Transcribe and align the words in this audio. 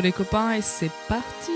les 0.00 0.12
copains 0.12 0.52
et 0.52 0.62
c'est 0.62 0.90
parti 1.08 1.52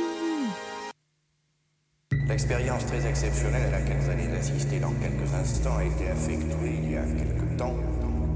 L'expérience 2.29 2.85
très 2.87 3.07
exceptionnelle 3.07 3.63
à 3.69 3.79
laquelle 3.79 3.99
vous 3.99 4.11
allez 4.11 4.37
assister 4.37 4.79
dans 4.79 4.93
quelques 4.93 5.33
instants 5.35 5.77
a 5.79 5.85
été 5.85 6.09
affectuée 6.09 6.81
il 6.83 6.93
y 6.93 6.97
a 6.97 7.03
quelque 7.03 7.57
temps 7.57 7.75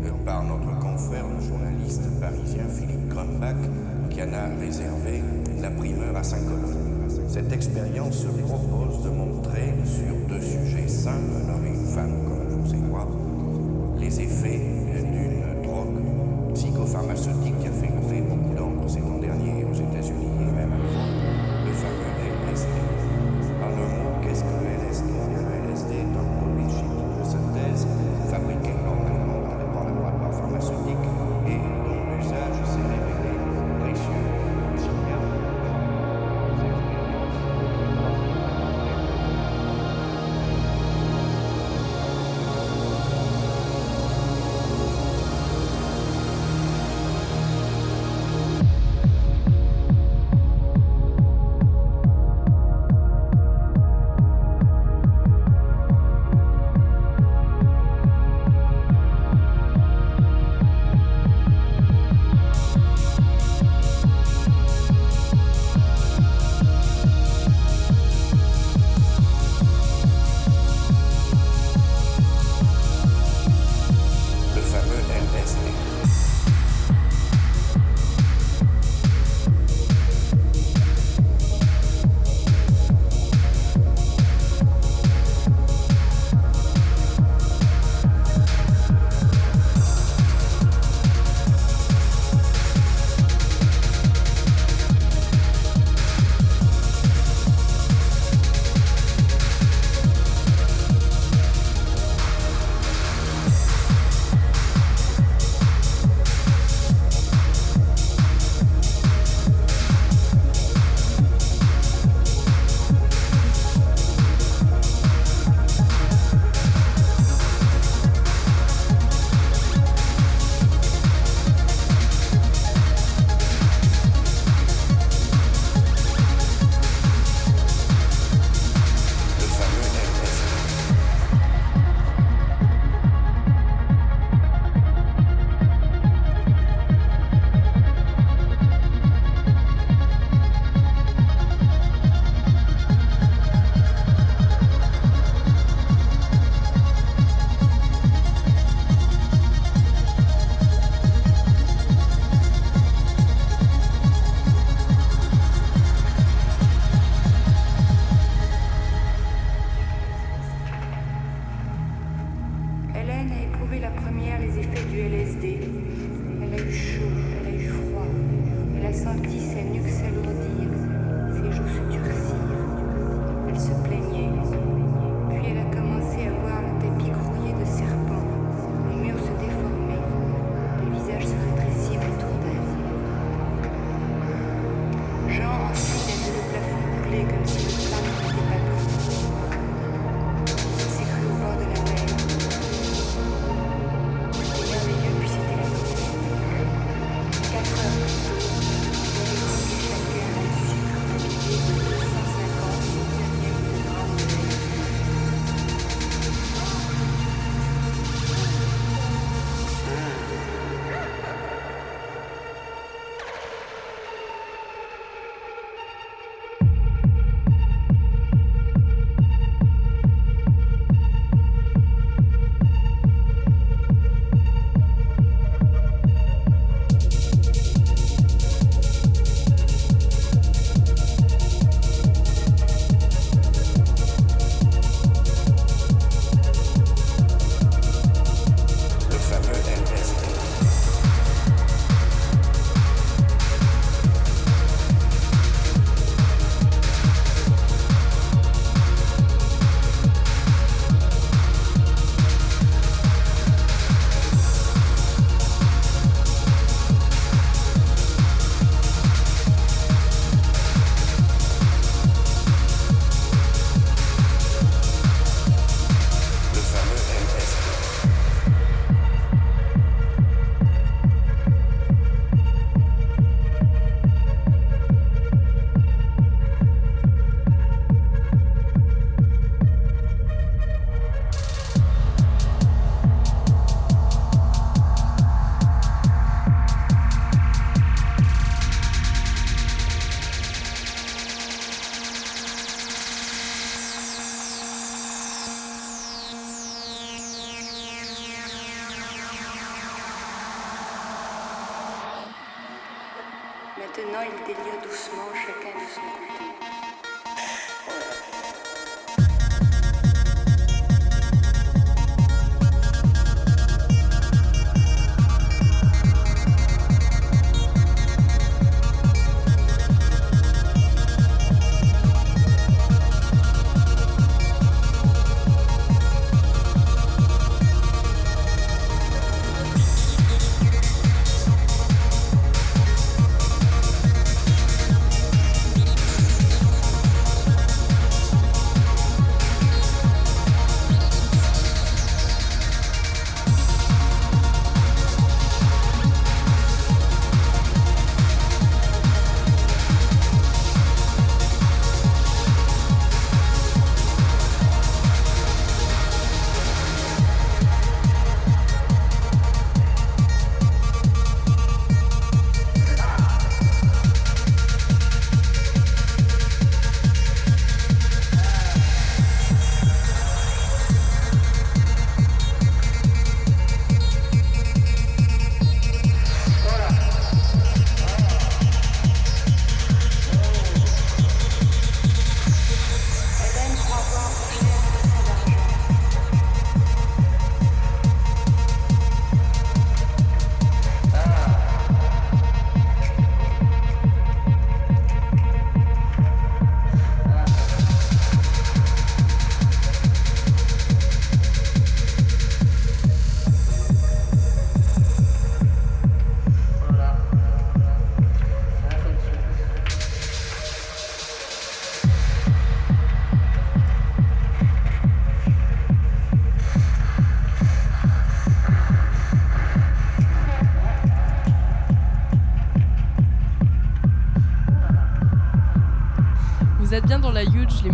euh, 0.04 0.10
par 0.24 0.42
notre 0.44 0.78
confrère 0.78 1.24
le 1.26 1.44
journaliste 1.46 2.02
parisien 2.20 2.64
Philippe 2.68 3.08
Grumbach 3.08 3.56
qui 4.10 4.22
en 4.22 4.32
a 4.32 4.46
réservé 4.58 5.22
la 5.60 5.70
primeur 5.70 6.16
à 6.16 6.22
Saint-Colin. 6.22 6.76
Cette 7.28 7.52
expérience 7.52 8.22
se 8.22 8.28
propose 8.28 9.04
de 9.04 9.10
montrer 9.10 9.74
sur 9.84 10.16
deux 10.28 10.40
sujets 10.40 10.88
simples, 10.88 11.30
un 11.46 11.54
homme 11.54 11.66
et 11.66 11.70
une 11.70 11.86
femme 11.86 12.24
comme 12.26 12.60
vous 12.60 12.74
et 12.74 12.78
moi, 12.78 13.06
les 13.98 14.20
effets 14.20 14.69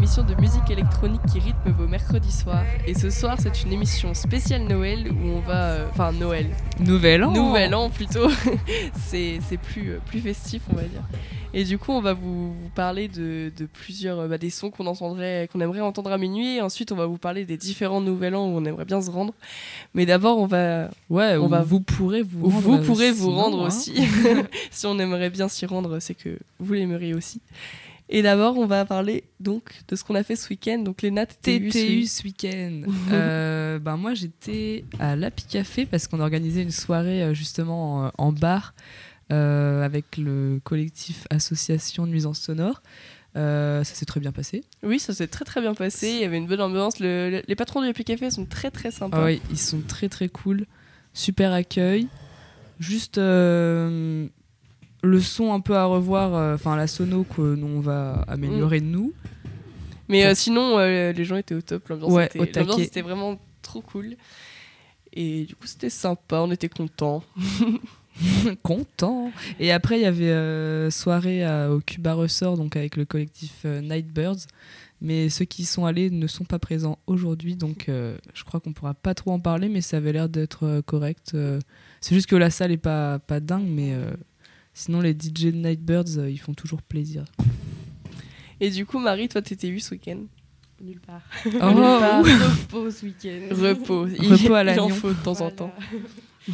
l'émission 0.07 0.23
de 0.23 0.41
musique 0.41 0.71
électronique 0.71 1.21
qui 1.33 1.41
rythme 1.41 1.73
vos 1.77 1.89
mercredis 1.89 2.31
soirs. 2.31 2.63
Et 2.87 2.95
ce 2.95 3.11
soir, 3.11 3.39
c'est 3.41 3.65
une 3.65 3.73
émission 3.73 4.15
spéciale 4.15 4.63
Noël 4.63 5.11
où 5.11 5.31
on 5.31 5.41
va. 5.41 5.63
euh, 5.65 5.87
Enfin, 5.91 6.13
Noël. 6.13 6.47
Nouvel 6.79 7.25
an. 7.25 7.33
Nouvel 7.33 7.75
an 7.75 7.91
plutôt. 7.91 8.29
c'est 9.09 9.41
c'est 9.49 9.57
plus, 9.57 9.91
euh, 9.91 9.99
plus 10.07 10.21
festif, 10.21 10.63
on 10.73 10.77
va 10.77 10.83
dire. 10.83 11.03
Et 11.53 11.65
du 11.65 11.77
coup, 11.77 11.91
on 11.91 12.01
va 12.01 12.13
vous, 12.13 12.53
vous 12.53 12.69
parler 12.77 13.09
de, 13.09 13.51
de 13.57 13.67
plusieurs. 13.67 14.21
euh, 14.21 14.29
bah, 14.29 14.39
des 14.39 14.51
sons 14.51 14.71
qu'on 14.71 14.87
entendrait, 14.87 15.49
qu'on 15.53 15.61
aimerait 15.61 15.81
entendre 15.81 16.13
à 16.13 16.19
minuit. 16.19 16.59
Et 16.59 16.61
ensuite, 16.63 16.93
on 16.93 16.97
va 16.97 17.07
vous 17.07 17.19
parler 17.19 17.45
des 17.45 17.57
différents 17.57 18.01
Nouvel 18.01 18.37
An 18.37 18.47
où 18.47 18.57
on 18.57 18.65
aimerait 18.65 18.85
bien 18.85 19.03
se 19.03 19.11
rendre. 19.11 19.35
Mais 19.95 20.07
d'abord, 20.07 20.39
on 20.39 20.47
va. 20.47 20.89
Ouais, 21.11 21.37
On 21.37 21.49
va-. 21.49 21.63
Vous 21.63 21.81
pourrez 21.81 22.23
vous. 22.23 22.45
Rendre 22.49 22.61
vous 22.61 22.79
pourrez 22.79 23.11
vous 23.11 23.25
sinon, 23.31 23.35
rendre 23.43 23.63
hein. 23.65 23.67
aussi. 23.67 23.93
si 24.71 24.87
on 24.87 25.01
aimerait 25.01 25.31
bien 25.31 25.49
s'y 25.49 25.67
rendre, 25.67 25.99
c'est 25.99 26.15
que 26.15 26.39
vous 26.61 26.75
l'aimeriez 26.75 27.13
aussi. 27.13 27.41
Et 28.09 28.23
d'abord, 28.23 28.57
on 28.57 28.67
va 28.67 28.85
parler 28.85 29.25
donc 29.41 29.65
de 29.89 29.97
ce 29.97 30.05
qu'on 30.05 30.15
a 30.15 30.23
fait 30.23 30.37
ce 30.37 30.49
week-end. 30.49 30.79
Donc, 30.79 31.03
les 31.03 31.11
nattes 31.11 31.39
TTU 31.43 32.07
ce 32.07 32.23
week-end. 32.23 32.83
Euh, 33.13 33.79
ben 33.79 33.97
moi 33.97 34.15
j'étais 34.15 34.85
à 34.99 35.17
l'Api 35.17 35.45
Café 35.45 35.87
parce 35.87 36.07
qu'on 36.07 36.21
a 36.21 36.23
organisé 36.23 36.63
une 36.63 36.71
soirée 36.71 37.23
euh, 37.23 37.35
justement 37.35 38.07
en, 38.07 38.13
en 38.19 38.33
bar 38.33 38.75
euh, 39.33 39.83
avec 39.85 40.17
le 40.19 40.61
collectif 40.65 41.27
Association 41.31 42.07
Nuisance 42.07 42.41
Sonore. 42.41 42.83
Euh, 43.37 43.85
ça 43.85 43.95
s'est 43.95 44.07
très 44.07 44.19
bien 44.21 44.33
passé. 44.33 44.63
Oui, 44.83 44.99
ça 44.99 45.13
s'est 45.13 45.27
très 45.27 45.45
très 45.45 45.61
bien 45.61 45.75
passé. 45.75 46.09
Il 46.09 46.21
y 46.21 46.25
avait 46.25 46.39
une 46.39 46.47
bonne 46.47 46.61
ambiance. 46.61 47.01
Le- 47.01 47.29
le- 47.31 47.43
les 47.47 47.55
patrons 47.57 47.83
du 47.83 47.89
Happy 47.89 48.05
Café 48.05 48.31
sont 48.31 48.47
très 48.47 48.71
très 48.71 48.91
sympas. 48.91 49.19
Ah 49.21 49.25
ouais, 49.25 49.41
ils 49.51 49.59
sont 49.59 49.81
très 49.87 50.09
très 50.09 50.29
cool. 50.29 50.65
Super 51.13 51.53
accueil. 51.53 52.07
Juste 52.81 53.19
euh, 53.19 54.27
le 55.07 55.21
son 55.21 55.53
un 55.53 55.61
peu 55.61 55.77
à 55.77 55.85
revoir, 55.87 56.35
euh, 56.35 56.55
enfin 56.55 56.77
la 56.77 56.87
sono 56.87 57.25
que 57.25 57.55
nous 57.55 57.67
on 57.67 57.81
va 57.81 58.25
améliorer 58.29 58.81
de 58.81 58.87
nous. 58.87 59.13
Mais 60.09 60.25
euh, 60.25 60.35
sinon, 60.35 60.79
euh, 60.79 61.13
les 61.13 61.25
gens 61.25 61.37
étaient 61.37 61.55
au 61.55 61.61
top. 61.63 61.89
L'ambiance 61.89 62.13
Ouais, 62.13 62.31
était, 62.35 63.03
vraiment 63.03 63.41
trop 63.63 63.81
cool. 63.81 64.17
Et 65.13 65.45
du 65.47 65.55
coup, 65.57 65.67
c'était 65.67 65.91
sympa. 65.91 66.37
On 66.41 66.51
était 66.51 66.69
contents. 66.69 67.25
Content. 68.63 69.31
Et 69.61 69.73
après, 69.73 69.99
il 69.99 70.03
y 70.03 70.07
avait 70.07 70.31
euh, 70.31 70.91
soirée 70.91 71.45
à- 71.45 71.71
au 71.71 71.81
Cuba 71.81 72.15
Ressort, 72.15 72.57
donc 72.57 72.77
avec 72.77 72.97
le 72.97 73.05
collectif 73.05 73.65
Nightbirds. 73.65 74.47
Mais 75.03 75.29
ceux 75.29 75.45
qui 75.45 75.63
y 75.63 75.65
sont 75.67 75.85
allés 75.85 76.09
ne 76.09 76.27
sont 76.27 76.45
pas 76.45 76.59
présents 76.59 76.99
aujourd'hui, 77.07 77.55
donc 77.55 77.85
je 77.89 78.45
crois 78.45 78.61
qu'on 78.61 78.73
pourra 78.73 78.95
pas 78.95 79.13
trop 79.13 79.33
en 79.33 79.39
parler, 79.39 79.69
mais 79.69 79.83
ça 79.83 79.99
avait 79.99 80.13
l'air 80.13 80.31
d'être 80.31 80.81
correct. 80.87 81.37
c'est 82.01 82.15
juste 82.15 82.29
que 82.29 82.37
la 82.37 82.49
salle 82.49 82.73
est 82.73 82.79
pas, 82.79 83.19
pas 83.19 83.39
dingue, 83.41 83.67
mais 83.69 83.93
sinon 84.79 85.01
les 85.01 85.13
DJ 85.13 85.47
de 85.47 85.51
Nightbirds, 85.53 86.19
euh, 86.19 86.31
ils 86.31 86.37
font 86.39 86.53
toujours 86.55 86.83
plaisir. 86.83 87.25
Et 88.61 88.71
du 88.71 88.85
coup, 88.87 88.99
Marie, 88.99 89.29
toi, 89.29 89.41
t'étais 89.43 89.73
où 89.75 89.79
ce 89.79 89.93
week-end? 89.95 90.19
Nulle 90.83 91.01
part. 91.01 91.23
Oh, 91.47 91.49
Nulle 91.49 91.61
part. 91.63 92.23
Repos 92.71 92.91
ce 92.91 93.07
week-end. 93.07 93.49
Repos. 93.51 94.07
Il, 94.09 94.33
Repos 94.35 94.55
à 94.55 94.63
il 94.73 94.79
en 94.81 94.89
faut 94.91 95.09
de 95.09 95.23
temps 95.23 95.41
en 95.41 95.51
temps. 95.51 95.73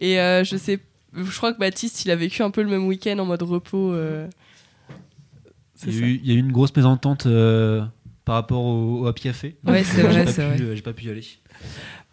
Et 0.00 0.18
euh, 0.20 0.44
je 0.44 0.56
sais, 0.56 0.78
je 1.14 1.36
crois 1.36 1.52
que 1.52 1.58
Baptiste, 1.58 2.04
il 2.04 2.10
a 2.10 2.16
vécu 2.16 2.42
un 2.42 2.50
peu 2.50 2.62
le 2.62 2.68
même 2.70 2.86
week-end 2.86 3.18
en 3.18 3.24
mode 3.26 3.42
repos. 3.42 3.92
euh, 3.92 4.28
Il 5.86 5.90
y, 5.90 5.92
ça. 5.98 6.04
a 6.04 6.06
eu, 6.08 6.20
il 6.22 6.26
y 6.28 6.32
a 6.32 6.34
eu 6.34 6.38
une 6.40 6.52
grosse 6.52 6.74
mésentente 6.76 7.26
euh, 7.26 7.84
par 8.24 8.36
rapport 8.36 8.62
au, 8.64 9.00
au 9.02 9.06
Happy 9.06 9.22
Café. 9.22 9.56
Ouais, 9.64 9.84
c'est 9.84 10.02
J'ai 10.02 10.08
vrai, 10.08 10.24
pas 10.24 10.32
c'est 10.32 10.56
pu, 10.56 10.62
vrai. 10.64 10.76
J'ai 10.76 10.82
pas 10.82 10.92
pu 10.92 11.04
y 11.06 11.10
aller. 11.10 11.24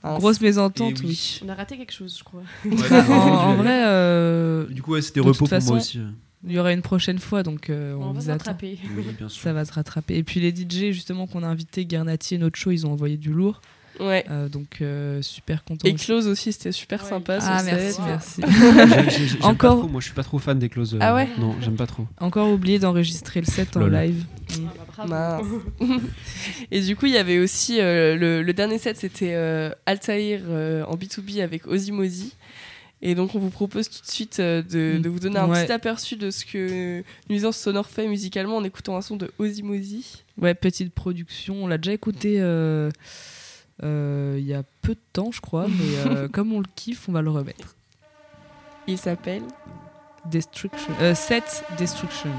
Grosse 0.04 0.42
mésentente, 0.42 1.00
Et 1.02 1.06
oui. 1.06 1.10
oui. 1.10 1.42
On 1.46 1.50
a 1.50 1.56
raté 1.56 1.78
quelque 1.78 1.94
chose, 1.94 2.18
je 2.18 2.24
crois. 2.24 2.44
En, 3.10 3.14
en 3.14 3.56
vrai, 3.56 3.84
euh, 3.86 4.66
Du 4.68 4.82
coup, 4.82 4.94
ouais, 4.94 5.02
c'était 5.02 5.20
repos 5.20 5.32
toute 5.32 5.40
pour 5.40 5.50
façon, 5.50 5.74
moi 5.74 5.82
aussi. 5.82 6.00
il 6.46 6.52
y 6.52 6.60
aura 6.60 6.74
une 6.74 6.82
prochaine 6.82 7.20
fois, 7.20 7.44
donc 7.44 7.70
euh, 7.70 7.94
on, 7.96 8.06
On, 8.10 8.12
va. 8.14 8.38
Oui, 8.96 9.06
bien 9.18 9.30
sûr. 9.30 9.42
Ça 9.44 9.54
va 9.54 9.64
se 9.66 9.74
rattraper. 9.74 10.18
Et 10.18 10.24
puis 10.24 10.40
les 10.40 10.50
DJ 10.52 10.92
justement 10.94 11.28
qu'on 11.28 11.44
a 11.44 11.48
invités, 11.48 11.86
Garnati 11.86 12.36
et 12.36 12.38
notre 12.40 12.58
show, 12.58 12.72
ils 12.72 12.86
ont 12.88 12.92
envoyé 12.92 13.18
du 13.18 13.32
lourd. 13.32 13.62
Ouais. 14.02 14.26
Euh, 14.30 14.50
donc 14.50 14.80
euh, 14.82 15.22
super 15.22 15.64
content. 15.64 15.88
Et. 15.88 15.94
Close 15.94 16.28
aussi, 16.28 16.52
c'était 16.52 16.72
super 16.72 17.04
Ouais. 17.04 17.10
sympa. 17.10 17.38
Ah 17.42 17.60
ce 17.60 17.66
merci. 17.66 18.00
Wow. 18.00 18.06
merci. 18.08 18.42
J'aime 19.30 19.38
Encore- 19.44 19.76
pas 19.76 19.82
trop, 19.82 19.88
moi, 19.90 20.02
je 20.02 20.06
suis 20.06 20.14
pas 20.16 20.24
trop 20.24 20.40
fan 20.40 20.60
des 20.60 20.70
closes. 20.70 20.96
euh, 20.96 21.00
Ah 21.02 21.16
ouais 21.16 21.30
Non, 21.38 21.56
j'aime 21.62 21.76
pas 21.76 21.88
trop. 21.88 22.06
Encore 22.20 22.50
oublié 22.52 22.80
d'enregistrer 22.80 23.40
le 23.42 23.46
set 23.46 23.78
en 23.78 23.86
live. 23.88 24.26
Ah, 24.98 25.06
bah. 25.08 25.42
Mince. 25.80 26.02
Et 26.72 26.82
du 26.82 26.96
coup, 26.96 27.06
il 27.06 27.14
y 27.14 27.18
avait 27.18 27.40
aussi 27.40 27.80
euh, 27.80 28.16
le, 28.16 28.42
le 28.44 28.54
dernier 28.54 28.78
set, 28.78 28.98
c'était 28.98 29.34
euh, 29.34 29.72
Altair 29.86 30.42
euh, 30.50 30.84
en 30.86 30.96
B2B 30.96 31.42
avec 31.42 31.68
Ozzy 31.68 31.92
Et 33.02 33.16
donc, 33.16 33.34
on 33.36 33.40
vous 33.40 33.50
propose 33.50 33.90
tout 33.90 34.02
de 34.02 34.12
suite 34.12 34.40
euh, 34.40 34.62
de, 34.62 35.00
de 35.02 35.10
vous 35.10 35.20
donner 35.20 35.38
un 35.40 35.48
Ouais. 35.48 35.64
petit 35.64 35.72
aperçu 35.72 36.18
de 36.18 36.30
ce 36.32 36.46
que 36.46 37.04
Nuisance 37.30 37.58
Sonore 37.58 37.88
fait 37.88 38.08
musicalement 38.08 38.58
en 38.58 38.64
écoutant 38.64 38.98
un 38.98 39.02
son 39.02 39.16
de 39.16 39.32
Ozzy 39.40 39.64
Ouais, 40.40 40.54
petite 40.54 40.94
production. 40.94 41.64
On 41.64 41.68
l'a 41.68 41.78
déjà 41.78 41.94
écouté 41.94 42.36
euh, 42.40 42.90
il 43.84 44.44
y 44.46 44.54
a 44.54 44.64
peu 44.82 44.94
de 44.94 45.00
temps, 45.14 45.32
je 45.32 45.42
crois. 45.42 45.68
mais 45.68 45.98
euh, 46.12 46.28
comme 46.32 46.54
on 46.54 46.60
le 46.60 46.68
kiffe, 46.76 47.08
on 47.10 47.12
va 47.12 47.22
le 47.22 47.30
remettre. 47.32 47.76
Il 48.88 48.98
s'appelle 48.98 49.44
Destruction. 50.26 50.94
Euh, 51.02 51.16
set 51.16 51.64
Destruction. 51.78 52.30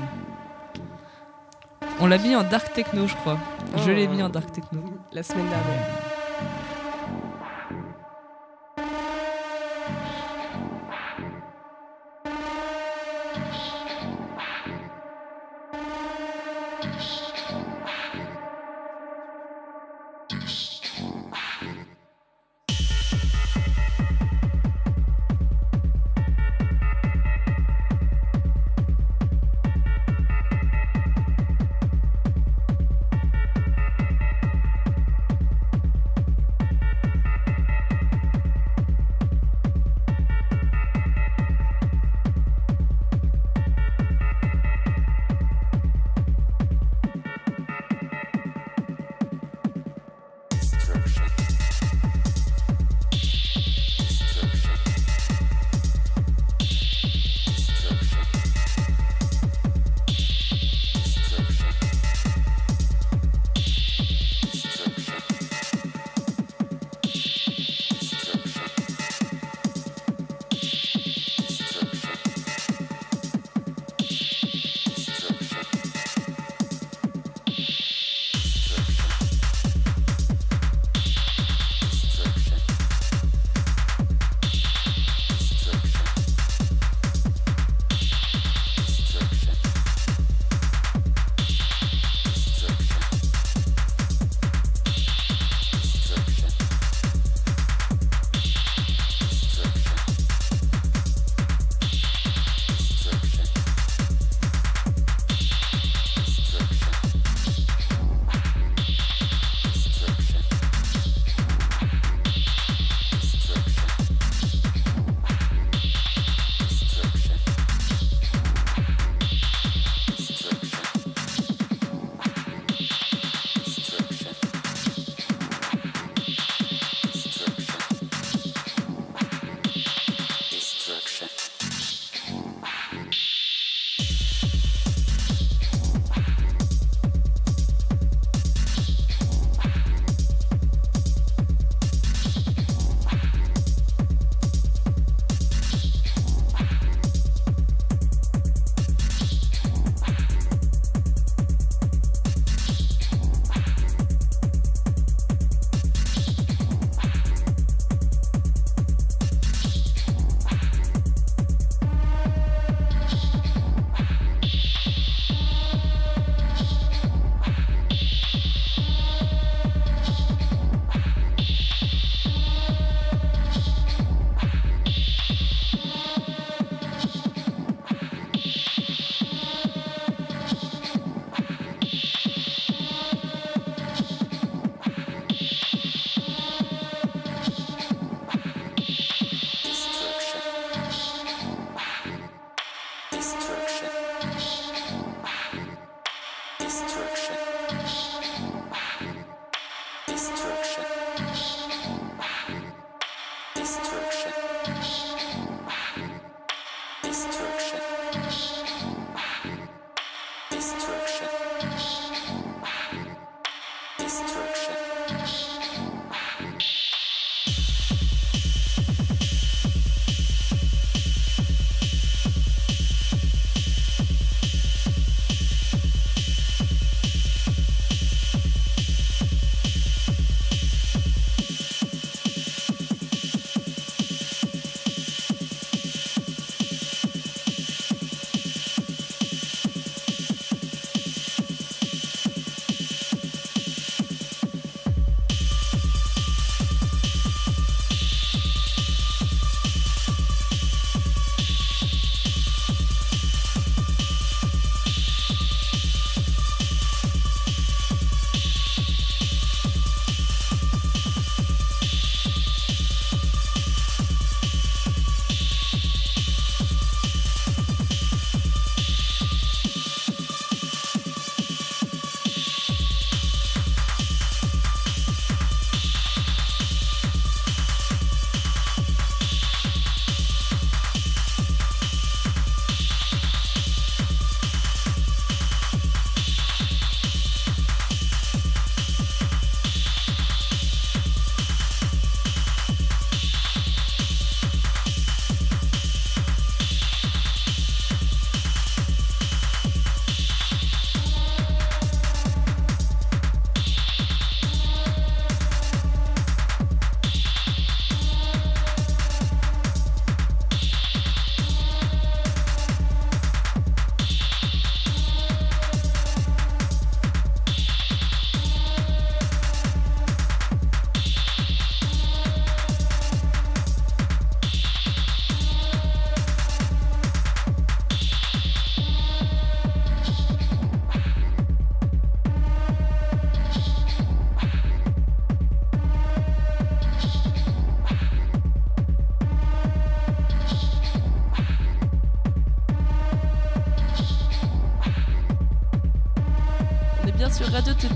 On 2.01 2.07
l'a 2.07 2.19
mis 2.19 2.35
en 2.37 2.43
dark 2.45 2.73
techno, 2.73 3.07
je 3.07 3.15
crois. 3.17 3.39
Je 3.77 3.91
Oh. 3.91 3.95
l'ai 3.95 4.07
mis 4.09 4.23
en 4.23 4.29
dark 4.29 4.51
techno. 4.53 4.83
la 5.13 5.23
semaine 5.23 5.49
dernière. 5.49 5.87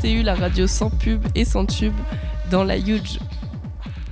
La 0.06 0.36
radio 0.36 0.68
sans 0.68 0.88
pub 0.88 1.24
et 1.34 1.44
sans 1.44 1.66
tube. 1.66 1.92
dans 2.48 2.62
la 2.62 2.78
Huge. 2.78 3.18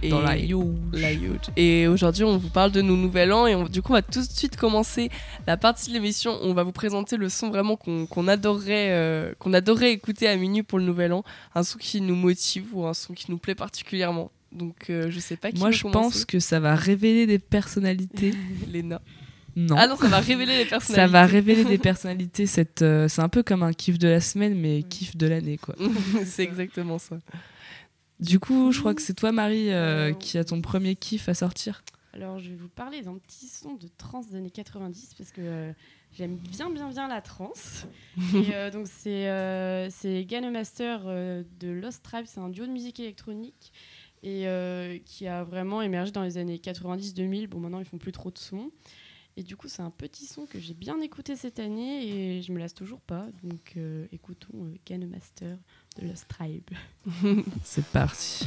Et- 0.02 0.08
Dans 0.10 0.20
la 0.20 0.36
yo. 0.36 0.74
la 0.92 1.12
Huge. 1.12 1.38
Et 1.56 1.86
aujourd'hui, 1.86 2.24
on 2.24 2.36
vous 2.36 2.48
parle 2.48 2.72
de 2.72 2.82
nos 2.82 2.96
nouvel 2.96 3.32
an 3.32 3.46
et 3.46 3.54
on- 3.54 3.68
du 3.68 3.80
coup, 3.80 3.92
on 3.92 3.94
va 3.94 4.02
tout 4.02 4.20
de 4.20 4.28
suite 4.28 4.56
commencer 4.56 5.08
la 5.46 5.56
partie 5.56 5.90
de 5.90 5.94
l'émission 5.94 6.36
on 6.42 6.52
va 6.52 6.64
vous 6.64 6.72
présenter 6.72 7.16
le 7.16 7.28
son 7.28 7.48
vraiment 7.48 7.76
qu'on 7.76 8.06
qu'on 8.06 8.26
adorerait, 8.26 8.88
euh, 8.90 9.32
qu'on 9.38 9.52
adorerait 9.52 9.92
écouter 9.92 10.26
à 10.26 10.36
minuit 10.36 10.64
pour 10.64 10.80
le 10.80 10.84
nouvel 10.84 11.12
an, 11.12 11.22
un 11.54 11.62
son 11.62 11.78
qui 11.78 12.00
nous 12.00 12.16
motive 12.16 12.66
ou 12.72 12.84
un 12.86 12.92
son 12.94 13.12
qui 13.14 13.30
nous 13.30 13.38
plaît 13.38 13.54
particulièrement. 13.54 14.32
Donc, 14.50 14.86
euh, 14.90 15.06
je 15.10 15.20
sais 15.20 15.36
pas 15.36 15.52
qui 15.52 15.60
Moi, 15.60 15.70
je 15.70 15.82
commencer. 15.82 15.98
pense 16.00 16.24
que 16.24 16.40
ça 16.40 16.58
va 16.58 16.74
révéler 16.74 17.26
des 17.26 17.38
personnalités. 17.38 18.34
Léna. 18.72 19.00
Non. 19.56 19.76
Ah 19.78 19.86
non, 19.86 19.96
ça 19.96 20.08
va 20.08 20.20
révéler 20.20 20.58
les 20.58 20.64
personnalités. 20.64 20.94
ça 20.94 21.06
va 21.06 21.26
révéler 21.26 21.64
des 21.64 21.78
personnalités. 21.78 22.46
cette, 22.46 22.82
euh, 22.82 23.08
c'est 23.08 23.22
un 23.22 23.28
peu 23.28 23.42
comme 23.42 23.62
un 23.62 23.72
kiff 23.72 23.98
de 23.98 24.08
la 24.08 24.20
semaine, 24.20 24.54
mais 24.58 24.82
kiff 24.82 25.16
de 25.16 25.26
l'année, 25.26 25.58
quoi. 25.58 25.76
C'est 26.24 26.42
exactement 26.42 26.98
ça. 26.98 27.18
Du 28.20 28.38
coup, 28.40 28.72
je 28.72 28.80
crois 28.80 28.94
que 28.94 29.02
c'est 29.02 29.14
toi, 29.14 29.32
Marie, 29.32 29.72
euh, 29.72 30.12
qui 30.12 30.38
a 30.38 30.44
ton 30.44 30.60
premier 30.60 30.94
kiff 30.96 31.28
à 31.28 31.34
sortir. 31.34 31.82
Alors, 32.12 32.38
je 32.38 32.50
vais 32.50 32.56
vous 32.56 32.68
parler 32.68 33.02
d'un 33.02 33.18
petit 33.18 33.48
son 33.48 33.74
de 33.74 33.88
trance 33.98 34.28
des 34.28 34.36
années 34.36 34.50
90 34.50 35.14
parce 35.18 35.32
que 35.32 35.40
euh, 35.40 35.72
j'aime 36.16 36.36
bien, 36.36 36.70
bien, 36.70 36.88
bien 36.88 37.08
la 37.08 37.20
trance. 37.20 37.86
Et 38.34 38.46
euh, 38.54 38.70
donc, 38.70 38.86
c'est 38.86 39.28
euh, 39.28 39.90
c'est 39.90 40.24
Gun 40.24 40.48
Master 40.50 41.02
euh, 41.06 41.42
de 41.58 41.70
Lost 41.70 42.04
Tribe. 42.04 42.24
C'est 42.26 42.38
un 42.40 42.50
duo 42.50 42.66
de 42.66 42.70
musique 42.70 43.00
électronique 43.00 43.72
et 44.22 44.46
euh, 44.46 44.96
qui 45.04 45.26
a 45.26 45.42
vraiment 45.42 45.82
émergé 45.82 46.12
dans 46.12 46.22
les 46.22 46.38
années 46.38 46.58
90-2000. 46.62 47.48
Bon, 47.48 47.58
maintenant, 47.58 47.80
ils 47.80 47.84
font 47.84 47.98
plus 47.98 48.12
trop 48.12 48.30
de 48.30 48.38
sons. 48.38 48.70
Et 49.36 49.42
du 49.42 49.56
coup, 49.56 49.68
c'est 49.68 49.82
un 49.82 49.90
petit 49.90 50.26
son 50.26 50.46
que 50.46 50.60
j'ai 50.60 50.74
bien 50.74 51.00
écouté 51.00 51.34
cette 51.34 51.58
année 51.58 52.06
et 52.06 52.42
je 52.42 52.52
me 52.52 52.58
lasse 52.58 52.74
toujours 52.74 53.00
pas. 53.00 53.26
Donc, 53.42 53.72
euh, 53.76 54.06
écoutons 54.12 54.66
euh, 54.66 55.06
Master 55.06 55.58
de 55.98 56.06
Lost 56.06 56.28
Tribe. 56.28 56.70
C'est 57.64 57.86
parti. 57.86 58.46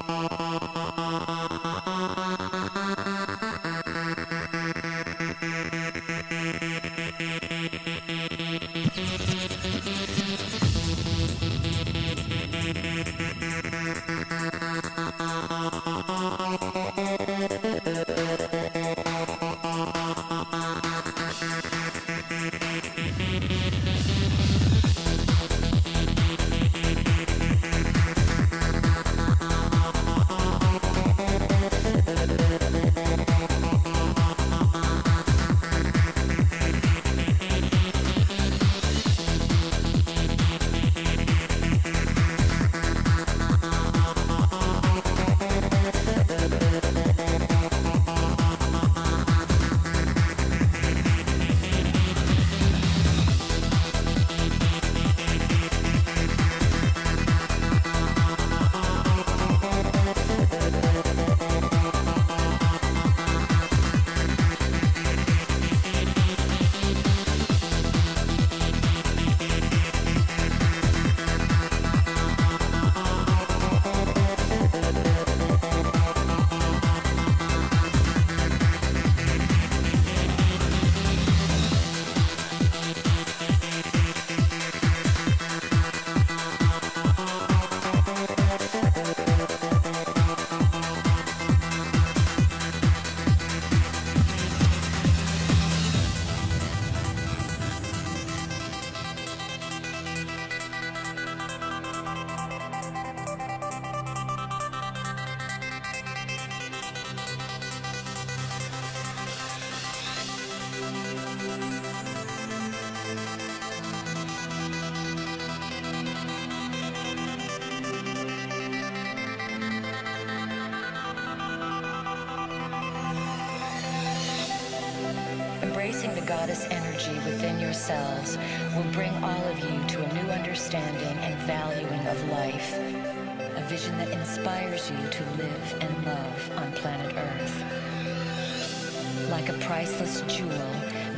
like 139.41 139.55
a 139.55 139.65
priceless 139.65 140.21
jewel 140.27 140.71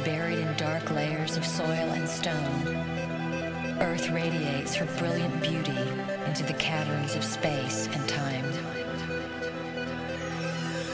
buried 0.06 0.40
in 0.40 0.56
dark 0.56 0.90
layers 0.92 1.36
of 1.36 1.46
soil 1.46 1.68
and 1.68 2.08
stone. 2.08 2.68
Earth 3.82 4.10
radiates 4.12 4.74
her 4.76 4.86
brilliant 4.98 5.42
beauty 5.42 5.78
into 6.26 6.44
the 6.44 6.54
caverns 6.54 7.16
of 7.16 7.24
space 7.24 7.88
and 7.92 8.08
time. 8.08 8.46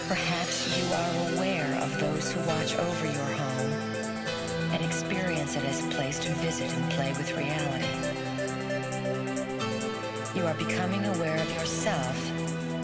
Perhaps 0.08 0.76
you 0.76 0.92
are 0.92 1.34
aware 1.34 1.72
of 1.84 2.00
those 2.00 2.32
who 2.32 2.40
watch 2.48 2.74
over 2.76 3.06
your 3.06 3.32
home 3.38 3.74
and 4.72 4.84
experience 4.84 5.56
it 5.56 5.64
as 5.66 5.86
a 5.86 5.90
place 5.90 6.18
to 6.20 6.32
visit 6.36 6.74
and 6.74 6.92
play 6.94 7.12
with 7.12 7.32
reality. 7.38 7.86
You 10.36 10.48
are 10.48 10.56
becoming 10.56 11.06
aware 11.06 11.38
of 11.38 11.50
yourself 11.52 12.32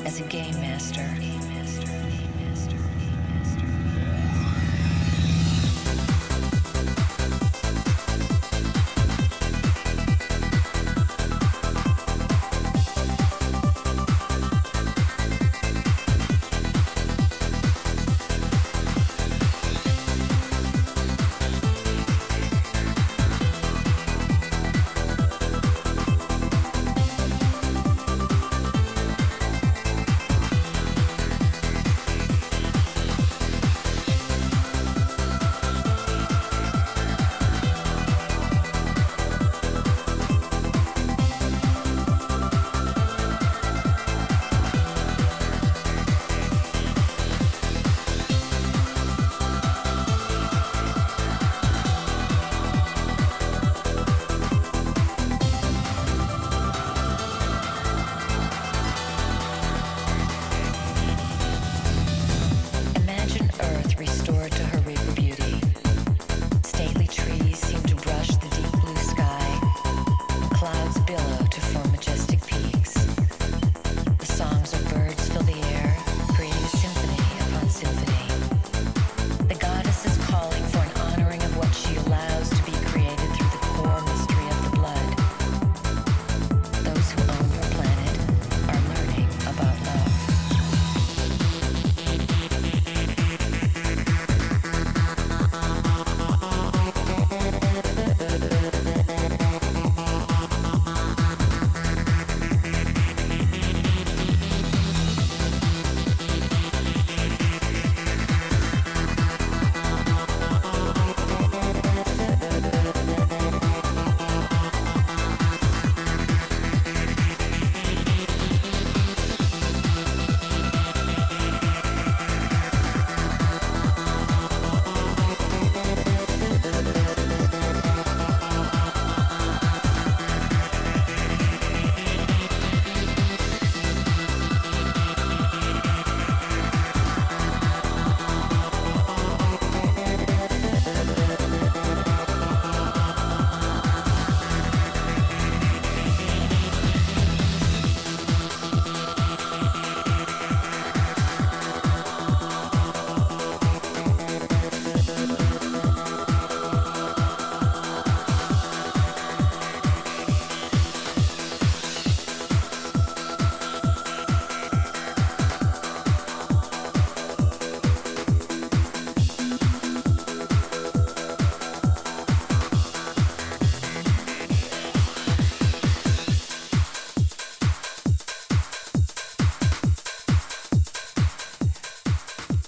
as 0.05 0.19
a 0.19 0.23
game 0.25 0.59
master. 0.61 1.34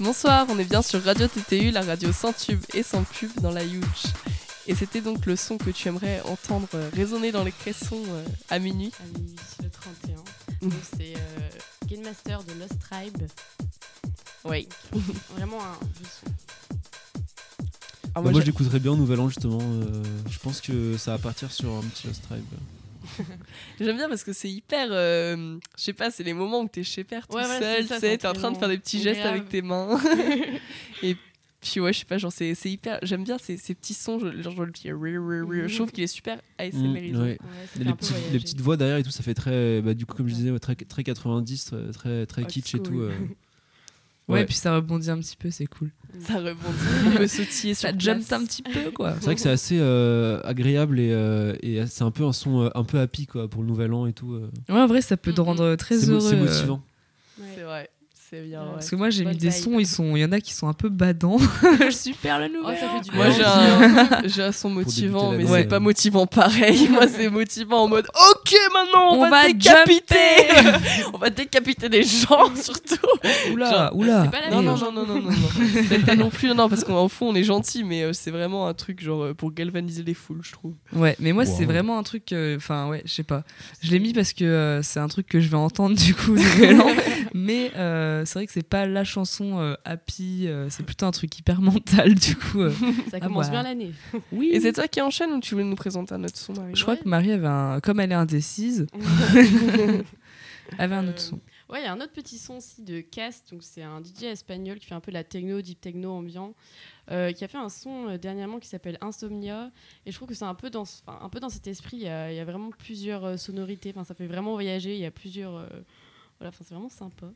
Bonsoir, 0.07 0.47
on 0.49 0.57
est 0.57 0.63
bien 0.63 0.81
sur 0.81 1.03
Radio 1.03 1.27
TTU, 1.27 1.69
la 1.69 1.81
radio 1.81 2.13
sans 2.13 2.31
tube 2.31 2.61
et 2.73 2.81
sans 2.81 3.03
pub 3.03 3.29
dans 3.41 3.51
la 3.51 3.65
Huge. 3.65 3.83
Et 4.65 4.73
c'était 4.73 5.01
donc 5.01 5.25
le 5.25 5.35
son 5.35 5.57
que 5.57 5.69
tu 5.69 5.89
aimerais 5.89 6.21
entendre 6.21 6.69
euh, 6.75 6.89
résonner 6.95 7.33
dans 7.33 7.43
les 7.43 7.51
caissons 7.51 8.01
euh, 8.07 8.23
à 8.49 8.57
minuit. 8.57 8.93
à 9.01 9.17
minuit 9.19 9.35
le 9.61 9.69
31. 9.69 10.15
Mm. 10.15 10.69
Donc 10.69 10.79
c'est 10.95 11.13
euh, 11.13 11.49
Game 11.87 12.03
Master 12.05 12.41
de 12.45 12.53
Lost 12.53 12.79
Tribe. 12.79 13.17
Oui. 14.45 14.69
Vraiment 15.35 15.59
un 15.61 15.73
vieux 15.97 16.05
son. 16.05 16.31
Ah, 16.31 18.11
Bah, 18.15 18.21
moi, 18.21 18.31
moi, 18.31 18.43
l'écouterais 18.43 18.79
bien 18.79 18.93
au 18.93 18.95
Nouvel 18.95 19.19
An, 19.19 19.27
justement. 19.27 19.59
euh, 19.61 20.03
je 20.29 20.39
pense 20.39 20.61
que 20.61 20.95
ça 20.95 21.11
va 21.11 21.17
partir 21.17 21.51
sur 21.51 21.69
un 21.75 21.81
petit 21.81 22.07
Lost 22.07 22.21
Tribe. 22.29 22.45
J'aime 23.79 23.97
bien 23.97 24.09
parce 24.09 24.23
que 24.23 24.33
c'est 24.33 24.49
hyper. 24.49 24.87
euh, 24.91 25.57
je 25.77 25.83
sais 25.83 25.93
pas, 25.93 26.09
c'est 26.11 26.23
les 26.23 26.33
moments 26.33 26.61
où 26.61 26.67
t'es 26.67 26.83
chez 26.83 27.03
père 27.03 27.27
tout 27.27 27.35
Ouais, 27.35 27.43
ouais, 27.47 27.59
seul, 27.59 27.81
tu 27.87 27.93
sais, 27.99 28.17
t'es 28.17 28.27
en 28.27 28.33
train 28.33 28.51
de 28.51 28.57
faire 28.57 28.69
des 28.69 28.77
petits 28.77 29.01
gestes 29.01 29.21
Grave. 29.21 29.33
avec 29.35 29.49
tes 29.49 29.61
mains. 29.61 29.99
et 31.03 31.15
puis 31.61 31.79
ouais, 31.79 31.91
je 31.93 31.99
sais 31.99 32.05
pas, 32.05 32.17
genre 32.17 32.31
c'est 32.31 32.55
c'est 32.55 32.69
hyper. 32.71 32.99
J'aime 33.03 33.23
bien 33.23 33.37
ces, 33.37 33.57
ces 33.57 33.73
petits 33.75 33.93
sons, 33.93 34.19
genre 34.19 34.63
le 34.65 34.71
petit. 34.71 34.89
Mhm. 34.91 35.67
Je 35.67 35.75
trouve 35.75 35.91
qu'il 35.91 36.03
est 36.03 36.07
super 36.07 36.37
Mm, 36.37 36.41
ASMRisant. 36.63 37.21
ouais. 37.21 37.27
Ouais, 37.29 37.37
les, 37.83 37.93
petits- 37.93 38.13
petites 38.39 38.61
voix 38.61 38.77
derrière 38.77 38.97
et 38.97 39.03
tout, 39.03 39.11
ça 39.11 39.23
fait 39.23 39.33
très. 39.33 39.81
Bah, 39.81 39.93
du 39.93 40.05
coup, 40.05 40.15
comme 40.15 40.27
je 40.27 40.33
disais, 40.33 40.57
très, 40.59 40.75
très 40.75 41.03
90, 41.03 41.73
très, 41.93 42.25
très, 42.25 42.45
kitsch 42.45 42.75
et 42.75 42.79
tout. 42.81 42.99
euh. 43.01 43.11
Ouais, 44.27 44.39
Ouais. 44.39 44.45
puis 44.45 44.55
ça 44.55 44.75
rebondit 44.75 45.09
un 45.09 45.19
petit 45.19 45.37
peu, 45.37 45.49
c'est 45.51 45.67
cool. 45.67 45.89
Ça 46.19 46.35
rebondit, 46.35 46.57
on 47.07 47.17
peut 47.17 47.27
sautiller 47.27 47.73
sur 47.73 47.87
Ça 47.87 47.93
place. 47.93 48.03
jump 48.03 48.33
un 48.33 48.45
petit 48.45 48.61
peu, 48.61 48.91
quoi. 48.91 49.13
C'est 49.19 49.25
vrai 49.25 49.35
que 49.35 49.41
c'est 49.41 49.49
assez 49.49 49.77
euh, 49.79 50.41
agréable 50.43 50.99
et, 50.99 51.11
euh, 51.11 51.55
et 51.61 51.85
c'est 51.87 52.03
un 52.03 52.11
peu 52.11 52.25
un 52.25 52.33
son 52.33 52.63
euh, 52.63 52.69
un 52.75 52.83
peu 52.83 52.99
happy 52.99 53.25
quoi, 53.27 53.47
pour 53.47 53.61
le 53.61 53.67
Nouvel 53.69 53.93
An 53.93 54.05
et 54.05 54.13
tout. 54.13 54.33
euh. 54.33 54.49
Ouais, 54.69 54.81
en 54.81 54.87
vrai, 54.87 55.01
ça 55.01 55.15
peut 55.15 55.31
te 55.33 55.39
Mhm. 55.41 55.47
rendre 55.47 55.75
très 55.75 55.95
heureux. 56.09 56.19
c'est 56.19 56.35
euh, 56.35 56.43
motivant. 56.43 56.83
Ouais. 57.39 57.45
C'est 57.55 57.61
vrai, 57.63 57.89
c'est 58.29 58.41
bien. 58.41 58.61
Ouais. 58.63 58.67
Parce 58.73 58.89
que 58.89 58.95
moi, 58.95 59.09
j'ai 59.09 59.23
mis 59.25 59.35
des 59.37 59.51
sons, 59.51 59.79
ils 59.79 59.87
sont, 59.87 60.15
il 60.15 60.21
y 60.21 60.25
en 60.25 60.31
a 60.31 60.39
qui 60.41 60.53
sont 60.53 60.67
un 60.67 60.73
peu 60.73 60.89
badants. 60.89 61.37
Super 61.91 62.39
le 62.39 62.45
Oh, 62.53 62.57
nouvel 62.61 62.77
ça 62.77 62.89
fait 62.89 63.09
du 63.09 63.15
Moi 63.15 63.29
j'ai 63.29 63.43
un, 63.43 64.21
j'ai 64.27 64.43
un 64.43 64.51
son 64.51 64.69
motivant, 64.69 65.31
mais 65.31 65.45
c'est 65.45 65.65
pas 65.67 65.79
motivant 65.79 66.25
pareil. 66.27 66.87
Moi 66.91 67.07
c'est 67.07 67.29
motivant 67.29 67.83
en 67.83 67.87
mode 67.87 68.05
Ok, 68.31 68.53
maintenant 68.73 69.11
on, 69.11 69.17
On 69.17 69.21
va, 69.21 69.29
va 69.29 69.47
décapiter 69.47 70.15
On 71.13 71.17
va 71.17 71.29
décapiter 71.29 71.89
des 71.89 72.03
gens 72.03 72.53
surtout 72.55 72.95
Oula, 73.53 73.69
Genre, 73.71 73.95
oula. 73.95 74.23
c'est 74.25 74.31
pas 74.31 74.41
la 74.41 74.49
Non, 74.55 74.61
non, 74.61 74.75
non, 74.77 74.91
non, 74.91 75.05
non, 75.05 75.21
non, 75.21 75.31
non. 75.31 75.37
C'est 75.89 76.05
pas 76.05 76.15
non 76.15 76.29
plus, 76.29 76.53
non, 76.53 76.69
parce 76.69 76.83
qu'en 76.83 77.07
fond 77.09 77.29
on 77.29 77.35
est 77.35 77.43
gentil, 77.43 77.83
mais 77.83 78.03
euh, 78.03 78.13
c'est 78.13 78.31
vraiment 78.31 78.67
un 78.67 78.73
truc 78.73 79.01
genre 79.01 79.23
euh, 79.23 79.33
pour 79.33 79.51
galvaniser 79.53 80.03
les 80.03 80.13
foules, 80.13 80.41
je 80.43 80.51
trouve. 80.51 80.73
Ouais, 80.93 81.15
mais 81.19 81.33
moi, 81.33 81.45
c'est 81.45 81.61
Wow. 81.65 81.71
vraiment 81.71 81.97
un 81.99 82.03
truc. 82.03 82.31
euh, 82.33 82.55
Enfin, 82.57 82.87
ouais, 82.89 83.01
je 83.05 83.11
sais 83.13 83.23
pas. 83.23 83.43
Je 83.81 83.91
l'ai 83.91 83.99
mis 83.99 84.13
parce 84.13 84.33
que 84.33 84.43
euh, 84.45 84.81
c'est 84.83 84.99
un 84.99 85.07
truc 85.07 85.27
que 85.27 85.39
je 85.39 85.47
vais 85.49 85.57
entendre 85.57 85.95
du 85.97 86.13
coup. 86.13 86.35
Mais 87.33 87.71
euh, 87.75 88.25
c'est 88.25 88.33
vrai 88.39 88.47
que 88.47 88.53
c'est 88.53 88.67
pas 88.67 88.85
la 88.85 89.03
chanson 89.03 89.59
euh, 89.59 89.75
happy, 89.85 90.47
euh, 90.47 90.69
c'est 90.69 90.83
plutôt 90.83 91.05
un 91.05 91.11
truc 91.11 91.37
hyper 91.37 91.61
mental 91.61 92.15
du 92.15 92.35
coup. 92.35 92.61
euh. 92.61 92.71
Ça 93.11 93.17
Ah 93.19 93.19
commence 93.21 93.49
bien 93.49 93.63
l'année. 93.63 93.91
Oui. 94.31 94.49
Et 94.53 94.59
c'est 94.59 94.73
toi 94.73 94.87
qui 94.87 95.01
enchaîne 95.01 95.31
ou 95.31 95.39
tu 95.39 95.53
voulais 95.55 95.65
nous 95.65 95.75
présenter 95.75 96.13
un 96.13 96.23
autre 96.23 96.37
son, 96.37 96.53
Marie 96.53 96.75
Je 96.75 96.81
crois 96.81 96.97
que 96.97 97.07
Marie 97.07 97.31
avait 97.31 97.47
un, 97.47 97.79
comme 97.79 97.99
elle 97.99 98.11
est 98.11 98.15
indécise, 98.15 98.87
avait 100.77 100.95
un 100.95 101.07
autre 101.07 101.17
Euh, 101.17 101.29
son. 101.29 101.39
Ouais, 101.69 101.81
il 101.81 101.83
y 101.83 101.87
a 101.87 101.91
un 101.91 101.99
autre 101.99 102.13
petit 102.13 102.37
son 102.37 102.55
aussi 102.55 102.81
de 102.81 103.01
Cast, 103.01 103.51
donc 103.51 103.61
c'est 103.61 103.83
un 103.83 104.01
DJ 104.01 104.23
espagnol 104.23 104.79
qui 104.79 104.85
fait 104.85 104.95
un 104.95 105.01
peu 105.01 105.11
la 105.11 105.25
techno, 105.25 105.61
deep 105.61 105.81
techno 105.81 106.11
ambiant, 106.13 106.53
euh, 107.11 107.33
qui 107.33 107.43
a 107.43 107.49
fait 107.49 107.57
un 107.57 107.67
son 107.67 108.07
euh, 108.07 108.17
dernièrement 108.17 108.59
qui 108.59 108.69
s'appelle 108.69 108.97
Insomnia. 109.01 109.69
Et 110.05 110.11
je 110.11 110.15
trouve 110.15 110.29
que 110.29 110.33
c'est 110.33 110.45
un 110.45 110.55
peu 110.55 110.69
dans, 110.69 110.85
un 111.07 111.27
peu 111.27 111.41
dans 111.41 111.49
cet 111.49 111.67
esprit. 111.67 111.97
Il 111.97 112.03
y 112.03 112.07
a, 112.07 112.31
il 112.31 112.37
y 112.37 112.39
a 112.39 112.45
vraiment 112.45 112.69
plusieurs 112.69 113.25
euh, 113.25 113.35
sonorités. 113.37 113.91
Enfin, 113.93 114.05
ça 114.05 114.13
fait 114.13 114.27
vraiment 114.27 114.53
voyager. 114.53 114.93
Il 114.95 115.01
y 115.01 115.05
a 115.05 115.11
plusieurs. 115.11 115.67
Voilà, 116.39 116.51
c'est 116.57 116.69
vraiment 116.69 116.89
sympa. 116.89 117.27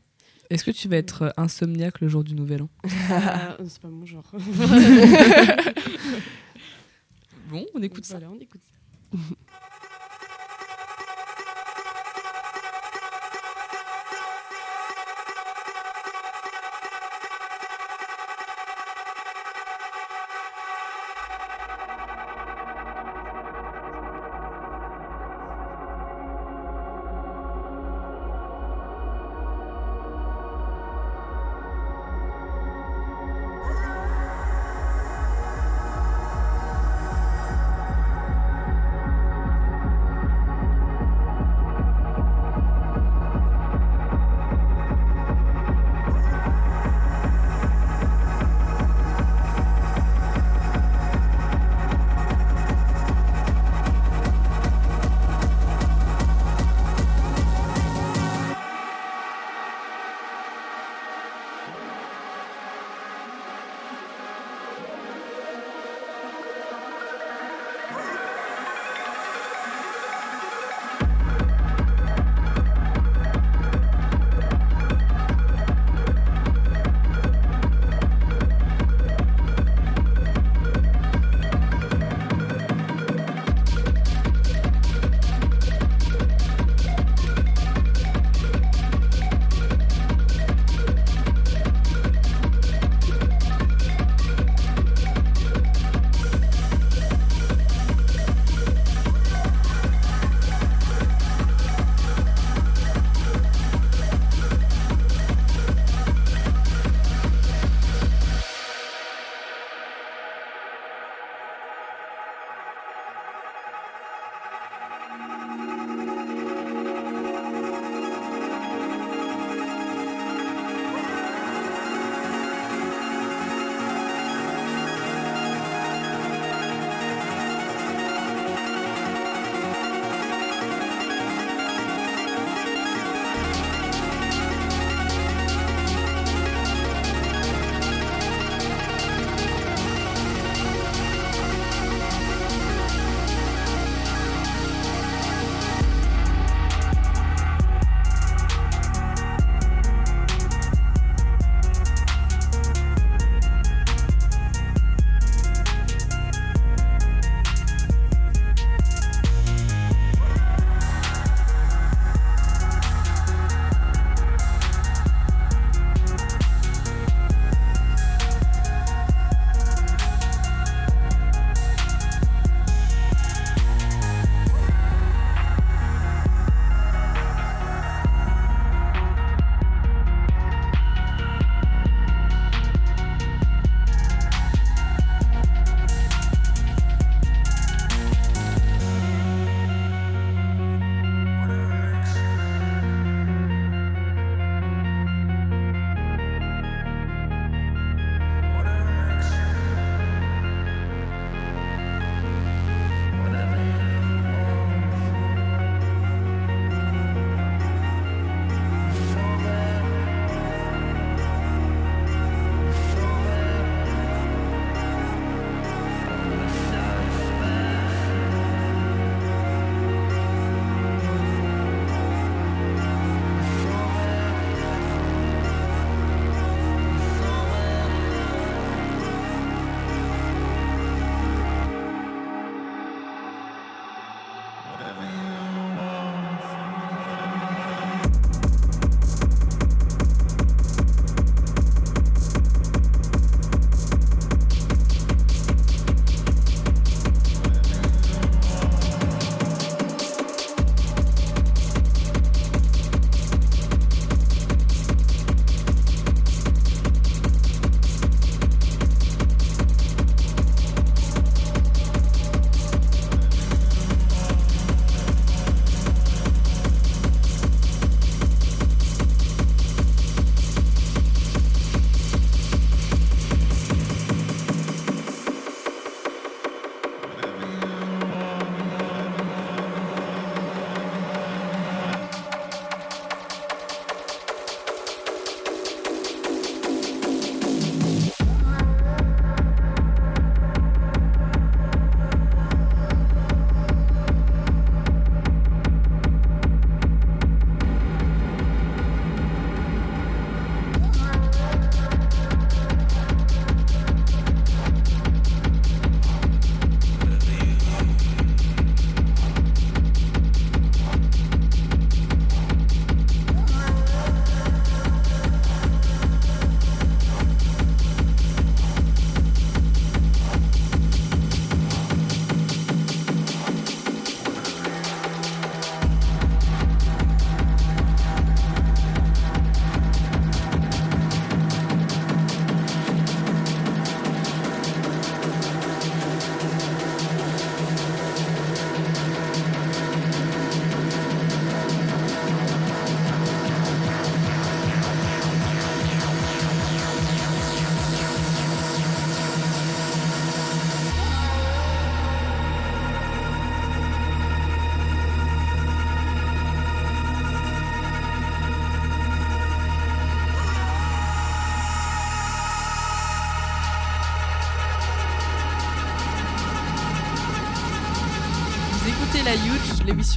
Est-ce 0.50 0.64
que 0.64 0.70
tu 0.70 0.88
vas 0.88 0.96
être 0.96 1.22
euh, 1.22 1.30
insomniaque 1.36 2.00
le 2.00 2.08
jour 2.08 2.24
du 2.24 2.34
Nouvel 2.34 2.62
An? 2.62 2.68
Euh, 2.84 2.88
c'est 3.68 3.80
pas 3.80 3.88
mon 3.88 4.06
genre. 4.06 4.30
Bon, 7.48 7.66
on 7.74 7.82
écoute 7.82 8.06
ça. 8.06 8.18
Voilà, 8.18 8.32
on 8.34 8.40
écoute 8.40 8.62
ça. 8.64 9.18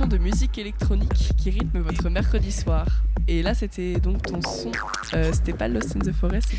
De 0.04 0.18
musique 0.18 0.58
électronique 0.58 1.30
qui 1.38 1.50
rythme 1.52 1.80
votre 1.80 2.10
mercredi 2.10 2.52
soir. 2.52 2.86
Et 3.30 3.42
là, 3.42 3.54
c'était 3.56 3.94
donc 4.00 4.22
ton 4.24 4.42
son. 4.42 4.70
euh, 5.14 5.32
c'était 5.34 5.54
pas 5.54 5.68
Lost 5.70 5.96
in 5.96 6.00
the 6.00 6.12
Forest, 6.12 6.50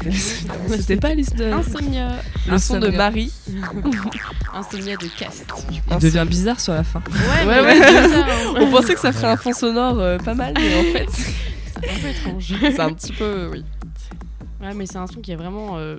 c'était 0.71 0.97
pas 0.97 1.09
Alice 1.09 1.35
de. 1.35 1.45
Insomnia. 1.53 2.13
le 2.49 2.59
son 2.59 2.81
de. 2.81 2.89
Marie. 2.89 3.31
Insomnia 4.55 4.97
de 4.97 5.07
Cast. 5.19 5.45
Il 5.91 5.99
devient 5.99 6.25
bizarre 6.27 6.59
sur 6.59 6.73
la 6.73 6.83
fin. 6.83 7.03
Ouais, 7.11 7.47
Ouais, 7.47 7.61
ouais. 7.61 7.79
ça, 7.79 8.25
hein. 8.27 8.55
On 8.61 8.71
pensait 8.71 8.95
que 8.95 9.01
ça 9.01 9.13
ferait 9.13 9.29
un 9.33 9.37
fond 9.37 9.53
sonore 9.53 9.99
euh, 10.01 10.19
pas 10.19 10.35
mal, 10.35 10.55
mais 10.57 10.79
en 10.79 10.93
fait, 10.93 11.07
C'est 11.11 11.91
un 11.91 12.01
peu 12.01 12.09
étrange. 12.09 12.55
c'est 12.61 12.81
un 12.81 12.93
petit 12.95 13.13
peu. 13.13 13.49
Oui. 13.53 13.65
Ouais, 14.63 14.73
mais 14.75 14.87
c'est 14.87 14.97
un 14.97 15.07
son 15.07 15.21
qui 15.21 15.31
est 15.33 15.37
vraiment. 15.37 15.77
euh, 15.77 15.99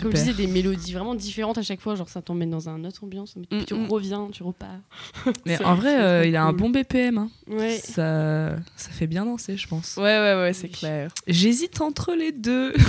comme 0.00 0.12
je 0.12 0.16
disais, 0.16 0.32
des 0.34 0.46
mélodies 0.46 0.92
vraiment 0.92 1.14
différentes 1.16 1.58
à 1.58 1.62
chaque 1.62 1.80
fois. 1.80 1.96
Genre, 1.96 2.08
ça 2.08 2.22
t'emmène 2.22 2.50
dans 2.50 2.68
une 2.68 2.86
autre 2.86 3.02
ambiance. 3.02 3.34
puis 3.50 3.64
tu 3.66 3.74
Mm, 3.74 3.86
mm. 3.86 3.88
reviens, 3.90 4.28
tu 4.32 4.42
repars. 4.44 4.75
Mais 5.44 5.62
en 5.64 5.74
vrai, 5.74 6.00
euh, 6.00 6.26
il 6.26 6.36
a 6.36 6.44
un 6.44 6.52
bon 6.52 6.70
BPM. 6.70 7.18
hein. 7.18 7.30
Ouais. 7.48 7.78
Ça, 7.78 8.56
ça 8.76 8.90
fait 8.90 9.06
bien 9.06 9.24
danser, 9.24 9.56
je 9.56 9.66
pense. 9.68 9.96
Ouais, 9.96 10.02
ouais, 10.02 10.34
ouais, 10.40 10.52
c'est 10.52 10.68
clair. 10.68 11.10
J'hésite 11.26 11.80
entre 11.80 12.14
les 12.14 12.32
deux. 12.32 12.72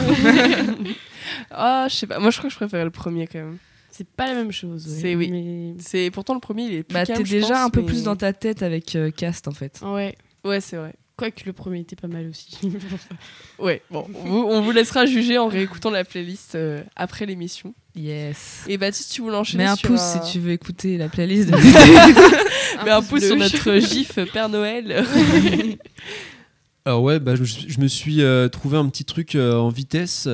Ah, 1.52 1.88
je 1.90 1.96
sais 1.96 2.08
pas. 2.08 2.20
Moi, 2.20 2.32
je 2.32 2.38
crois 2.38 2.50
que 2.50 2.54
je 2.54 2.58
préférais 2.58 2.84
le 2.86 2.90
premier 2.92 3.28
quand 3.28 3.40
même. 3.40 3.58
C'est 3.92 4.08
pas 4.08 4.28
la 4.28 4.36
même 4.36 4.52
chose. 4.52 4.88
ouais. 4.88 5.02
C'est- 5.02 5.16
oui. 5.16 5.30
Mais... 5.32 5.82
C'est 5.84 6.12
pourtant 6.12 6.34
le 6.34 6.40
premier, 6.40 6.64
il 6.66 6.74
est 6.76 6.84
plus 6.84 6.94
bah, 6.94 7.06
t'es 7.06 7.22
déjà 7.24 7.48
pense, 7.48 7.58
un 7.58 7.70
peu 7.70 7.82
mais- 7.82 7.88
plus 7.88 8.04
dans 8.04 8.16
ta 8.16 8.32
tête 8.34 8.64
avec 8.64 8.96
euh, 8.96 9.12
Cast 9.12 9.48
en 9.48 9.52
fait. 9.52 9.80
Ouais. 9.84 10.16
Ouais, 10.46 10.62
c'est 10.62 10.78
vrai. 10.78 10.94
Quoique 11.18 11.42
le 11.48 11.54
premier 11.54 11.80
était 11.80 11.96
pas 11.96 12.08
mal 12.08 12.28
aussi. 12.30 12.58
Ouais, 13.60 13.82
bon, 13.90 14.06
on 14.14 14.20
vous, 14.30 14.38
on 14.38 14.62
vous 14.62 14.72
laissera 14.72 15.08
juger 15.08 15.40
en 15.40 15.48
réécoutant 15.48 15.90
la 15.90 16.04
playlist 16.06 16.54
euh, 16.54 16.84
après 16.96 17.26
l'émission. 17.26 17.74
Yes. 17.98 18.64
Et 18.68 18.78
Baptiste, 18.78 19.12
tu 19.12 19.22
voulais 19.22 19.36
enchaîner 19.36 19.64
Mets 19.64 19.70
un 19.72 19.76
sur 19.76 19.90
pouce 19.90 20.02
un... 20.02 20.22
si 20.22 20.32
tu 20.32 20.40
veux 20.40 20.52
écouter 20.52 20.98
la 20.98 21.10
playlist. 21.10 21.50
De... 21.52 21.56
Mets 22.86 22.92
un 22.92 23.02
pouce 23.02 23.26
sur 23.26 23.36
notre 23.36 23.80
gif 23.80 24.20
Père 24.32 24.50
Noël. 24.50 25.04
Alors 26.86 27.02
ouais, 27.04 27.20
bah, 27.20 27.36
je, 27.36 27.44
je 27.44 27.80
me 27.80 27.88
suis 27.88 28.22
euh, 28.22 28.48
trouvé 28.48 28.78
un 28.78 28.88
petit 28.88 29.04
truc 29.04 29.36
euh, 29.36 29.56
en 29.56 29.70
vitesse. 29.70 30.30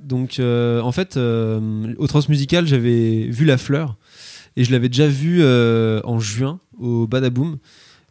Donc 0.00 0.38
euh, 0.38 0.80
en 0.80 0.92
fait, 0.92 1.16
euh, 1.16 1.94
au 1.98 2.06
Transmusical, 2.06 2.66
j'avais 2.66 3.28
vu 3.28 3.44
La 3.44 3.56
Fleur 3.56 3.96
et 4.56 4.64
je 4.64 4.72
l'avais 4.72 4.88
déjà 4.88 5.08
vu 5.08 5.38
euh, 5.42 6.00
en 6.04 6.18
juin 6.18 6.60
au 6.78 7.06
Badaboom. 7.06 7.58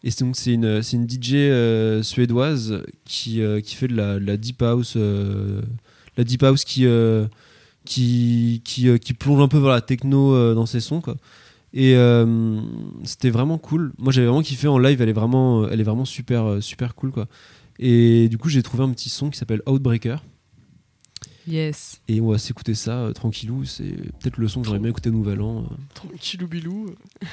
Et 0.03 0.11
c'est 0.11 0.23
donc 0.23 0.35
c'est 0.35 0.53
une, 0.53 0.83
c'est 0.83 0.97
une 0.97 1.09
DJ 1.09 1.33
euh, 1.33 2.03
suédoise 2.03 2.83
qui, 3.05 3.41
euh, 3.41 3.59
qui 3.61 3.75
fait 3.75 3.87
de 3.87 3.95
la, 3.95 4.19
de 4.19 4.25
la 4.25 4.37
deep 4.37 4.61
house, 4.61 4.93
euh, 4.97 5.61
la 6.17 6.23
deep 6.23 6.43
house 6.43 6.63
qui, 6.63 6.85
euh, 6.85 7.25
qui, 7.85 8.61
qui, 8.65 8.89
euh, 8.89 8.97
qui 8.97 9.13
plonge 9.13 9.41
un 9.41 9.47
peu 9.47 9.57
vers 9.59 9.71
la 9.71 9.81
techno 9.81 10.33
euh, 10.33 10.53
dans 10.53 10.65
ses 10.65 10.79
sons 10.81 11.01
quoi. 11.01 11.15
Et 11.73 11.95
euh, 11.95 12.59
c'était 13.03 13.29
vraiment 13.29 13.57
cool. 13.57 13.93
Moi 13.97 14.11
j'avais 14.11 14.27
vraiment 14.27 14.41
kiffé 14.43 14.67
en 14.67 14.77
live. 14.77 15.01
Elle 15.01 15.09
est 15.09 15.13
vraiment, 15.13 15.67
elle 15.67 15.79
est 15.79 15.83
vraiment 15.83 16.05
super, 16.05 16.61
super 16.61 16.95
cool 16.95 17.11
quoi. 17.11 17.27
Et 17.79 18.29
du 18.29 18.37
coup, 18.37 18.47
j'ai 18.47 18.63
trouvé 18.63 18.83
un 18.85 18.89
petit 18.91 19.09
son 19.09 19.29
qui 19.29 19.37
s'appelle 19.37 19.61
Outbreaker. 19.65 20.23
yes. 21.47 22.01
Et 22.07 22.21
on 22.21 22.29
va 22.31 22.37
s'écouter 22.37 22.73
ça 22.75 22.91
euh, 22.99 23.11
tranquillou. 23.11 23.65
C'est 23.65 23.83
peut-être 24.19 24.37
le 24.37 24.47
son 24.47 24.61
que 24.61 24.67
j'aurais 24.67 24.79
bien 24.79 24.89
écouté 24.89 25.11
Nouvel 25.11 25.41
An. 25.41 25.63
euh. 25.63 25.75
Tranquillou 25.93 26.47
bilou. 26.47 26.89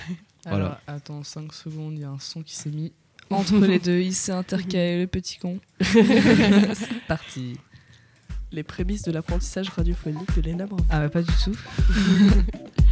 Voilà. 0.45 0.65
Alors, 0.67 0.79
attends 0.89 1.23
5 1.23 1.53
secondes, 1.53 1.93
il 1.95 2.01
y 2.01 2.05
a 2.05 2.11
un 2.11 2.19
son 2.19 2.43
qui 2.43 2.57
s'est 2.57 2.71
mis 2.71 2.91
entre 3.31 3.59
les 3.65 3.79
deux. 3.79 4.01
Il 4.01 4.13
s'est 4.13 4.33
intercalé, 4.33 4.99
le 5.03 5.07
petit 5.07 5.39
con. 5.39 5.61
C'est 5.81 7.07
parti. 7.07 7.57
Les 8.53 8.63
prémices 8.63 9.03
de 9.03 9.13
l'apprentissage 9.13 9.71
radiophonique 9.71 10.35
de 10.37 10.43
Léna 10.43 10.67
Bravo. 10.67 10.85
Ah, 10.91 11.01
bah, 11.01 11.09
pas 11.09 11.23
du 11.23 11.33
tout. 11.43 11.57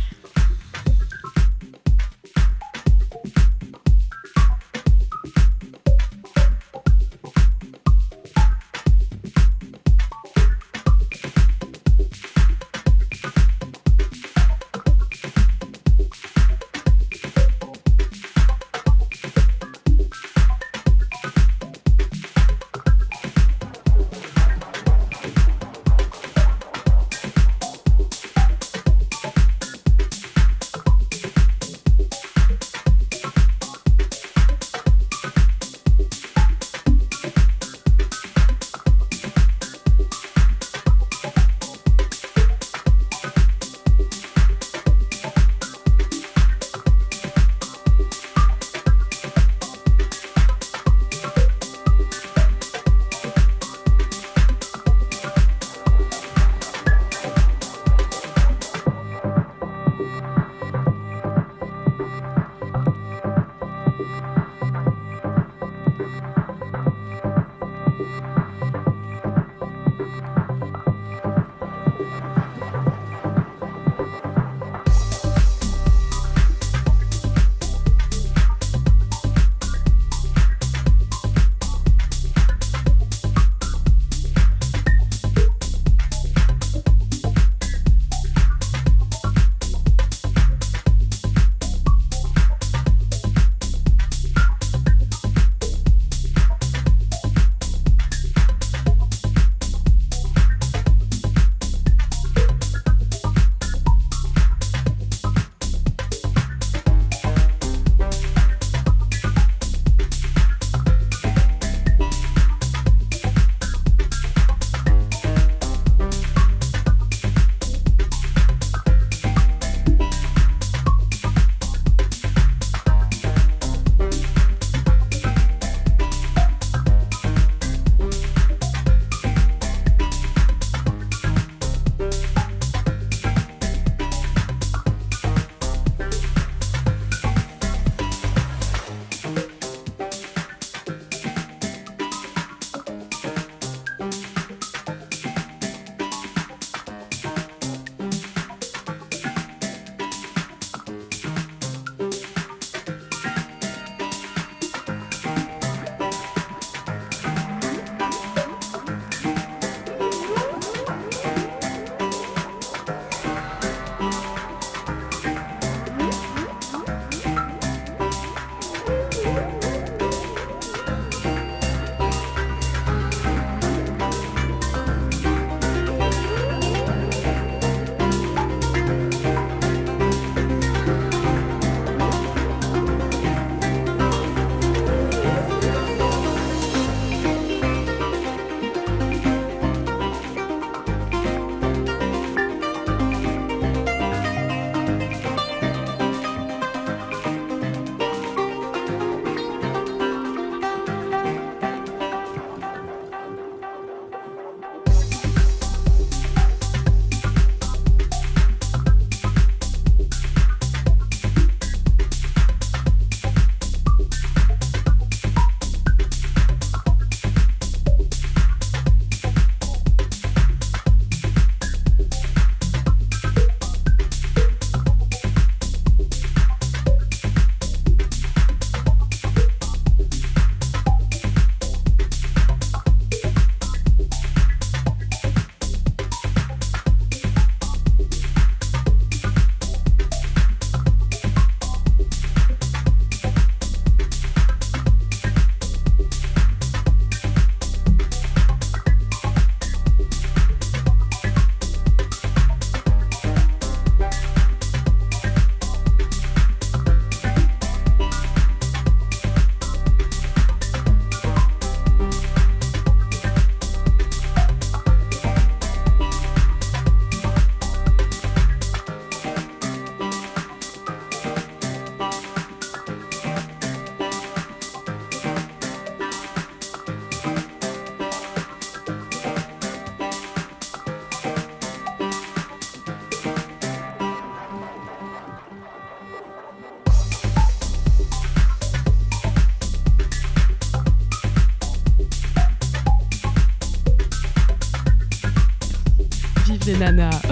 Nana. 296.81 297.30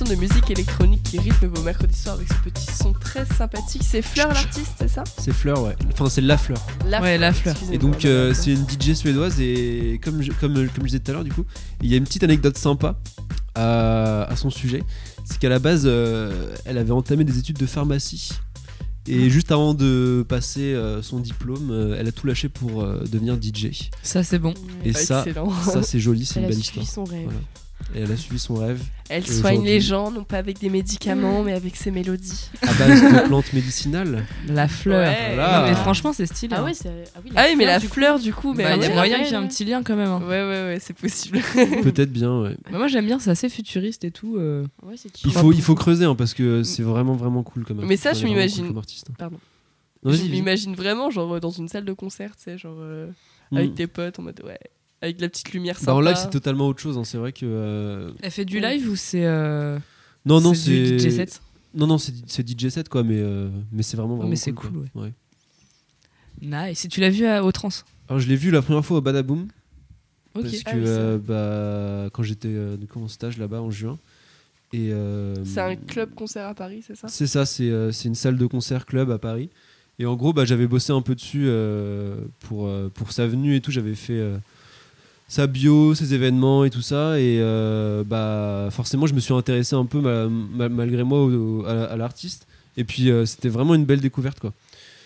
L'émission 0.00 0.14
de 0.16 0.20
musique 0.20 0.50
électronique 0.50 1.02
qui 1.04 1.18
rythme 1.20 1.46
vos 1.46 1.62
mercredis 1.62 1.96
soirs 1.96 2.16
avec 2.16 2.28
ce 2.28 2.34
petit 2.50 2.66
son 2.66 2.92
très 2.92 3.24
sympathique. 3.26 3.82
C'est 3.84 4.02
Fleur 4.02 4.28
l'artiste, 4.28 4.72
c'est 4.78 4.88
ça 4.88 5.04
C'est 5.18 5.32
Fleur, 5.32 5.62
ouais. 5.62 5.76
Enfin, 5.92 6.08
c'est 6.08 6.20
La 6.20 6.36
Fleur. 6.36 6.58
Ouais, 7.00 7.16
La 7.18 7.32
Fleur. 7.32 7.54
Et 7.70 7.78
donc, 7.78 8.04
euh, 8.04 8.34
c'est 8.34 8.52
une 8.52 8.64
DJ 8.68 8.94
suédoise 8.94 9.40
et 9.40 10.00
comme 10.02 10.20
je, 10.22 10.32
comme, 10.32 10.54
comme 10.54 10.68
je 10.78 10.86
disais 10.86 10.98
tout 10.98 11.10
à 11.10 11.14
l'heure, 11.14 11.24
du 11.24 11.32
coup, 11.32 11.44
il 11.82 11.90
y 11.90 11.94
a 11.94 11.96
une 11.96 12.04
petite 12.04 12.24
anecdote 12.24 12.58
sympa 12.58 12.96
à, 13.54 14.24
à 14.24 14.36
son 14.36 14.50
sujet. 14.50 14.82
C'est 15.24 15.38
qu'à 15.38 15.48
la 15.48 15.58
base, 15.60 15.82
euh, 15.84 16.54
elle 16.64 16.78
avait 16.78 16.90
entamé 16.92 17.24
des 17.24 17.38
études 17.38 17.58
de 17.58 17.66
pharmacie. 17.66 18.32
Et 19.06 19.28
juste 19.30 19.52
avant 19.52 19.74
de 19.74 20.24
passer 20.28 20.72
euh, 20.74 21.02
son 21.02 21.20
diplôme, 21.20 21.70
euh, 21.70 21.96
elle 22.00 22.08
a 22.08 22.12
tout 22.12 22.26
lâché 22.26 22.48
pour 22.48 22.82
euh, 22.82 23.04
devenir 23.10 23.36
DJ. 23.40 23.90
Ça, 24.02 24.24
c'est 24.24 24.38
bon. 24.38 24.54
Et 24.84 24.90
Ah, 24.94 24.98
ça, 24.98 25.24
excellent. 25.26 25.50
ça 25.62 25.82
c'est 25.82 26.00
joli, 26.00 26.24
c'est 26.24 26.40
Elle 26.40 26.46
une 26.46 26.52
a 26.52 26.54
belle 26.54 26.64
suivi 26.64 26.84
histoire. 26.84 27.06
son 27.06 27.12
rêve. 27.12 27.24
Voilà. 27.26 27.38
Et 27.94 28.00
elle 28.00 28.10
a 28.10 28.16
suivi 28.16 28.38
son 28.38 28.54
rêve 28.54 28.80
Elle 29.16 29.26
soigne 29.26 29.64
les 29.64 29.80
gens, 29.80 30.10
non 30.10 30.24
pas 30.24 30.38
avec 30.38 30.58
des 30.58 30.68
médicaments, 30.70 31.42
mais 31.42 31.52
avec 31.52 31.76
ses 31.76 31.90
mélodies. 31.90 32.50
à 32.62 32.72
base 32.74 33.00
de 33.02 33.26
plantes 33.26 33.52
médicinales. 33.52 34.24
La 34.48 34.68
fleur. 34.68 35.06
Ouais. 35.06 35.34
Voilà. 35.34 35.60
Non, 35.62 35.68
mais 35.68 35.74
franchement, 35.74 36.12
c'est 36.12 36.26
stylé. 36.26 36.54
Ah 36.56 36.60
hein. 36.60 36.64
ouais, 36.64 36.72
ah 36.84 37.18
oui, 37.24 37.30
Ah 37.36 37.44
oui, 37.48 37.54
mais 37.56 37.64
la 37.66 37.78
du 37.78 37.88
coup. 37.88 37.94
fleur, 37.94 38.18
du 38.18 38.32
coup, 38.34 38.54
Bah, 38.54 38.74
il 38.76 38.82
y 38.82 38.86
a 38.86 38.94
moyen 38.94 39.18
qu'il 39.18 39.28
y 39.28 39.30
ait 39.32 39.36
un 39.36 39.46
petit 39.46 39.64
lien 39.64 39.82
quand 39.82 39.96
même. 39.96 40.08
hein. 40.08 40.20
Ouais, 40.22 40.42
ouais, 40.42 40.64
ouais, 40.66 40.78
c'est 40.80 40.94
possible. 40.96 41.40
Peut-être 41.82 42.12
bien, 42.12 42.40
ouais. 42.40 42.56
Mais 42.70 42.78
moi, 42.78 42.88
j'aime 42.88 43.06
bien, 43.06 43.18
c'est 43.18 43.30
assez 43.30 43.48
futuriste 43.48 44.04
et 44.04 44.10
tout. 44.10 44.36
euh. 44.36 44.64
Ouais, 44.82 44.94
c'est 44.96 45.10
Il 45.24 45.32
faut, 45.32 45.52
il 45.52 45.62
faut 45.62 45.74
creuser 45.74 46.04
hein, 46.04 46.14
parce 46.14 46.34
que 46.34 46.62
c'est 46.62 46.82
vraiment, 46.82 47.14
vraiment 47.14 47.42
cool 47.42 47.64
comme 47.64 47.84
Mais 47.84 47.96
ça, 47.96 48.12
je 48.12 48.24
m'imagine- 48.24 48.68
cool 48.72 48.78
hein. 48.78 49.12
Pardon. 49.18 49.38
Non, 50.04 50.12
je 50.12 50.22
m'imagine 50.24 50.74
vraiment, 50.74 51.10
genre, 51.10 51.34
euh, 51.34 51.40
dans 51.40 51.50
une 51.50 51.68
salle 51.68 51.84
de 51.86 51.92
concert, 51.94 52.36
tu 52.36 52.42
sais, 52.44 52.58
genre, 52.58 52.76
euh, 52.78 53.06
Mm. 53.50 53.56
avec 53.58 53.74
tes 53.74 53.86
potes, 53.86 54.18
en 54.18 54.22
mode, 54.22 54.40
ouais, 54.44 54.58
avec 55.04 55.16
de 55.18 55.22
la 55.22 55.28
petite 55.28 55.52
lumière 55.52 55.78
sympa. 55.78 55.92
Bah, 55.92 55.96
en 55.96 56.00
live, 56.00 56.16
c'est 56.16 56.30
totalement 56.30 56.66
autre 56.68 56.80
chose. 56.80 56.98
hein. 56.98 57.04
C'est 57.04 57.18
vrai 57.18 57.32
que. 57.32 57.44
euh, 57.44 58.10
Elle 58.22 58.30
fait 58.30 58.44
du 58.44 58.58
Ouais. 58.60 58.76
live 58.76 58.90
ou 58.90 58.96
c'est. 58.96 59.24
euh, 59.24 59.78
Non, 60.24 60.40
non, 60.40 60.54
c'est. 60.54 60.98
DJ 60.98 61.10
set? 61.10 61.40
Non, 61.74 61.86
non, 61.86 61.98
c'est 61.98 62.12
c'est 62.26 62.46
DJ 62.48 62.68
set 62.68 62.88
quoi, 62.88 63.02
mais, 63.02 63.18
euh, 63.18 63.48
mais 63.72 63.82
c'est 63.82 63.96
vraiment, 63.96 64.14
vraiment 64.16 64.28
mais 64.30 64.36
c'est 64.36 64.52
quoi. 64.52 64.70
cool, 64.70 64.84
Ouais. 64.94 65.12
Nice. 66.42 66.84
Et 66.84 66.88
tu 66.88 67.00
l'as 67.00 67.10
vu 67.10 67.26
à, 67.26 67.44
au 67.44 67.52
trans? 67.52 67.68
Alors, 68.08 68.20
je 68.20 68.28
l'ai 68.28 68.36
vu 68.36 68.50
la 68.50 68.62
première 68.62 68.84
fois 68.84 68.98
au 68.98 69.00
Badaboom. 69.00 69.48
Ok. 70.34 70.42
Parce 70.42 70.62
que 70.62 70.70
Ah 70.70 70.74
euh, 70.74 71.18
bah, 72.04 72.10
quand 72.12 72.22
j'étais 72.22 72.48
euh, 72.48 72.76
en 72.96 73.08
stage 73.08 73.38
là-bas 73.38 73.60
en 73.60 73.70
juin. 73.70 73.98
Et, 74.72 74.90
euh, 74.92 75.36
C'est 75.44 75.60
un 75.60 75.76
club 75.76 76.14
concert 76.14 76.48
à 76.48 76.54
Paris, 76.54 76.82
c'est 76.84 76.96
ça? 76.96 77.06
C'est 77.08 77.28
ça, 77.28 77.46
c'est 77.46 77.70
euh, 77.70 77.92
c'est 77.92 78.08
une 78.08 78.16
salle 78.16 78.36
de 78.36 78.46
concert 78.46 78.86
club 78.86 79.10
à 79.12 79.18
Paris. 79.18 79.48
Et 80.00 80.06
en 80.06 80.16
gros, 80.16 80.32
bah, 80.32 80.44
j'avais 80.44 80.66
bossé 80.66 80.92
un 80.92 81.02
peu 81.02 81.14
dessus 81.14 81.44
euh, 81.46 82.16
pour, 82.40 82.66
euh, 82.66 82.88
pour 82.92 83.12
sa 83.12 83.28
venue 83.28 83.54
et 83.54 83.60
tout. 83.60 83.70
J'avais 83.70 83.94
fait 83.94 84.18
euh, 84.18 84.36
sa 85.28 85.46
bio, 85.46 85.94
ses 85.94 86.14
événements 86.14 86.64
et 86.64 86.70
tout 86.70 86.82
ça. 86.82 87.18
Et 87.18 87.38
euh, 87.40 88.04
bah, 88.04 88.68
forcément, 88.70 89.06
je 89.06 89.14
me 89.14 89.20
suis 89.20 89.34
intéressé 89.34 89.74
un 89.74 89.86
peu 89.86 90.00
ma- 90.00 90.28
ma- 90.28 90.68
malgré 90.68 91.02
moi 91.04 91.20
au- 91.20 91.60
au- 91.62 91.64
à, 91.66 91.84
à 91.84 91.96
l'artiste. 91.96 92.46
Et 92.76 92.84
puis, 92.84 93.10
euh, 93.10 93.24
c'était 93.26 93.48
vraiment 93.48 93.74
une 93.74 93.84
belle 93.84 94.00
découverte. 94.00 94.40
Quoi. 94.40 94.52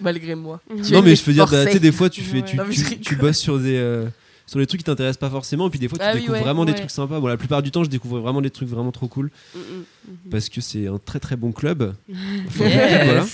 Malgré 0.00 0.34
moi. 0.34 0.60
Tu 0.84 0.92
non, 0.92 1.02
mais 1.02 1.16
je 1.16 1.24
veux 1.24 1.32
dire, 1.32 1.46
bah, 1.48 1.66
tu 1.66 1.72
sais, 1.72 1.80
des 1.80 1.92
fois, 1.92 2.08
tu, 2.08 2.22
fais, 2.22 2.38
Ouais. 2.38 2.44
tu, 2.44 2.56
Non, 2.56 2.64
tu- 2.70 2.98
tu 3.00 3.16
bosses 3.16 3.38
sur 3.38 3.58
des. 3.58 3.76
euh, 3.76 4.06
sur 4.46 4.58
les 4.58 4.66
trucs 4.66 4.80
qui 4.80 4.84
t'intéressent 4.84 5.18
pas 5.20 5.28
forcément, 5.28 5.66
et 5.66 5.70
puis 5.70 5.78
des 5.78 5.88
fois 5.88 5.98
tu 5.98 6.04
Ah 6.06 6.12
oui, 6.14 6.20
découvres 6.20 6.38
ouais, 6.38 6.42
vraiment 6.42 6.64
des 6.64 6.74
trucs 6.74 6.90
sympas. 6.90 7.20
Bon, 7.20 7.26
la 7.26 7.36
plupart 7.36 7.62
du 7.62 7.70
temps, 7.70 7.84
je 7.84 7.90
découvre 7.90 8.18
vraiment 8.20 8.40
des 8.40 8.48
trucs 8.48 8.66
vraiment 8.70 8.92
trop 8.92 9.06
cool 9.06 9.26
Mm, 9.54 9.58
mm. 9.58 9.62
Mhm. 10.08 10.16
parce 10.30 10.48
que 10.48 10.62
c'est 10.62 10.86
un 10.86 10.98
très 10.98 11.20
très 11.20 11.36
bon 11.36 11.52
club. 11.52 11.92
Enfin, 12.48 12.64
Yes. 12.64 13.04
voilà. 13.04 13.26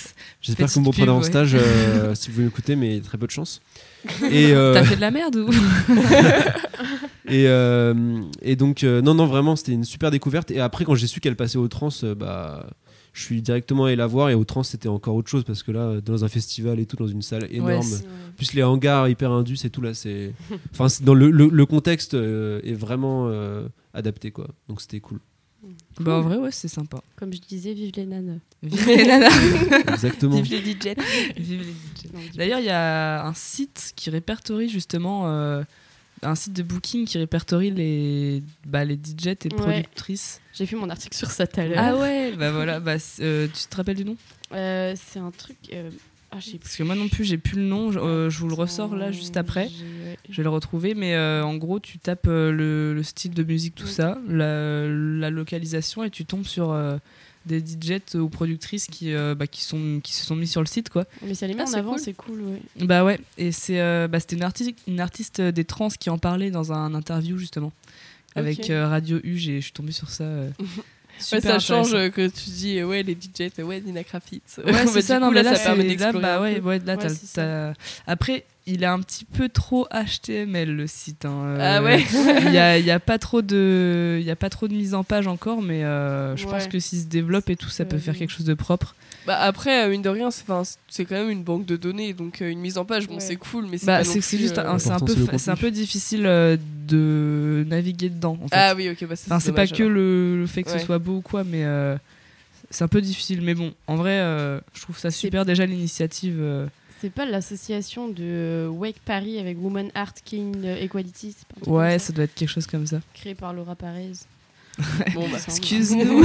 J'espère 0.42 0.66
que 0.66 0.72
vous 0.72 0.80
me 0.80 0.88
reprenez 0.88 1.10
en 1.10 1.22
stage 1.22 1.54
euh, 1.54 2.14
si 2.16 2.32
vous 2.32 2.42
m'écoutez, 2.42 2.74
mais 2.74 2.98
très 2.98 3.16
peu 3.16 3.28
de 3.28 3.30
chance. 3.30 3.60
Et, 4.30 4.52
euh, 4.52 4.74
T'as 4.74 4.84
fait 4.84 4.96
de 4.96 5.00
la 5.00 5.10
merde 5.10 5.36
ou 5.36 5.48
et, 7.28 7.46
euh, 7.48 8.20
et 8.42 8.56
donc, 8.56 8.84
euh, 8.84 9.00
non, 9.02 9.14
non, 9.14 9.26
vraiment, 9.26 9.56
c'était 9.56 9.72
une 9.72 9.84
super 9.84 10.10
découverte. 10.10 10.50
Et 10.50 10.60
après, 10.60 10.84
quand 10.84 10.94
j'ai 10.94 11.06
su 11.06 11.20
qu'elle 11.20 11.36
passait 11.36 11.58
au 11.58 11.68
trans, 11.68 11.88
euh, 12.02 12.14
bah, 12.14 12.66
je 13.12 13.22
suis 13.22 13.40
directement 13.42 13.86
allé 13.86 13.96
la 13.96 14.06
voir. 14.06 14.30
Et 14.30 14.34
au 14.34 14.44
trans, 14.44 14.62
c'était 14.62 14.88
encore 14.88 15.14
autre 15.14 15.30
chose 15.30 15.44
parce 15.44 15.62
que 15.62 15.72
là, 15.72 16.00
dans 16.04 16.24
un 16.24 16.28
festival 16.28 16.80
et 16.80 16.86
tout, 16.86 16.96
dans 16.96 17.06
une 17.08 17.22
salle 17.22 17.46
énorme, 17.50 17.70
plus 18.36 18.52
les 18.54 18.62
hangars 18.62 19.08
hyper 19.08 19.30
indus 19.30 19.58
et 19.64 19.70
tout, 19.70 19.80
là, 19.80 19.94
c'est. 19.94 20.32
Enfin, 20.72 20.86
dans 21.02 21.14
le, 21.14 21.30
le- 21.30 21.48
le 21.48 21.66
contexte 21.66 22.14
euh, 22.14 22.60
est 22.64 22.74
vraiment 22.74 23.28
euh, 23.28 23.66
adapté, 23.94 24.30
quoi. 24.30 24.48
Donc, 24.68 24.80
c'était 24.80 25.00
cool. 25.00 25.18
Bah, 26.00 26.12
en 26.14 26.20
vrai, 26.22 26.36
ouais, 26.36 26.50
c'est 26.50 26.68
sympa. 26.68 27.02
Comme 27.16 27.32
je 27.32 27.40
disais, 27.40 27.72
vive 27.72 27.92
les 27.96 28.06
nanas. 28.06 28.38
Vive 28.62 28.86
les 28.86 29.06
nanas 29.06 29.30
Exactement. 29.92 30.40
Vive 30.40 30.50
les 30.64 30.72
DJ. 30.72 30.96
Vive 31.36 31.62
les 31.62 31.72
DJ. 31.72 32.34
D'ailleurs, 32.36 32.58
il 32.60 32.66
y 32.66 32.70
a 32.70 33.24
un 33.26 33.34
site 33.34 33.92
qui 33.96 34.10
répertorie 34.10 34.68
justement. 34.68 35.28
euh, 35.28 35.62
un 36.22 36.34
site 36.36 36.54
de 36.54 36.62
booking 36.62 37.04
qui 37.06 37.18
répertorie 37.18 37.70
les, 37.70 38.42
bah, 38.66 38.84
les 38.84 38.94
DJ 38.94 39.26
et 39.26 39.38
Ouais. 39.44 39.48
productrices. 39.50 40.40
J'ai 40.54 40.64
fait 40.64 40.76
mon 40.76 40.88
article 40.88 41.14
sur 41.16 41.30
ça 41.30 41.46
tout 41.46 41.60
à 41.60 41.66
l'heure. 41.66 41.78
Ah 41.78 41.96
ouais, 41.98 42.32
bah 42.36 42.50
voilà. 42.50 42.80
Bah, 42.80 42.94
euh, 43.20 43.46
tu 43.48 43.66
te 43.68 43.76
rappelles 43.76 43.96
du 43.96 44.04
nom? 44.06 44.16
Euh, 44.52 44.94
c'est 44.96 45.18
un 45.18 45.30
truc. 45.32 45.58
Ah, 46.36 46.40
Parce 46.60 46.76
que 46.76 46.82
moi 46.82 46.94
non 46.94 47.08
plus, 47.08 47.24
j'ai 47.24 47.38
plus 47.38 47.56
le 47.56 47.62
nom. 47.64 47.92
Je, 47.92 47.98
euh, 47.98 48.30
je 48.30 48.38
vous 48.40 48.48
le 48.48 48.54
ressors 48.54 48.94
là 48.96 49.12
juste 49.12 49.36
après. 49.36 49.70
Je 50.28 50.36
vais 50.36 50.42
le 50.42 50.48
retrouver, 50.48 50.94
mais 50.94 51.14
euh, 51.14 51.44
en 51.44 51.56
gros, 51.56 51.78
tu 51.80 51.98
tapes 51.98 52.26
euh, 52.28 52.50
le, 52.50 52.92
le 52.94 53.02
style 53.02 53.32
de 53.34 53.42
musique, 53.42 53.74
tout 53.74 53.86
ça, 53.86 54.18
la, 54.28 54.86
la 54.88 55.30
localisation, 55.30 56.02
et 56.04 56.10
tu 56.10 56.24
tombes 56.24 56.46
sur 56.46 56.74
des 57.46 57.60
DJs 57.60 58.16
ou 58.18 58.30
productrices 58.30 58.86
qui, 58.86 59.12
euh, 59.12 59.34
bah, 59.34 59.46
qui, 59.46 59.62
sont, 59.62 60.00
qui 60.02 60.14
se 60.14 60.24
sont 60.24 60.34
mis 60.34 60.46
sur 60.46 60.62
le 60.62 60.66
site, 60.66 60.88
quoi. 60.88 61.04
Mais 61.22 61.34
ça 61.34 61.46
les 61.46 61.52
met 61.54 61.62
Ah, 61.66 61.70
en 61.70 61.74
avant, 61.74 61.90
cool. 61.90 61.98
c'est 62.00 62.14
cool. 62.14 62.40
ouais. 62.40 62.62
Bah 62.86 63.04
ouais, 63.04 63.20
et 63.36 63.52
c'est 63.52 63.80
euh, 63.80 64.08
bah, 64.08 64.18
c'était 64.18 64.36
une 64.36 64.42
artiste, 64.42 64.74
une 64.88 64.98
artiste 65.00 65.40
des 65.42 65.64
trans 65.66 65.88
qui 65.90 66.08
en 66.08 66.16
parlait 66.18 66.50
dans 66.50 66.72
un 66.72 66.94
interview 66.94 67.36
justement 67.36 67.70
avec 68.34 68.70
euh, 68.70 68.88
Radio 68.88 69.20
U. 69.22 69.36
Je 69.36 69.60
suis 69.60 69.72
tombée 69.72 69.92
sur 69.92 70.08
ça. 70.10 70.24
euh, 71.32 71.36
Ouais, 71.36 71.40
ça 71.40 71.58
change 71.58 71.94
euh, 71.94 72.08
que 72.10 72.26
tu 72.28 72.50
dis, 72.50 72.78
euh, 72.78 72.86
ouais, 72.86 73.02
les 73.02 73.14
DJ, 73.14 73.50
c'est 73.54 73.62
ouais, 73.62 73.80
Nina 73.80 74.04
Kravitz. 74.04 74.60
Ouais, 74.64 74.86
c'est 74.92 75.02
ça, 75.02 75.18
non, 75.18 75.30
mais 75.30 75.42
là, 75.42 75.54
ça 75.54 75.64
permet 75.64 75.82
là, 75.84 75.88
d'explorer. 75.90 76.20
bah 76.22 76.40
ouais, 76.40 76.60
ouais, 76.60 76.78
là, 76.84 76.96
c'est 77.00 77.08
ça. 77.26 77.42
t'as- 77.42 77.72
Après, 78.06 78.44
il 78.66 78.82
est 78.82 78.86
un 78.86 79.00
petit 79.00 79.24
peu 79.24 79.48
trop 79.48 79.86
HTML 79.92 80.74
le 80.74 80.86
site. 80.86 81.24
hein, 81.24 81.56
Ah 81.60 81.78
euh, 81.78 81.84
ouais 81.84 82.04
Il 82.46 82.52
y 82.52 82.58
a, 82.58 82.78
y 82.78 82.90
a 82.90 82.98
pas 83.00 83.18
trop 83.18 83.42
de, 83.42 84.16
il 84.20 84.26
y 84.26 84.30
a 84.30 84.36
pas 84.36 84.50
trop 84.50 84.68
de 84.68 84.74
mise 84.74 84.94
en 84.94 85.04
page 85.04 85.26
encore, 85.26 85.60
mais 85.62 85.84
euh, 85.84 86.34
je 86.36 86.46
pense 86.46 86.66
que 86.66 86.78
s'il 86.78 87.00
se 87.00 87.06
développe 87.06 87.50
et 87.50 87.56
tout, 87.56 87.68
ça 87.68 87.84
peut 87.84 87.98
faire 87.98 88.14
ouais. 88.14 88.20
quelque 88.20 88.30
chose 88.30 88.46
de 88.46 88.54
propre. 88.54 88.94
Bah 89.26 89.38
après, 89.40 89.84
euh, 89.86 89.90
mine 89.90 90.02
de 90.02 90.08
rien, 90.10 90.28
c'est 90.30 90.44
quand 91.06 91.14
même 91.14 91.30
une 91.30 91.42
banque 91.44 91.64
de 91.64 91.76
données, 91.76 92.12
donc 92.12 92.42
euh, 92.42 92.50
une 92.50 92.58
mise 92.60 92.76
en 92.76 92.84
page, 92.84 93.06
bon, 93.08 93.14
Ouais. 93.14 93.20
c'est 93.20 93.36
cool, 93.36 93.66
mais 93.70 93.78
c'est 93.78 93.86
Bah, 93.86 94.04
c'est 94.04 94.20
juste, 94.38 94.58
euh, 94.58 94.66
un- 94.68 94.78
c'est 94.78 94.88
un 94.90 94.92
L'important, 94.98 95.14
peu, 95.30 95.38
c'est 95.38 95.50
un 95.50 95.56
peu 95.56 95.70
difficile 95.70 96.26
euh, 96.26 96.58
de 96.86 97.64
naviguer 97.68 98.10
dedans. 98.10 98.38
En 98.42 98.48
fait. 98.48 98.56
Ah 98.56 98.74
oui, 98.76 98.90
ok, 98.90 99.06
bah 99.08 99.14
Enfin, 99.26 99.40
c'est 99.40 99.52
pas 99.52 99.66
que 99.66 99.82
le, 99.82 100.38
le 100.40 100.46
fait 100.46 100.62
que 100.62 100.70
Ouais. 100.70 100.78
ce 100.78 100.84
soit 100.84 100.98
beau 100.98 101.16
ou 101.16 101.20
quoi, 101.22 101.42
mais 101.42 101.64
euh, 101.64 101.96
c'est 102.70 102.84
un 102.84 102.88
peu 102.88 103.00
difficile. 103.00 103.40
Mais 103.40 103.54
bon, 103.54 103.72
en 103.86 103.96
vrai, 103.96 104.18
euh, 104.20 104.60
je 104.74 104.82
trouve 104.82 104.98
ça 104.98 105.10
super 105.10 105.44
déjà 105.46 105.64
l'initiative. 105.64 106.36
Euh, 107.04 107.08
C'est 107.08 107.10
pas 107.10 107.26
l'association 107.26 108.08
de 108.08 108.68
Wake 108.70 109.00
Paris 109.04 109.38
avec 109.38 109.56
Woman 109.60 109.90
Art 109.94 110.14
King 110.24 110.64
Equality 110.64 111.36
ouais, 111.66 111.98
ça 111.98 112.12
doit 112.12 112.24
être 112.24 112.34
quelque 112.34 112.48
chose 112.48 112.66
comme 112.66 112.86
ça. 112.86 113.00
Créé 113.14 113.34
par 113.34 113.52
Laura 113.52 113.74
Parez. 113.74 114.12
Bon, 115.14 115.28
bah, 115.30 115.38
Excuse-nous. 115.46 116.24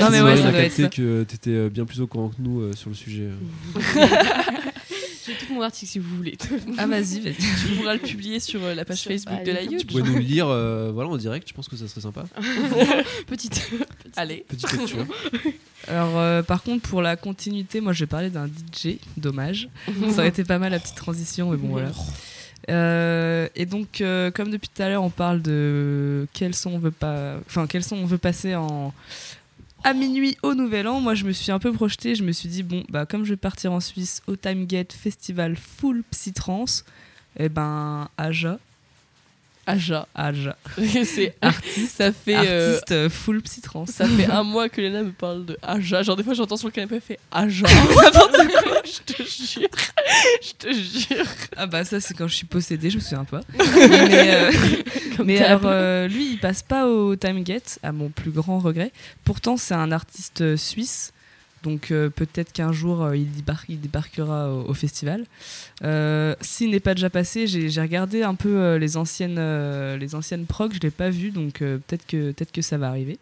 Non, 0.00 0.10
mais 0.10 0.22
ouais, 0.22 0.36
ça 0.36 0.50
doit 0.50 0.60
être 0.60 0.94
que 0.94 1.24
t'étais 1.24 1.50
euh, 1.50 1.68
bien 1.68 1.84
plus 1.84 2.00
au 2.00 2.06
courant 2.06 2.28
que 2.28 2.36
nous 2.38 2.60
euh, 2.60 2.72
sur 2.74 2.90
le 2.90 2.96
sujet. 2.96 3.28
J'ai 5.30 5.46
tout 5.46 5.54
mon 5.54 5.62
article 5.62 5.90
si 5.90 5.98
vous 5.98 6.16
voulez. 6.16 6.36
Ah, 6.78 6.86
vas-y, 6.86 7.34
tu 7.34 7.76
pourras 7.76 7.94
le 7.94 8.00
publier 8.00 8.40
sur 8.40 8.62
euh, 8.62 8.74
la 8.74 8.84
page 8.84 8.98
Sur- 8.98 9.10
Facebook 9.10 9.38
bah, 9.38 9.44
de 9.44 9.52
la 9.52 9.62
Huge. 9.64 9.80
Tu 9.80 9.86
pourrais 9.86 10.02
nous 10.02 10.14
le 10.14 10.20
lire 10.20 10.48
euh, 10.48 10.90
voilà, 10.92 11.10
en 11.10 11.16
direct, 11.16 11.48
je 11.48 11.54
pense 11.54 11.68
que 11.68 11.76
ça 11.76 11.86
serait 11.88 12.00
sympa. 12.00 12.24
Petite. 13.26 13.70
Allez. 14.16 14.44
Petite 14.48 14.72
lecture. 14.72 15.06
Alors, 15.88 16.18
euh, 16.18 16.42
par 16.42 16.62
contre, 16.62 16.88
pour 16.88 17.02
la 17.02 17.16
continuité, 17.16 17.80
moi, 17.80 17.92
je 17.92 18.00
vais 18.00 18.06
parler 18.08 18.30
d'un 18.30 18.46
DJ. 18.46 18.96
Dommage. 19.16 19.68
ça 19.86 20.18
aurait 20.20 20.28
été 20.28 20.44
pas 20.44 20.58
mal 20.58 20.72
la 20.72 20.78
petite 20.78 20.96
transition, 20.96 21.50
mais 21.50 21.56
bon, 21.56 21.68
voilà. 21.68 21.90
Euh, 22.68 23.48
et 23.56 23.66
donc, 23.66 24.00
euh, 24.00 24.30
comme 24.30 24.50
depuis 24.50 24.68
tout 24.74 24.82
à 24.82 24.88
l'heure, 24.88 25.02
on 25.02 25.10
parle 25.10 25.42
de 25.42 26.26
quels 26.32 26.54
son 26.54 26.72
on 26.72 26.78
veut 26.78 26.90
pas, 26.90 27.36
enfin 27.46 27.66
quels 27.66 27.82
son 27.82 27.96
on 27.96 28.04
veut 28.06 28.18
passer 28.18 28.54
en 28.54 28.92
à 29.84 29.92
minuit 29.94 30.36
au 30.42 30.54
Nouvel 30.54 30.86
An. 30.88 31.00
Moi, 31.00 31.14
je 31.14 31.24
me 31.24 31.32
suis 31.32 31.50
un 31.50 31.58
peu 31.58 31.72
projetée. 31.72 32.14
Je 32.14 32.22
me 32.22 32.32
suis 32.32 32.48
dit 32.48 32.62
bon, 32.62 32.84
bah 32.88 33.06
comme 33.06 33.24
je 33.24 33.30
vais 33.30 33.36
partir 33.36 33.72
en 33.72 33.80
Suisse 33.80 34.22
au 34.26 34.36
Time 34.36 34.66
Gate 34.66 34.92
Festival 34.92 35.56
Full 35.56 36.02
Psytrance, 36.10 36.84
et 37.38 37.48
ben 37.48 38.08
Aja, 38.16 38.58
Aja. 39.66 40.06
Aja, 40.14 40.56
c'est 41.04 41.34
artiste. 41.42 41.96
Ça 41.96 42.12
fait, 42.12 42.36
euh, 42.36 42.74
artiste 42.74 42.92
euh, 42.92 43.08
full 43.10 43.42
Psytrance. 43.42 43.90
ça 43.90 44.06
fait 44.06 44.26
un 44.30 44.42
mois 44.42 44.68
que 44.68 44.80
Léna 44.80 45.02
me 45.02 45.12
parle 45.12 45.44
de 45.44 45.58
Aja. 45.62 46.02
Genre, 46.02 46.16
des 46.16 46.22
fois, 46.24 46.34
j'entends 46.34 46.56
sur 46.56 46.68
le 46.68 46.72
canapé, 46.72 46.96
elle 46.96 47.00
fait 47.00 47.18
Aja. 47.30 47.66
Je 48.84 49.12
te 49.12 49.22
jure. 49.22 49.68
Je 50.42 50.52
te 50.58 50.72
jure. 50.72 51.26
Ah 51.56 51.66
bah 51.66 51.84
ça 51.84 52.00
c'est 52.00 52.14
quand 52.14 52.26
je 52.26 52.34
suis 52.34 52.46
possédée, 52.46 52.90
je 52.90 52.96
me 52.96 53.00
souviens 53.00 53.24
pas. 53.24 53.40
mais 53.58 54.34
euh, 54.34 54.52
mais 55.24 55.38
alors 55.40 55.62
euh, 55.64 56.08
lui 56.08 56.32
il 56.32 56.38
passe 56.38 56.62
pas 56.62 56.86
au 56.88 57.14
Time 57.16 57.42
Gate, 57.42 57.78
à 57.82 57.92
mon 57.92 58.08
plus 58.08 58.30
grand 58.30 58.58
regret. 58.58 58.92
Pourtant 59.24 59.56
c'est 59.56 59.74
un 59.74 59.92
artiste 59.92 60.56
suisse, 60.56 61.12
donc 61.62 61.90
euh, 61.90 62.08
peut-être 62.10 62.52
qu'un 62.52 62.72
jour 62.72 63.02
euh, 63.02 63.16
il, 63.16 63.26
débar- 63.30 63.64
il 63.68 63.80
débarquera 63.80 64.52
au, 64.52 64.68
au 64.70 64.74
festival. 64.74 65.24
Euh, 65.84 66.34
S'il 66.40 66.70
n'est 66.70 66.80
pas 66.80 66.94
déjà 66.94 67.10
passé, 67.10 67.46
j'ai 67.46 67.80
regardé 67.80 68.22
un 68.22 68.34
peu 68.34 68.76
les 68.76 68.96
anciennes 68.96 69.40
les 69.96 70.14
anciennes 70.14 70.46
prog, 70.46 70.72
je 70.74 70.80
l'ai 70.80 70.90
pas 70.90 71.10
vu, 71.10 71.30
donc 71.30 71.58
peut-être 71.58 72.06
que 72.06 72.32
peut-être 72.32 72.52
que 72.52 72.62
ça 72.62 72.78
va 72.78 72.88
arriver. 72.88 73.18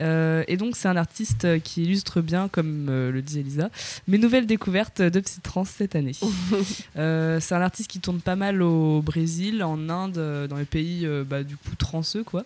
Et 0.00 0.56
donc 0.56 0.76
c'est 0.76 0.88
un 0.88 0.96
artiste 0.96 1.60
qui 1.62 1.82
illustre 1.82 2.22
bien, 2.22 2.48
comme 2.48 2.86
le 2.86 3.20
dit 3.20 3.40
Elisa, 3.40 3.68
mes 4.08 4.16
nouvelles 4.18 4.46
découvertes 4.46 5.02
de 5.02 5.20
Psytrance 5.20 5.68
cette 5.68 5.94
année. 5.94 6.14
C'est 6.94 7.54
un 7.54 7.60
artiste 7.60 7.90
qui 7.90 8.00
tourne 8.00 8.20
pas 8.20 8.36
mal 8.36 8.62
au 8.62 9.02
Brésil, 9.02 9.62
en 9.62 9.88
Inde, 9.90 10.46
dans 10.48 10.56
les 10.56 10.64
pays 10.64 11.06
bah, 11.28 11.42
du 11.42 11.56
coup 11.56 11.74
transeux 11.76 12.24
quoi. 12.24 12.44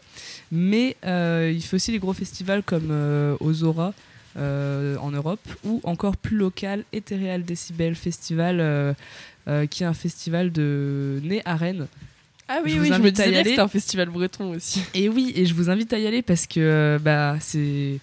Mais 0.50 0.96
il 1.04 1.62
fait 1.62 1.76
aussi 1.76 1.92
des 1.92 1.98
gros 2.00 2.12
festivals 2.14 2.62
comme 2.64 2.90
Ozora 3.40 3.92
euh, 4.36 4.96
en 4.98 5.10
Europe 5.10 5.40
ou 5.64 5.80
encore 5.84 6.16
plus 6.16 6.36
local 6.36 6.84
Ethereal 6.92 7.44
Decibel 7.44 7.94
Festival 7.94 8.58
euh, 8.60 8.92
euh, 9.48 9.66
qui 9.66 9.82
est 9.82 9.86
un 9.86 9.94
festival 9.94 10.50
de 10.52 11.20
né 11.22 11.42
à 11.44 11.56
Rennes. 11.56 11.86
Ah 12.48 12.58
Je 12.60 12.64
oui, 12.64 12.76
vous 12.78 12.82
oui, 12.82 12.92
je 12.94 13.00
me 13.00 13.10
disais 13.10 13.30
que 13.30 13.48
c'était 13.48 13.58
un 13.60 13.68
festival 13.68 14.08
breton 14.10 14.50
aussi. 14.54 14.82
Et 14.94 15.08
oui, 15.08 15.32
et 15.34 15.46
je 15.46 15.54
vous 15.54 15.70
invite 15.70 15.92
à 15.92 15.98
y 15.98 16.06
aller 16.06 16.20
parce 16.22 16.46
que 16.46 16.60
euh, 16.60 16.98
bah 16.98 17.36
c'est 17.40 17.98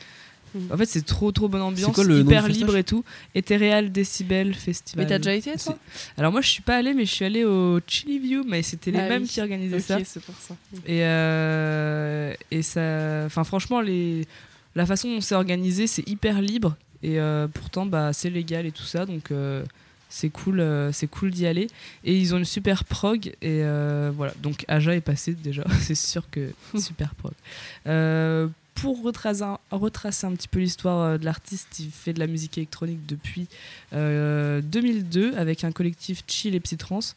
en 0.72 0.76
fait 0.78 0.86
c'est 0.86 1.06
trop 1.06 1.32
trop 1.32 1.48
bonne 1.48 1.62
ambiance, 1.62 1.94
quoi 1.94 2.04
le 2.04 2.20
hyper 2.20 2.48
libre 2.48 2.76
et 2.76 2.84
tout. 2.84 3.04
Ethereal 3.36 3.92
Decibel 3.92 4.54
Festival. 4.56 5.06
Mais 5.06 5.10
t'as 5.10 5.18
déjà 5.20 5.34
été, 5.36 5.52
toi? 5.64 5.78
Alors 6.18 6.32
moi 6.32 6.42
je 6.42 6.50
suis 6.50 6.62
pas 6.64 6.78
allée 6.78 6.94
mais 6.94 7.06
je 7.06 7.12
suis 7.14 7.24
allée 7.26 7.46
au 7.46 7.80
Chili 7.88 8.18
View 8.20 8.44
mais 8.48 8.62
c'était 8.64 8.92
les 8.92 9.00
Ah 9.00 9.08
mêmes 9.10 9.22
oui. 9.24 9.28
qui 9.28 9.42
organisaient 9.42 9.76
Ok, 9.78 9.82
ça. 9.82 9.98
c'est 10.04 10.24
pour 10.24 10.36
ça. 10.36 10.56
Et, 10.88 11.04
euh, 11.04 12.34
et 12.50 12.62
ça, 12.64 13.24
enfin 13.28 13.44
franchement, 13.44 13.80
les, 13.80 14.26
la 14.76 14.86
façon 14.86 15.14
dont 15.16 15.22
c'est 15.22 15.36
organisé, 15.36 15.88
c'est 15.88 16.08
hyper 16.08 16.42
libre 16.42 16.76
et 17.04 17.20
euh, 17.20 17.48
pourtant 17.48 17.86
bah 17.86 18.14
c'est 18.14 18.30
légal 18.30 18.66
et 18.66 18.72
tout 18.72 18.84
ça, 18.84 19.06
donc 19.06 19.32
euh, 19.32 19.64
c'est 20.10 20.30
cool, 20.30 20.60
euh, 20.60 20.92
c'est 20.92 21.08
cool 21.08 21.32
d'y 21.32 21.48
aller. 21.48 21.68
Et 22.04 22.18
ils 22.18 22.34
ont 22.36 22.38
une 22.38 22.46
super 22.46 22.84
prog 22.84 23.34
et 23.42 23.62
voilà. 24.16 24.34
Donc 24.42 24.66
Aja 24.68 24.96
est 24.96 25.02
passé 25.02 25.34
déjà, 25.34 25.64
c'est 25.82 25.96
sûr 25.96 26.30
que 26.30 26.52
super 26.80 27.14
prog. 27.16 27.34
Pour 28.74 29.04
retracer, 29.04 29.44
un- 29.44 29.60
retracer 29.70 30.26
un 30.26 30.32
petit 30.32 30.48
peu 30.48 30.60
l'histoire 30.60 31.20
de 31.20 31.26
l'artiste, 31.26 31.80
il 31.80 31.92
fait 31.92 32.14
de 32.14 32.20
la 32.20 32.26
musique 32.26 32.58
électronique 32.58 33.06
depuis 33.06 33.48
euh, 33.94 34.62
2002 34.62 35.36
avec 35.36 35.64
un 35.64 35.72
collectif 35.72 36.24
chill 36.28 36.56
et 36.56 36.60
psytrance. 36.60 37.16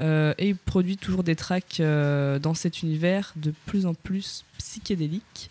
Euh, 0.00 0.34
et 0.38 0.48
il 0.48 0.56
produit 0.56 0.96
toujours 0.96 1.22
des 1.22 1.36
tracks 1.36 1.76
euh, 1.78 2.40
dans 2.40 2.54
cet 2.54 2.82
univers 2.82 3.32
de 3.36 3.52
plus 3.66 3.86
en 3.86 3.94
plus 3.94 4.44
psychédélique. 4.58 5.50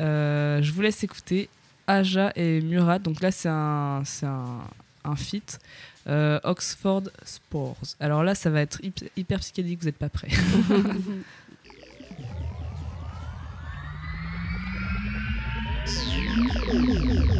Euh, 0.00 0.62
je 0.62 0.72
vous 0.72 0.80
laisse 0.80 1.02
écouter 1.04 1.48
Aja 1.86 2.32
et 2.36 2.60
Murat. 2.60 2.98
Donc 2.98 3.20
là, 3.20 3.30
c'est 3.30 3.48
un, 3.48 4.02
c'est 4.04 4.26
un, 4.26 5.16
feat. 5.16 5.58
Euh, 6.06 6.40
Oxford 6.44 7.02
Spores. 7.24 7.76
Alors 8.00 8.24
là, 8.24 8.34
ça 8.34 8.50
va 8.50 8.62
être 8.62 8.82
hyper, 8.82 9.08
hyper 9.16 9.40
psychédélique, 9.40 9.80
vous 9.80 9.86
n'êtes 9.86 9.98
pas 9.98 10.08
prêts. 10.08 10.30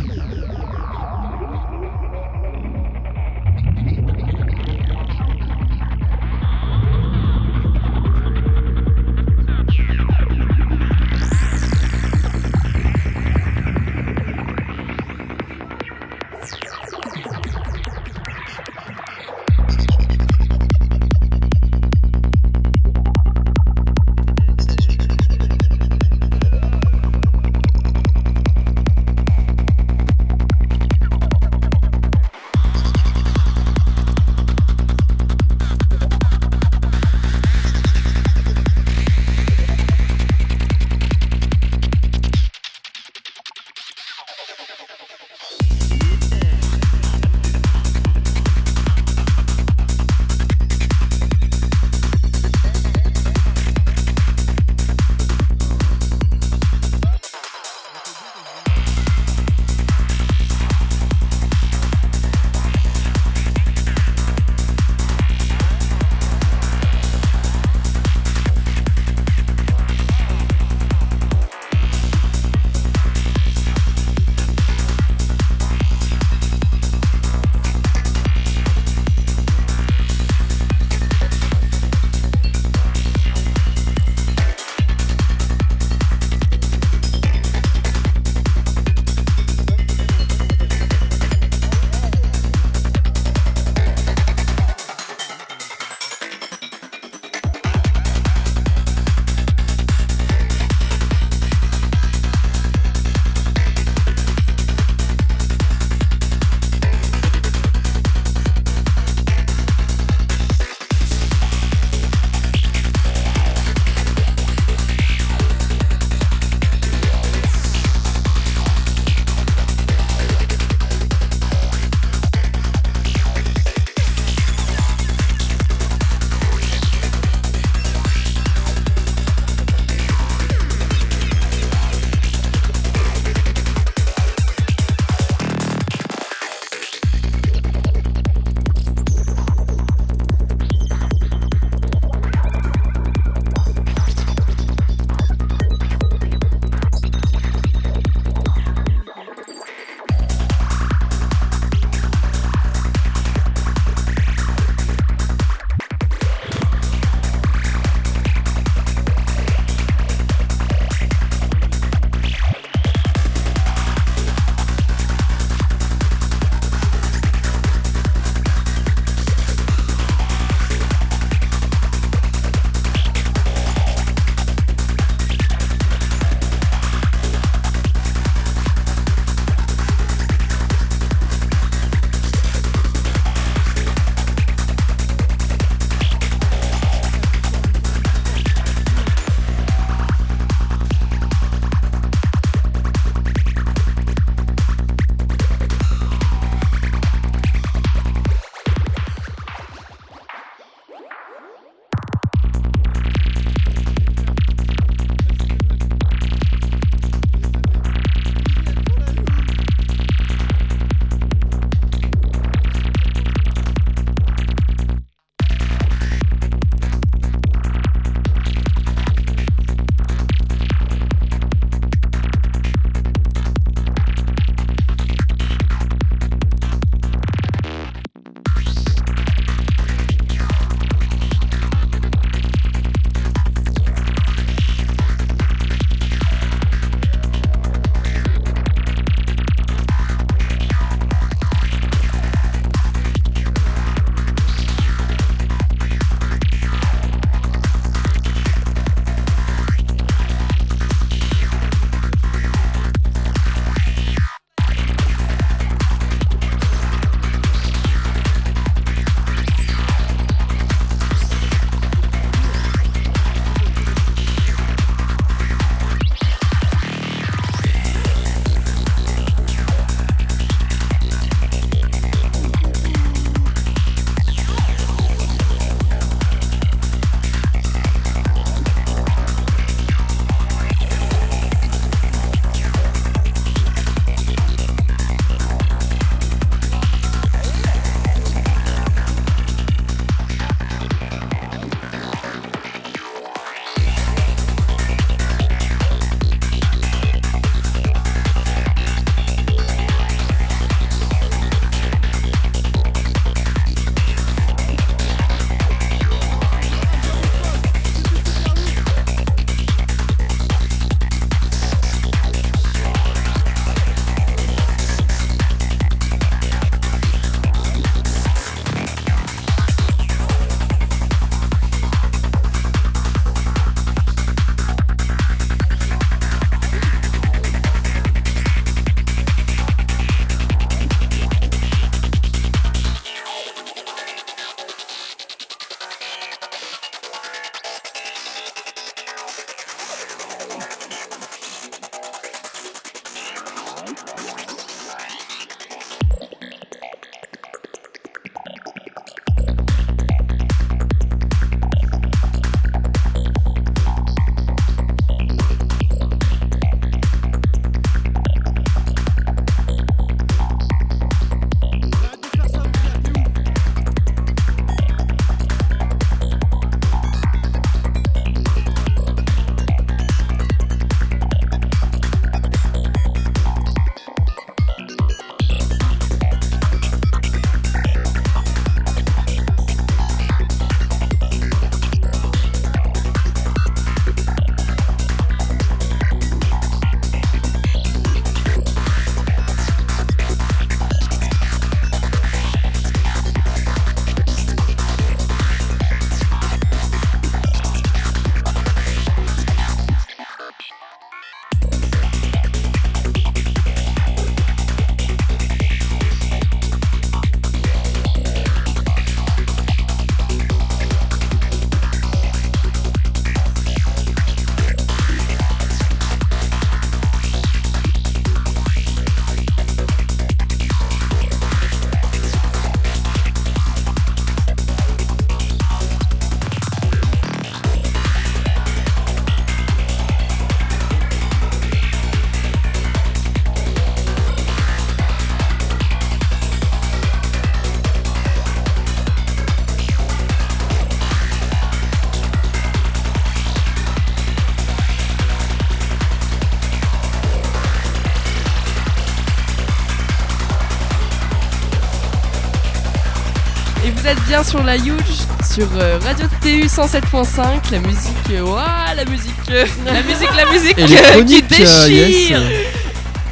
bien 454.40 454.48
sur 454.48 454.62
la 454.62 454.76
Huge, 454.76 455.26
sur 455.54 455.68
euh, 455.76 455.98
Radio 456.02 456.26
TU 456.40 456.62
107.5. 456.66 457.72
La 457.72 457.78
musique, 457.80 458.12
euh, 458.30 458.40
ouah, 458.42 458.94
la 458.96 459.04
musique, 459.04 459.34
euh, 459.50 459.66
la 459.84 460.02
musique, 460.02 460.28
la 460.36 460.50
musique 460.50 460.78
euh, 460.78 461.24
qui 461.24 461.36
euh, 461.36 461.42
déchire. 461.88 462.40
yes. 462.40 462.66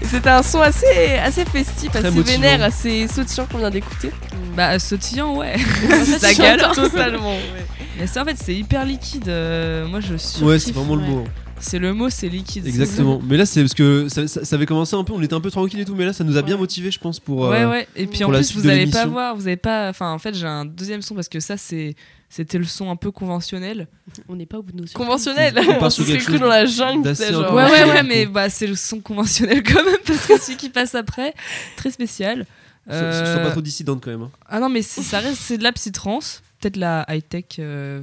C'était 0.03 0.29
un 0.31 0.43
son 0.43 0.61
assez, 0.61 1.17
assez 1.23 1.45
festif, 1.45 1.91
Très 1.91 2.01
assez 2.05 2.11
motivant. 2.11 2.41
vénère, 2.41 2.63
assez 2.63 3.07
sautillant 3.09 3.47
qu'on 3.51 3.59
vient 3.59 3.71
d'écouter. 3.71 4.11
Bah, 4.57 4.79
sautillant, 4.79 5.35
ouais. 5.37 5.57
Ça 6.21 6.35
gale. 6.35 6.61
totalement. 6.75 7.31
ouais. 7.37 7.67
Mais 7.99 8.07
ça, 8.07 8.23
en 8.23 8.25
fait, 8.25 8.37
c'est 8.43 8.55
hyper 8.55 8.85
liquide. 8.85 9.29
euh, 9.29 9.87
moi, 9.87 10.01
je 10.01 10.15
suis. 10.17 10.43
Ouais, 10.45 10.59
c'est 10.59 10.73
vraiment 10.73 10.97
le 10.97 11.03
mot. 11.03 11.25
C'est 11.61 11.79
le 11.79 11.93
mot, 11.95 12.09
c'est 12.11 12.29
liquide. 12.29 12.67
Exactement. 12.67 13.21
Mais 13.25 13.37
là, 13.37 13.47
c'est 13.47 13.61
parce 13.63 13.75
que 13.75 14.09
ça, 14.09 14.27
ça- 14.29 14.45
ça 14.45 14.57
avait 14.57 14.67
commencé 14.67 14.95
un 14.97 15.05
peu, 15.05 15.13
on 15.13 15.23
était 15.23 15.35
un 15.35 15.41
peu 15.41 15.51
tranquille 15.51 15.81
et 15.81 15.85
tout, 15.85 15.95
mais 15.95 16.05
là, 16.05 16.13
ça 16.13 16.25
nous 16.25 16.37
a 16.37 16.43
bien 16.43 16.55
Ouais. 16.55 16.61
motivé, 16.61 16.91
je 16.91 16.99
pense, 16.99 17.21
pour. 17.21 17.49
Ouais, 17.49 17.63
euh, 17.63 17.71
ouais. 17.71 17.89
Et 17.97 18.07
puis 18.07 18.23
en 18.25 18.31
la 18.31 18.39
plus, 18.39 18.55
vous 18.55 18.63
de 18.63 18.71
allez 18.71 18.87
pas 18.87 19.07
voir, 19.07 19.35
vous 19.37 19.47
avez 19.47 19.57
pas. 19.57 19.89
Enfin, 19.89 20.13
en 20.13 20.19
fait, 20.19 20.35
j'ai 20.35 20.47
un 20.47 20.65
deuxième 20.65 21.03
son 21.03 21.15
parce 21.15 21.29
que 21.29 21.41
ça, 21.41 21.57
c'est 21.57 21.95
c'était 22.31 22.59
le 22.59 22.65
son 22.65 22.91
un 22.91 22.97
peu 22.97 23.11
conventionnel. 23.11 23.89
On 24.29 24.37
n'est 24.37 24.45
pas 24.47 24.59
au 24.59 24.63
bout 24.63 24.73
de 24.73 24.83
nos. 24.83 24.87
Conventionnel. 24.95 25.55
On 25.59 25.65
part 25.75 25.83
On 25.85 25.91
sur 25.91 26.05
se 26.05 26.09
serait 26.11 26.19
quelque 26.19 26.27
cru 26.31 26.39
dans 26.39 26.47
la 26.49 26.67
jungle. 26.67 27.15
genre-. 27.17 27.55
Ouais, 27.55 27.65
Ouais, 27.65 27.85
ouais, 27.85 28.03
mais 28.03 28.27
bah, 28.27 28.51
c'est 28.51 28.67
le 28.67 28.75
son 28.77 29.01
conventionnel 29.01 29.63
quand 29.67 29.83
même 29.85 29.97
parce 30.07 30.27
que 30.27 30.39
celui 30.39 30.57
qui 30.59 30.69
passe 30.69 30.95
après, 30.95 31.35
très 31.77 31.91
spécial. 31.91 32.45
Euh, 32.91 33.35
sens 33.35 33.45
pas 33.45 33.51
trop 33.51 33.61
dissidente 33.61 34.01
quand 34.03 34.11
même. 34.11 34.23
hein. 34.23 34.31
Ah 34.49 34.61
non, 34.61 34.69
mais 34.71 34.81
c'est- 34.83 35.03
ça 35.03 35.19
reste, 35.19 35.39
c'est 35.41 35.59
de 35.59 35.63
la 35.63 35.73
psytrance. 35.73 36.43
Peut-être 36.61 36.77
la 36.77 37.05
high-tech. 37.09 37.45
euh, 37.59 38.03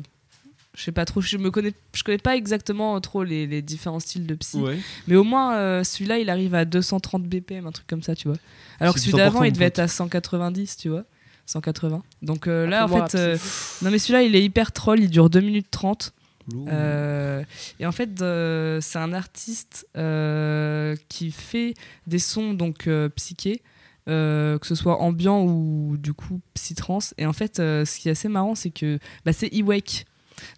je 0.75 0.83
sais 0.83 0.91
pas 0.91 1.05
trop. 1.05 1.21
Je 1.21 1.37
me 1.37 1.51
connais, 1.51 1.73
je 1.93 2.03
connais 2.03 2.17
pas 2.17 2.35
exactement 2.35 2.99
trop 3.01 3.23
les, 3.23 3.47
les 3.47 3.61
différents 3.61 3.99
styles 3.99 4.25
de 4.27 4.35
psy. 4.35 4.57
Ouais. 4.57 4.77
Mais 5.07 5.15
au 5.15 5.23
moins, 5.23 5.55
euh, 5.55 5.83
celui-là, 5.83 6.19
il 6.19 6.29
arrive 6.29 6.53
à 6.55 6.65
230 6.65 7.23
BPM, 7.23 7.65
un 7.67 7.71
truc 7.71 7.87
comme 7.87 8.03
ça, 8.03 8.15
tu 8.15 8.27
vois. 8.27 8.37
Alors 8.79 8.93
que 8.93 8.99
celui 8.99 9.13
d'avant, 9.13 9.43
il 9.43 9.53
devait 9.53 9.65
être 9.65 9.79
à 9.79 9.87
190, 9.87 10.77
tu 10.77 10.89
vois. 10.89 11.03
180. 11.47 12.03
Donc 12.21 12.47
euh, 12.47 12.65
là, 12.67 12.83
Un 12.83 12.91
en 12.91 13.07
fait, 13.07 13.15
euh, 13.17 13.37
non 13.83 13.91
mais 13.91 13.99
celui-là, 13.99 14.23
il 14.23 14.35
est 14.35 14.43
hyper 14.43 14.71
troll, 14.71 14.99
il 14.99 15.09
dure 15.09 15.29
2 15.29 15.41
minutes 15.41 15.67
30. 15.71 16.11
Lourd. 16.51 16.67
Euh, 16.71 17.43
et 17.79 17.85
en 17.85 17.91
fait, 17.91 18.21
euh, 18.21 18.79
c'est 18.81 18.99
un 18.99 19.13
artiste 19.13 19.87
euh, 19.97 20.95
qui 21.09 21.31
fait 21.31 21.73
des 22.07 22.19
sons 22.19 22.53
donc 22.53 22.87
euh, 22.87 23.09
psychés, 23.09 23.61
euh, 24.09 24.59
que 24.59 24.67
ce 24.67 24.75
soit 24.75 25.01
ambiant 25.01 25.43
ou 25.43 25.97
du 25.97 26.13
coup 26.13 26.41
psytrance. 26.53 27.13
Et 27.17 27.25
en 27.25 27.33
fait, 27.33 27.59
euh, 27.59 27.85
ce 27.85 27.99
qui 27.99 28.09
est 28.09 28.11
assez 28.11 28.27
marrant, 28.27 28.53
c'est 28.55 28.69
que 28.71 28.99
bah, 29.25 29.33
c'est 29.33 29.47
E-Wake. 29.53 30.05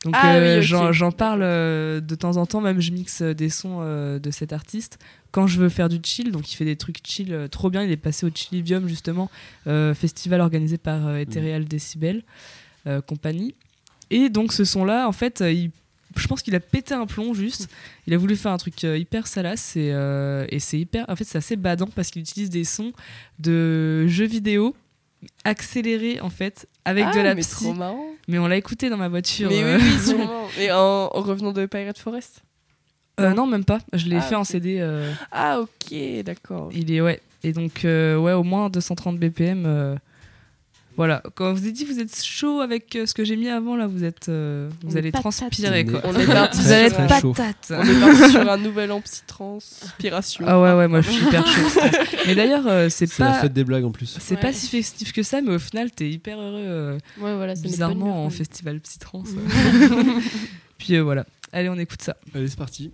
Donc 0.06 0.14
Ah 0.18 0.36
euh, 0.36 0.62
j'en 0.62 0.92
j'en 0.92 1.12
parle 1.12 1.42
euh, 1.44 2.00
de 2.02 2.16
temps 2.16 2.38
en 2.38 2.46
temps, 2.46 2.62
même 2.62 2.80
je 2.82 2.92
mixe 2.92 3.22
euh, 3.22 3.34
des 3.34 3.50
sons 3.50 3.80
euh, 3.82 4.20
de 4.20 4.32
cet 4.32 4.54
artiste 4.54 4.98
quand 5.32 5.48
je 5.48 5.60
veux 5.60 5.70
faire 5.70 5.90
du 5.90 6.00
chill. 6.04 6.32
Donc 6.32 6.52
il 6.52 6.56
fait 6.56 6.66
des 6.66 6.76
trucs 6.76 6.98
chill 7.06 7.34
euh, 7.34 7.48
trop 7.48 7.70
bien. 7.70 7.84
Il 7.84 7.92
est 7.92 7.98
passé 7.98 8.26
au 8.26 8.30
Chillivium 8.34 8.88
justement, 8.88 9.30
euh, 9.68 9.94
festival 9.94 10.42
organisé 10.42 10.78
par 10.78 11.08
euh, 11.08 11.18
Ethereal 11.18 11.66
Decibel 11.66 12.24
euh, 12.88 13.02
compagnie. 13.02 13.54
Et 14.10 14.30
donc 14.30 14.54
ce 14.54 14.64
son-là, 14.66 15.08
en 15.08 15.12
fait, 15.12 15.42
euh, 15.42 15.52
il- 15.52 15.72
je 16.16 16.26
pense 16.26 16.42
qu'il 16.42 16.56
a 16.56 16.60
pété 16.60 16.94
un 16.96 17.06
plomb 17.06 17.34
juste. 17.36 17.70
Il 18.08 18.14
a 18.14 18.18
voulu 18.18 18.36
faire 18.38 18.52
un 18.52 18.58
truc 18.58 18.82
hyper 18.84 19.28
salace 19.28 19.76
et, 19.76 19.92
euh, 19.92 20.46
et 20.50 20.60
c'est 20.60 20.80
hyper. 20.80 21.06
En 21.10 21.16
fait, 21.16 21.26
c'est 21.26 21.38
assez 21.38 21.58
badant 21.58 21.88
parce 21.94 22.10
qu'il 22.10 22.22
utilise 22.22 22.50
des 22.50 22.64
sons 22.64 22.94
de 23.40 24.08
jeux 24.08 24.26
vidéo 24.26 24.76
accélérés 25.44 26.20
en 26.22 26.30
fait 26.30 26.68
avec 26.88 27.06
Ah, 27.10 27.14
de 27.16 27.20
la 27.22 27.36
mais 27.36 27.42
psy. 27.42 27.66
trop 27.66 27.74
marrant. 27.74 28.06
Mais 28.28 28.40
on 28.40 28.48
l'a 28.48 28.58
écouté 28.58 28.90
dans 28.90 28.98
ma 28.98 29.08
voiture. 29.10 29.50
Mais 29.50 29.64
euh. 29.64 29.78
oui, 29.78 29.84
oui, 29.94 30.00
sûrement. 30.06 30.48
Et 30.60 30.72
en, 30.72 30.78
en 31.14 31.22
revenant 31.22 31.52
de 31.54 31.66
Pirate 31.66 31.98
Forest 31.98 32.42
Euh, 33.20 33.34
non, 33.34 33.48
même 33.48 33.66
pas. 33.66 33.80
Je 33.94 34.08
l'ai 34.08 34.18
Ah, 34.18 34.22
fait 34.22 34.36
en. 34.36 34.44
CD. 34.44 34.78
euh, 34.80 35.12
Ah, 35.32 35.60
ok, 35.60 35.96
d'accord. 36.24 36.70
il 36.74 36.92
est 36.92 37.02
ouais. 37.02 37.20
Et 37.44 37.52
donc 37.54 37.86
euh, 37.86 38.18
ouais, 38.18 38.34
au 38.34 38.44
moins 38.44 38.70
230 38.70 39.18
BPM. 39.20 39.66
Voilà. 40.98 41.24
Quand 41.36 41.54
vous 41.54 41.60
avez 41.62 41.72
dit 41.72 41.86
vous 41.86 42.00
êtes 42.00 42.14
chaud 42.22 42.60
avec 42.60 42.96
euh, 42.96 43.06
ce 43.06 43.14
que 43.14 43.24
j'ai 43.24 43.38
mis 43.38 43.48
avant 43.48 43.76
là, 43.78 43.88
vous 43.88 44.04
êtes, 44.04 44.28
euh, 44.30 44.70
vous 44.84 44.98
allez 44.98 45.12
transpirer 45.14 45.86
quoi. 45.86 46.02
On 46.04 46.14
est 46.20 46.26
parti 46.28 46.60
Vous 46.60 46.72
allez 46.72 46.88
être 46.88 47.08
patate. 47.08 47.72
on 47.72 47.84
est 47.84 48.00
parti 48.02 48.32
sur 48.32 48.50
un 48.52 48.58
nouvel 48.58 48.92
an 48.92 49.00
psy-transpiration. 49.02 50.46
Ah 50.48 50.60
ouais 50.62 50.74
ouais, 50.74 50.88
moi 50.88 51.02
je 51.02 51.12
suis 51.12 51.24
hyper 51.26 51.46
chaud. 51.48 51.62
Mais 52.28 52.36
d'ailleurs, 52.36 52.68
euh, 52.68 52.90
c'est 52.90 53.08
C'est 53.08 53.24
la 53.24 53.32
pas 53.32 53.40
fête 53.42 53.54
des 53.54 53.64
blagues 53.64 53.86
en 53.86 53.92
plus. 53.92 54.18
c'est 54.20 54.36
Ouais. 54.36 54.42
pas 54.42 54.52
si 54.54 54.68
festif 54.68 55.14
que 55.14 55.24
ça, 55.24 55.42
mais 55.42 55.56
au 55.56 55.60
final 55.60 55.92
t'es 55.92 56.10
hyper 56.10 56.40
heureux. 56.40 56.64
euh, 56.66 56.98
Ouais, 57.20 57.36
voilà, 57.36 57.54
bizarrement 57.54 58.26
en 58.26 58.30
festival 58.30 58.80
psytrance. 58.82 59.30
Puis 60.78 60.96
euh, 60.96 61.02
voilà. 61.04 61.26
Allez, 61.54 61.70
on 61.70 61.78
écoute 61.78 62.02
ça. 62.02 62.18
Allez, 62.36 62.48
c'est 62.50 62.58
parti. 62.58 62.92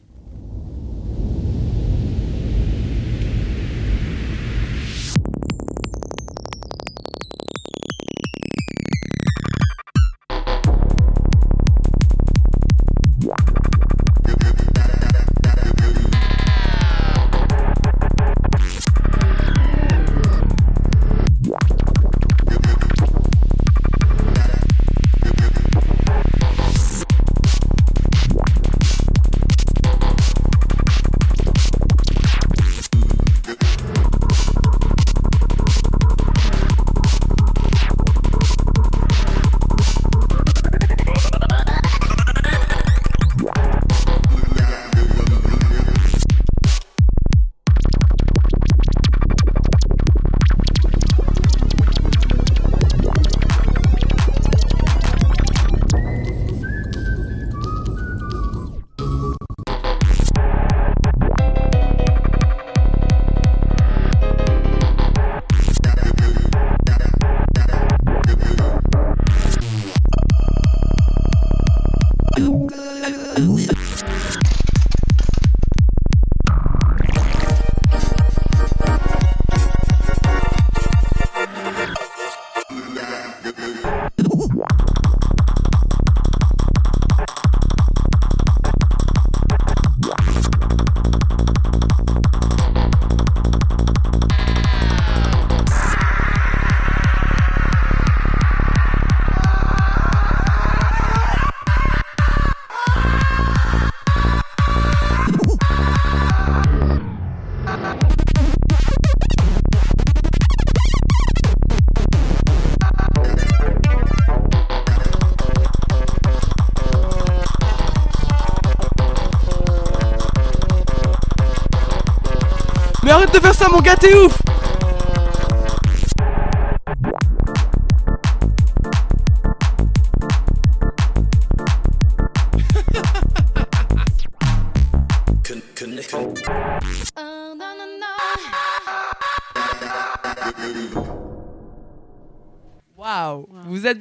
De 123.34 123.39
faire 123.39 123.53
ça, 123.55 123.67
mon 123.69 123.79
gars, 123.79 123.95
t'es 123.95 124.15
ouf 124.15 124.42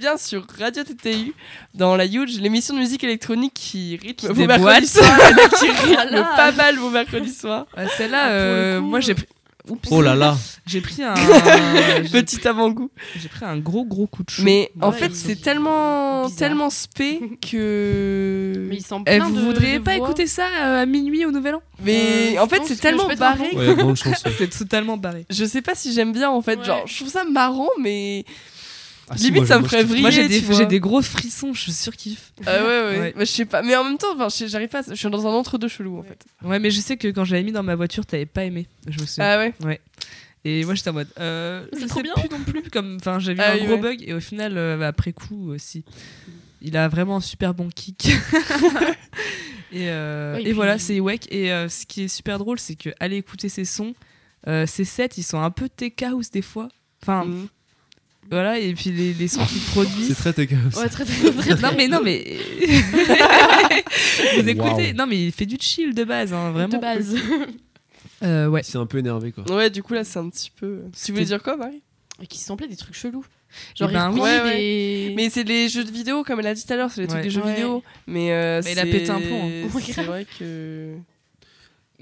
bien 0.03 0.17
sur 0.17 0.45
Radio 0.59 0.83
TTU 0.83 1.33
dans 1.75 1.95
la 1.95 2.07
Huge, 2.07 2.41
l'émission 2.41 2.75
de 2.75 2.81
musique 2.81 3.05
électronique 3.05 3.55
qui 3.55 3.97
rythme 4.03 4.15
Qui 4.17 4.27
vos 4.27 4.33
déboîte. 4.35 4.61
mercredis 4.61 4.89
soirs, 4.89 5.17
qui 5.61 5.67
rythme 5.69 5.95
Voilà. 6.11 6.23
pas 6.37 6.51
mal 6.51 6.77
vos 6.77 6.91
mercredis 6.91 7.33
soirs. 7.33 7.67
Ouais, 7.77 7.87
Celle-là, 7.97 8.25
Ah, 8.25 8.31
euh, 8.31 8.81
moi 8.81 8.99
j'ai. 8.99 9.13
euh, 9.13 9.71
Oups. 9.71 9.89
Oh 9.93 10.03
là 10.03 10.17
là 10.17 10.37
J'ai 10.67 10.81
pris 10.81 11.03
un 11.05 11.15
Petit 12.11 12.49
avant-goût. 12.49 12.91
j'ai 13.17 13.29
pris 13.29 13.45
un 13.45 13.59
gros 13.59 13.85
gros 13.85 14.09
coup 14.09 14.25
de 14.25 14.31
chaud. 14.31 14.43
Mais 14.43 14.73
en 14.81 14.91
fait, 14.91 15.15
c'est 15.15 15.37
tellement, 15.41 16.29
tellement 16.31 16.69
spé 16.69 17.21
que. 17.49 18.55
Mais 18.69 18.79
ils 18.79 18.85
sont 18.85 19.05
Eh, 19.07 19.19
plein 19.19 19.29
vous 19.29 19.37
voudriez 19.37 19.79
pas 19.79 19.97
voix. 19.97 20.05
écouter 20.09 20.27
ça 20.27 20.43
euh, 20.65 20.83
à 20.83 20.87
minuit 20.87 21.25
au 21.27 21.31
Nouvel 21.31 21.55
An 21.55 21.63
Mais 21.85 22.35
Euh, 22.37 22.43
en 22.43 22.49
fait, 22.49 22.63
c'est 22.65 22.75
tellement 22.81 23.07
barré. 23.17 23.51
Ouais. 23.55 23.77
C'est 24.35 24.51
totalement 24.51 24.97
barré. 24.97 25.27
Je 25.31 25.45
sais 25.45 25.63
pas 25.63 25.77
si 25.77 25.93
j'aime 25.93 26.13
bien 26.13 26.29
en 26.31 26.43
fait. 26.43 26.59
Ouais. 26.59 26.65
Genre, 26.65 26.85
je 26.89 26.97
trouve 26.97 27.09
ça 27.09 27.23
marrant, 27.23 27.69
mais. 27.81 28.25
Ah, 29.13 29.17
si, 29.19 29.25
Limite, 29.25 29.37
moi, 29.41 29.47
ça 29.47 29.59
me 29.61 29.65
ferait 29.69 29.85
vriller. 29.85 30.01
Moi 30.01 30.11
j'ai 30.11 30.29
des, 30.29 30.43
j'ai 30.55 30.81
gros 30.81 31.03
frissons, 31.03 31.53
je 31.55 31.71
surkiffe. 31.71 32.33
Ah 32.47 32.63
ouais, 32.63 32.67
ouais. 32.67 32.99
Ouais. 32.99 33.13
Bah, 33.17 33.25
je 33.25 33.31
sais 33.31 33.45
pas. 33.45 33.63
Mais 33.63 33.77
en 33.77 33.85
même 33.85 33.99
temps, 33.99 34.17
j'arrive 34.29 34.69
pas. 34.69 34.79
à- 34.81 34.91
Je 34.91 34.95
suis 34.95 35.11
dans 35.11 35.27
un 35.27 35.31
entre-deux 35.33 35.69
chelou 35.69 35.99
en 35.99 36.03
fait. 36.03 36.25
Ouais, 36.43 36.59
mais 36.59 36.71
je 36.71 36.81
sais 36.81 36.97
que 36.97 37.09
quand 37.09 37.25
je 37.25 37.33
l'avais 37.33 37.45
mis 37.45 37.53
dans 37.53 37.63
ma 37.63 37.75
voiture, 37.75 38.07
t'avais 38.07 38.27
pas 38.27 38.45
aimé. 38.45 38.67
Je 38.87 39.01
me 39.01 39.07
souviens. 39.07 39.25
Ah 39.25 39.67
ouais. 39.67 39.81
Et 40.45 40.65
moi 40.65 40.75
j'étais 40.75 40.91
en 40.91 40.95
mode. 40.95 41.09
Euh, 41.21 41.67
C'est 41.73 41.83
je 41.83 41.87
trop 41.87 41.99
sais 41.99 42.03
bien. 42.03 42.15
plus 42.15 42.29
non 42.29 42.41
plus. 42.45 42.63
Comme, 42.71 42.97
enfin, 43.01 43.19
j'ai 43.21 43.35
vu 43.35 43.41
Ah 43.41 43.53
un 43.53 43.55
oui, 43.57 43.61
gros 43.67 43.75
ouais. 43.75 43.81
bug 43.81 44.03
et 44.05 44.13
au 44.15 44.21
final, 44.21 44.57
euh, 44.57 44.81
après 44.83 45.13
coup 45.13 45.51
aussi. 45.53 45.85
Il 46.63 46.77
a 46.77 46.89
vraiment 46.89 47.17
un 47.17 47.21
super 47.21 47.55
bon 47.55 47.69
kick. 47.75 48.09
et 49.73 49.89
euh, 49.89 50.35
Ouais, 50.35 50.39
et 50.39 50.43
et 50.43 50.45
puis- 50.47 50.53
voilà, 50.53 50.79
c'est 50.79 51.01
Wake. 51.01 51.27
Et 51.33 51.53
euh, 51.53 51.69
ce 51.69 51.87
qui 51.87 52.03
est 52.05 52.09
super 52.09 52.39
drôle, 52.39 52.59
c'est 52.59 52.75
que 52.77 52.91
aller 53.01 53.17
écouter 53.17 53.49
ses 53.49 53.65
sons, 53.65 53.95
euh, 54.49 54.67
ces 54.67 54.85
sets, 54.85 55.11
ils 55.17 55.23
sont 55.23 55.41
un 55.41 55.51
peu 55.51 55.69
house 56.03 56.31
des 56.31 56.43
fois. 56.43 56.69
Enfin, 57.03 57.25
Mhm. 57.25 57.49
Voilà, 58.33 58.59
et 58.59 58.73
puis 58.75 58.91
les, 58.91 59.13
les 59.15 59.29
sons 59.29 59.45
qu'il 59.47 59.61
produit. 59.61 60.07
C'est 60.07 60.15
très. 60.15 60.31
Ouais, 60.31 60.89
très, 60.89 61.05
très, 61.05 61.05
très, 61.05 61.55
très. 61.55 61.55
Non 61.63 61.71
mais 61.77 61.87
non 61.89 62.01
mais 62.03 62.37
vous 64.41 64.49
écoutez 64.49 64.93
non 64.95 65.07
mais 65.07 65.27
il 65.27 65.33
fait 65.33 65.47
du 65.47 65.57
chill 65.61 65.95
de 65.95 66.05
base 66.05 66.33
hein, 66.33 66.51
vraiment 66.51 66.69
de 66.69 66.79
base. 66.79 67.15
Euh, 68.23 68.47
ouais 68.49 68.63
C'est 68.63 68.79
un 68.79 68.87
peu 68.87 68.99
énervé 68.99 69.33
quoi. 69.33 69.45
Ouais, 69.55 69.69
du 69.71 69.83
coup 69.83 69.95
là, 69.95 70.05
c'est 70.05 70.19
un 70.19 70.29
petit 70.29 70.51
peu. 70.55 70.83
Tu 71.05 71.13
voulais 71.13 71.25
dire 71.25 71.43
quoi, 71.43 71.57
Marie? 71.57 71.83
Et 72.23 72.27
qui 72.27 72.39
samplaient 72.39 72.69
des 72.69 72.77
trucs 72.77 72.95
chelous. 72.95 73.25
Genre, 73.77 73.91
Eh 73.91 73.93
ben 73.93 74.11
ils 74.11 74.15
oui. 74.15 74.21
Ouais, 74.21 75.09
des. 75.09 75.15
Mais 75.17 75.29
c'est 75.29 75.43
les 75.43 75.69
jeux 75.69 75.83
de 75.85 75.91
vidéo, 75.91 76.23
comme 76.23 76.39
elle 76.41 76.47
a 76.47 76.55
dit 76.55 76.65
tout 76.65 76.73
à 76.73 76.77
l'heure, 76.77 76.91
c'est 76.91 77.01
les 77.01 77.07
trucs 77.09 77.19
Ouais. 77.19 77.25
des 77.25 77.31
jeux 77.31 77.43
Ouais. 77.43 77.55
vidéo. 77.55 77.83
Mais, 78.07 78.33
euh, 78.33 78.61
Mais 78.65 78.73
il 78.73 78.79
a 78.79 78.85
pété 78.85 79.11
un 79.11 79.21
plomb, 79.21 79.43
hein. 79.45 79.81
C'est 79.85 80.03
vrai 80.07 80.25
que. 80.39 80.95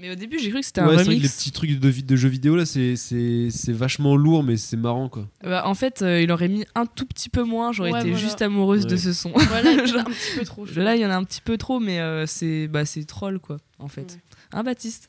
Mais 0.01 0.09
au 0.11 0.15
début 0.15 0.39
j'ai 0.39 0.49
cru 0.49 0.59
que 0.61 0.65
c'était 0.65 0.81
Ouais, 0.81 0.87
un 0.87 0.89
c'est 0.89 0.95
vrai 0.95 1.03
que 1.05 1.09
les 1.11 1.15
remix 1.17 1.35
petits 1.37 1.51
trucs 1.51 1.79
de, 1.79 1.91
de 2.01 2.15
jeux 2.15 2.27
vidéo 2.29 2.55
là, 2.55 2.65
c'est- 2.65 2.95
c'est 2.95 3.49
c'est 3.51 3.71
vachement 3.71 4.15
lourd, 4.15 4.43
mais 4.43 4.57
c'est 4.57 4.75
marrant 4.77 5.07
quoi. 5.09 5.27
Bah, 5.43 5.63
en 5.67 5.75
fait 5.75 6.01
euh, 6.01 6.21
il 6.21 6.31
aurait 6.31 6.47
mis 6.47 6.65
un 6.75 6.85
tout 6.87 7.05
petit 7.05 7.29
peu 7.29 7.43
moins 7.43 7.71
j'aurais 7.71 7.91
Ouais, 7.91 7.99
été 8.01 8.09
voilà. 8.09 8.23
juste 8.25 8.41
amoureuse 8.41 8.85
de 8.87 8.91
Ouais. 8.91 8.97
ce 8.97 9.13
son 9.13 9.29
Voilà, 9.31 9.71
il 9.71 9.85
Genre- 9.87 9.99
un 10.01 10.03
petit 10.05 10.39
peu 10.39 10.43
trop. 10.45 10.65
là 10.75 10.95
il 10.95 11.01
y 11.01 11.05
en 11.05 11.11
a 11.11 11.15
un 11.15 11.23
petit 11.23 11.41
peu 11.41 11.57
trop 11.57 11.79
mais 11.79 11.99
euh, 11.99 12.25
c'est 12.25 12.67
bah 12.67 12.85
c'est 12.85 13.03
troll 13.05 13.39
quoi 13.39 13.57
en 13.79 13.87
fait 13.87 14.01
Ouais. 14.13 14.19
hein 14.53 14.63
Baptiste? 14.63 15.07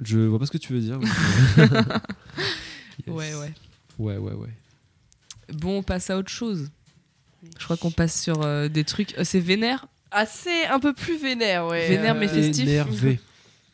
Je 0.00 0.18
vois 0.20 0.38
pas 0.38 0.46
ce 0.46 0.52
que 0.52 0.58
tu 0.58 0.72
veux 0.72 0.80
dire. 0.80 0.98
Yes. 1.02 1.68
ouais 3.08 3.34
ouais 3.34 3.52
Ouais, 3.98 4.16
ouais, 4.16 4.32
ouais. 4.32 4.48
bon 5.54 5.78
on 5.78 5.82
passe 5.82 6.08
à 6.10 6.16
autre 6.18 6.30
chose 6.30 6.70
je 7.58 7.64
crois 7.64 7.76
qu'on 7.76 7.90
passe 7.90 8.20
sur 8.20 8.42
euh, 8.42 8.68
des 8.68 8.84
trucs 8.84 9.16
euh, 9.18 9.24
c'est 9.24 9.40
vénère? 9.40 9.86
Assez 10.10 10.64
un 10.70 10.80
peu 10.80 10.92
plus 10.94 11.18
vénère, 11.18 11.66
ouais. 11.66 11.86
Vénère, 11.88 12.14
mais 12.14 12.28
festif. 12.28 12.66
Énervé. 12.66 13.20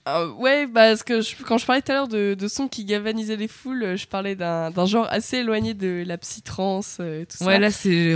Euh, 0.06 0.30
ouais, 0.32 0.66
parce 0.66 1.02
que 1.02 1.22
je- 1.22 1.34
quand 1.44 1.56
je 1.56 1.64
parlais 1.64 1.80
tout 1.80 1.90
à 1.92 1.94
l'heure 1.94 2.08
de, 2.08 2.34
de 2.34 2.48
sons 2.48 2.68
qui 2.68 2.84
galvanisaient 2.84 3.36
les 3.36 3.48
foules, 3.48 3.82
euh, 3.82 3.96
je 3.96 4.06
parlais 4.06 4.36
d'un 4.36 4.70
genre 4.84 5.06
assez 5.10 5.38
éloigné 5.38 5.72
de 5.72 6.04
la 6.06 6.18
psytrance 6.18 7.00
et 7.00 7.24
tout 7.26 7.38
ça. 7.38 7.46
ouais 7.46 7.58
là 7.58 7.70
c'est 7.70 8.14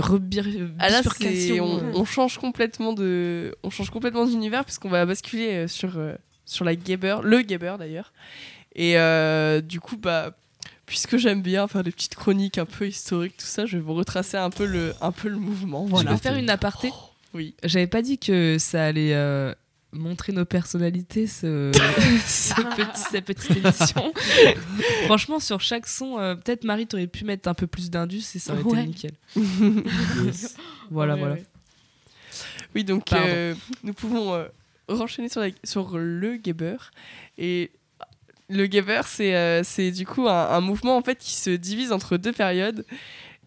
Ah, 0.77 0.89
là, 0.89 1.01
on, 1.61 1.77
euh. 1.79 1.91
on 1.95 2.05
change 2.05 2.37
complètement 2.37 2.93
de, 2.93 3.55
on 3.63 3.71
change 3.71 3.89
complètement 3.89 4.25
d'univers 4.25 4.65
puisqu'on 4.65 4.89
va 4.89 5.03
basculer 5.07 5.51
euh, 5.65 5.67
sur 5.67 5.97
euh, 5.97 6.13
sur 6.45 6.63
la 6.63 6.75
Gabber, 6.75 7.17
le 7.23 7.41
Gabber 7.41 7.75
d'ailleurs. 7.79 8.13
Et 8.75 8.97
euh, 8.99 9.59
du 9.61 9.79
coup, 9.79 9.97
bah, 9.97 10.35
puisque 10.85 11.17
j'aime 11.17 11.41
bien 11.41 11.67
faire 11.67 11.83
des 11.83 11.91
petites 11.91 12.15
chroniques 12.15 12.59
un 12.59 12.65
peu 12.65 12.87
historiques, 12.87 13.37
tout 13.37 13.45
ça, 13.47 13.65
je 13.65 13.77
vais 13.77 13.83
vous 13.83 13.95
retracer 13.95 14.37
un 14.37 14.51
peu 14.51 14.65
le, 14.67 14.93
un 15.01 15.11
peu 15.11 15.27
le 15.27 15.37
mouvement. 15.37 15.85
je 15.87 15.91
Voilà. 15.91 16.11
peux 16.11 16.17
faire 16.17 16.35
une 16.35 16.49
aparté 16.51 16.91
Oui. 17.33 17.55
J'avais 17.63 17.87
pas 17.87 18.03
dit 18.03 18.19
que 18.19 18.57
ça 18.59 18.85
allait 18.85 19.13
euh, 19.15 19.53
montrer 19.91 20.33
nos 20.33 20.45
personnalités, 20.45 21.25
ce, 21.27 21.71
ce 22.25 22.53
petit, 22.53 22.99
cette 23.11 23.25
petite 23.25 23.51
émission. 23.57 24.13
Franchement, 25.05 25.39
sur 25.39 25.61
chaque 25.61 25.87
son, 25.87 26.19
euh, 26.19 26.35
peut-être 26.35 26.63
Marie, 26.63 26.85
t'aurais 26.87 27.07
pu 27.07 27.25
mettre 27.25 27.49
un 27.49 27.53
peu 27.53 27.67
plus 27.67 27.89
d'indus 27.89 28.23
et 28.35 28.39
ça 28.39 28.53
aurait 28.53 28.63
Ouais. 28.63 28.79
été 28.79 28.87
nickel. 28.87 29.11
Yes. 30.25 30.55
Voilà, 30.91 31.13
Ouais, 31.15 31.19
voilà. 31.19 31.35
ouais. 31.35 31.43
Oui, 32.75 32.83
donc 32.83 33.11
euh, 33.13 33.55
nous 33.83 33.93
pouvons 33.93 34.33
euh, 34.35 34.45
renchaîner 34.87 35.27
sur, 35.29 35.41
la- 35.41 35.49
sur 35.63 35.97
le 35.97 36.35
Gabber. 36.37 36.77
Et 37.37 37.71
le 38.47 38.67
c'est 39.05 39.35
euh, 39.35 39.61
c'est 39.63 39.91
du 39.91 40.05
coup 40.05 40.27
un, 40.27 40.49
un 40.49 40.61
mouvement 40.61 40.97
en 40.97 41.01
fait 41.01 41.17
qui 41.17 41.33
se 41.35 41.49
divise 41.49 41.91
entre 41.91 42.17
deux 42.17 42.31
périodes. 42.31 42.85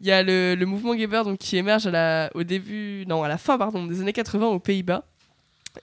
Il 0.00 0.08
y 0.08 0.10
a 0.12 0.24
le, 0.24 0.56
le 0.56 0.66
mouvement 0.66 0.94
Gabber 0.96 1.22
donc, 1.24 1.38
qui 1.38 1.56
émerge 1.56 1.86
à 1.86 1.90
la, 1.92 2.30
au 2.34 2.42
début, 2.42 3.04
non, 3.06 3.22
à 3.22 3.28
la 3.28 3.38
fin 3.38 3.56
pardon, 3.58 3.86
des 3.86 4.00
années 4.00 4.12
80 4.12 4.46
aux 4.48 4.58
Pays-Bas 4.58 5.04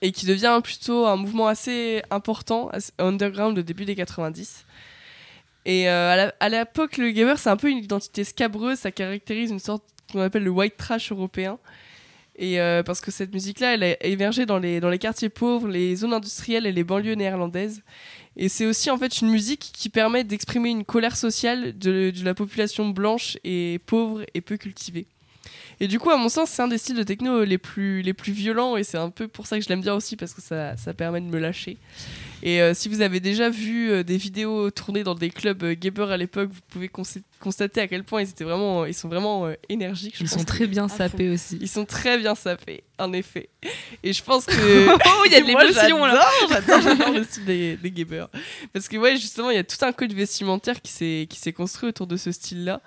et 0.02 0.12
qui 0.12 0.26
devient 0.26 0.60
plutôt 0.62 1.06
un 1.06 1.16
mouvement 1.16 1.46
assez 1.46 2.02
important, 2.10 2.70
underground 2.98 3.58
au 3.58 3.62
début 3.62 3.84
des 3.84 3.94
90. 3.94 4.64
Et 5.66 5.88
euh, 5.88 6.30
à 6.40 6.48
l'époque, 6.48 6.96
le 6.96 7.10
Gabber, 7.10 7.34
c'est 7.36 7.50
un 7.50 7.56
peu 7.56 7.70
une 7.70 7.78
identité 7.78 8.24
scabreuse, 8.24 8.78
ça 8.78 8.90
caractérise 8.90 9.50
une 9.50 9.58
sorte 9.58 9.84
qu'on 10.10 10.20
appelle 10.20 10.44
le 10.44 10.50
white 10.50 10.76
trash 10.76 11.12
européen. 11.12 11.58
Et 12.36 12.58
euh, 12.58 12.82
parce 12.82 13.02
que 13.02 13.10
cette 13.10 13.34
musique-là, 13.34 13.74
elle 13.74 13.82
a 13.82 14.06
émergé 14.06 14.46
dans 14.46 14.58
les, 14.58 14.98
quartiers 14.98 15.28
pauvres, 15.28 15.68
les 15.68 15.96
zones 15.96 16.14
industrielles 16.14 16.64
et 16.64 16.72
les 16.72 16.84
banlieues 16.84 17.14
néerlandaises. 17.14 17.82
Et 18.36 18.48
c'est 18.48 18.64
aussi 18.64 18.90
en 18.90 18.96
fait 18.96 19.20
une 19.20 19.28
musique 19.28 19.70
qui 19.74 19.90
permet 19.90 20.24
d'exprimer 20.24 20.70
une 20.70 20.84
colère 20.84 21.16
sociale 21.16 21.76
de 21.76 22.12
la 22.24 22.32
population 22.32 22.88
blanche 22.88 23.36
et 23.44 23.80
pauvre 23.84 24.22
et 24.32 24.40
peu 24.40 24.56
cultivée. 24.56 25.06
Et 25.80 25.88
du 25.88 25.98
coup, 25.98 26.10
à 26.10 26.16
mon 26.16 26.28
sens, 26.28 26.50
c'est 26.50 26.62
un 26.62 26.68
des 26.68 26.78
styles 26.78 26.96
de 26.96 27.02
techno 27.02 27.44
les 27.44 27.58
plus, 27.58 28.02
les 28.02 28.12
plus 28.12 28.32
violents 28.32 28.76
et 28.76 28.84
c'est 28.84 28.98
un 28.98 29.10
peu 29.10 29.28
pour 29.28 29.46
ça 29.46 29.58
que 29.58 29.64
je 29.64 29.68
l'aime 29.68 29.80
bien 29.80 29.94
aussi 29.94 30.16
parce 30.16 30.34
que 30.34 30.42
ça, 30.42 30.76
ça 30.76 30.92
permet 30.92 31.20
de 31.20 31.26
me 31.26 31.38
lâcher. 31.38 31.78
Et 32.42 32.62
euh, 32.62 32.72
si 32.74 32.88
vous 32.88 33.02
avez 33.02 33.20
déjà 33.20 33.50
vu 33.50 33.90
euh, 33.90 34.02
des 34.02 34.16
vidéos 34.16 34.70
tournées 34.70 35.02
dans 35.02 35.14
des 35.14 35.30
clubs 35.30 35.62
euh, 35.62 35.74
Gabber 35.78 36.10
à 36.10 36.16
l'époque, 36.16 36.48
vous 36.50 36.60
pouvez 36.68 36.88
constater 36.88 37.80
à 37.82 37.88
quel 37.88 38.02
point 38.02 38.22
ils, 38.22 38.30
étaient 38.30 38.44
vraiment, 38.44 38.86
ils 38.86 38.94
sont 38.94 39.08
vraiment 39.08 39.46
euh, 39.46 39.54
énergiques. 39.68 40.14
je 40.16 40.24
Ils 40.24 40.28
sont 40.28 40.44
très 40.44 40.66
bien 40.66 40.88
fond. 40.88 40.96
sapés 40.96 41.28
aussi. 41.28 41.58
Ils 41.60 41.68
sont 41.68 41.84
très 41.84 42.18
bien 42.18 42.34
sapés, 42.34 42.82
en 42.98 43.12
effet. 43.12 43.50
Et 44.02 44.14
je 44.14 44.22
pense 44.22 44.46
que. 44.46 44.88
Oh, 44.88 45.22
il 45.26 45.32
y 45.32 45.34
a 45.34 45.40
de 45.42 45.46
l'émotion 45.46 46.04
là 46.06 46.26
j'adore, 46.48 46.80
J'adore, 46.80 47.12
le 47.12 47.24
style 47.24 47.44
des, 47.44 47.76
des 47.76 47.90
Gabbers. 47.90 48.30
Parce 48.72 48.88
que, 48.88 48.96
ouais, 48.96 49.16
justement, 49.16 49.50
il 49.50 49.56
y 49.56 49.60
a 49.60 49.64
tout 49.64 49.82
un 49.84 49.92
code 49.92 50.12
vestimentaire 50.14 50.80
qui 50.80 50.92
s'est 50.92 51.26
qui 51.28 51.38
s'est 51.38 51.52
construit 51.52 51.90
autour 51.90 52.06
de 52.06 52.16
ce 52.16 52.32
style-là. 52.32 52.80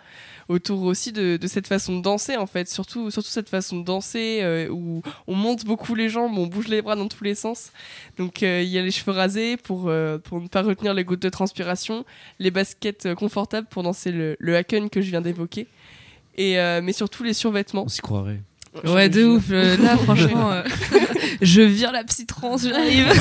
Autour 0.50 0.84
aussi 0.84 1.12
de, 1.12 1.38
de 1.38 1.48
cette 1.48 1.68
façon 1.68 1.98
de 1.98 2.02
danser, 2.02 2.36
en 2.38 2.48
fait. 2.48 2.70
Surtout, 2.70 3.10
surtout 3.12 3.30
cette 3.30 3.50
façon 3.50 3.80
de 3.80 3.86
danser 3.86 4.40
euh, 4.42 4.68
où 4.70 5.02
on 5.28 5.36
monte 5.36 5.64
beaucoup 5.66 5.96
les 5.96 6.10
jambes, 6.10 6.38
on 6.38 6.48
bouge 6.48 6.68
les 6.68 6.82
bras 6.82 6.96
dans 6.96 7.08
tous 7.08 7.24
les 7.24 7.36
sens. 7.36 7.72
Donc, 8.18 8.44
euh, 8.44 8.62
il 8.62 8.70
y 8.70 8.78
a 8.78 8.82
les 8.82 8.92
cheveux 8.92 9.14
rasés 9.14 9.58
pour, 9.58 9.86
euh, 9.88 10.18
pour 10.18 10.42
ne 10.42 10.48
pas 10.48 10.62
retenir 10.62 10.94
les 10.94 11.04
gouttes 11.04 11.22
de 11.22 11.30
transpiration, 11.30 12.06
les 12.40 12.52
baskets 12.52 13.14
confortables 13.16 13.68
pour 13.70 13.84
danser 13.84 14.12
le, 14.12 14.36
le 14.40 14.56
haken 14.58 14.90
que 14.90 15.02
je 15.02 15.10
viens 15.10 15.22
d'évoquer. 15.22 15.68
Et, 16.38 16.60
euh, 16.60 16.82
mais 16.84 16.94
surtout 16.94 17.24
les 17.24 17.34
survêtements. 17.34 17.84
On 17.86 17.90
s'y 17.90 18.02
croirait. 18.02 18.42
Ouais, 18.86 19.08
de 19.08 19.24
ouf. 19.24 19.46
euh, 19.52 19.78
là, 19.78 19.96
franchement, 20.04 20.52
euh, 20.52 20.64
je 21.42 21.62
vire 21.62 21.92
la 21.92 22.04
psytrance, 22.04 22.64
j'arrive. 22.68 23.08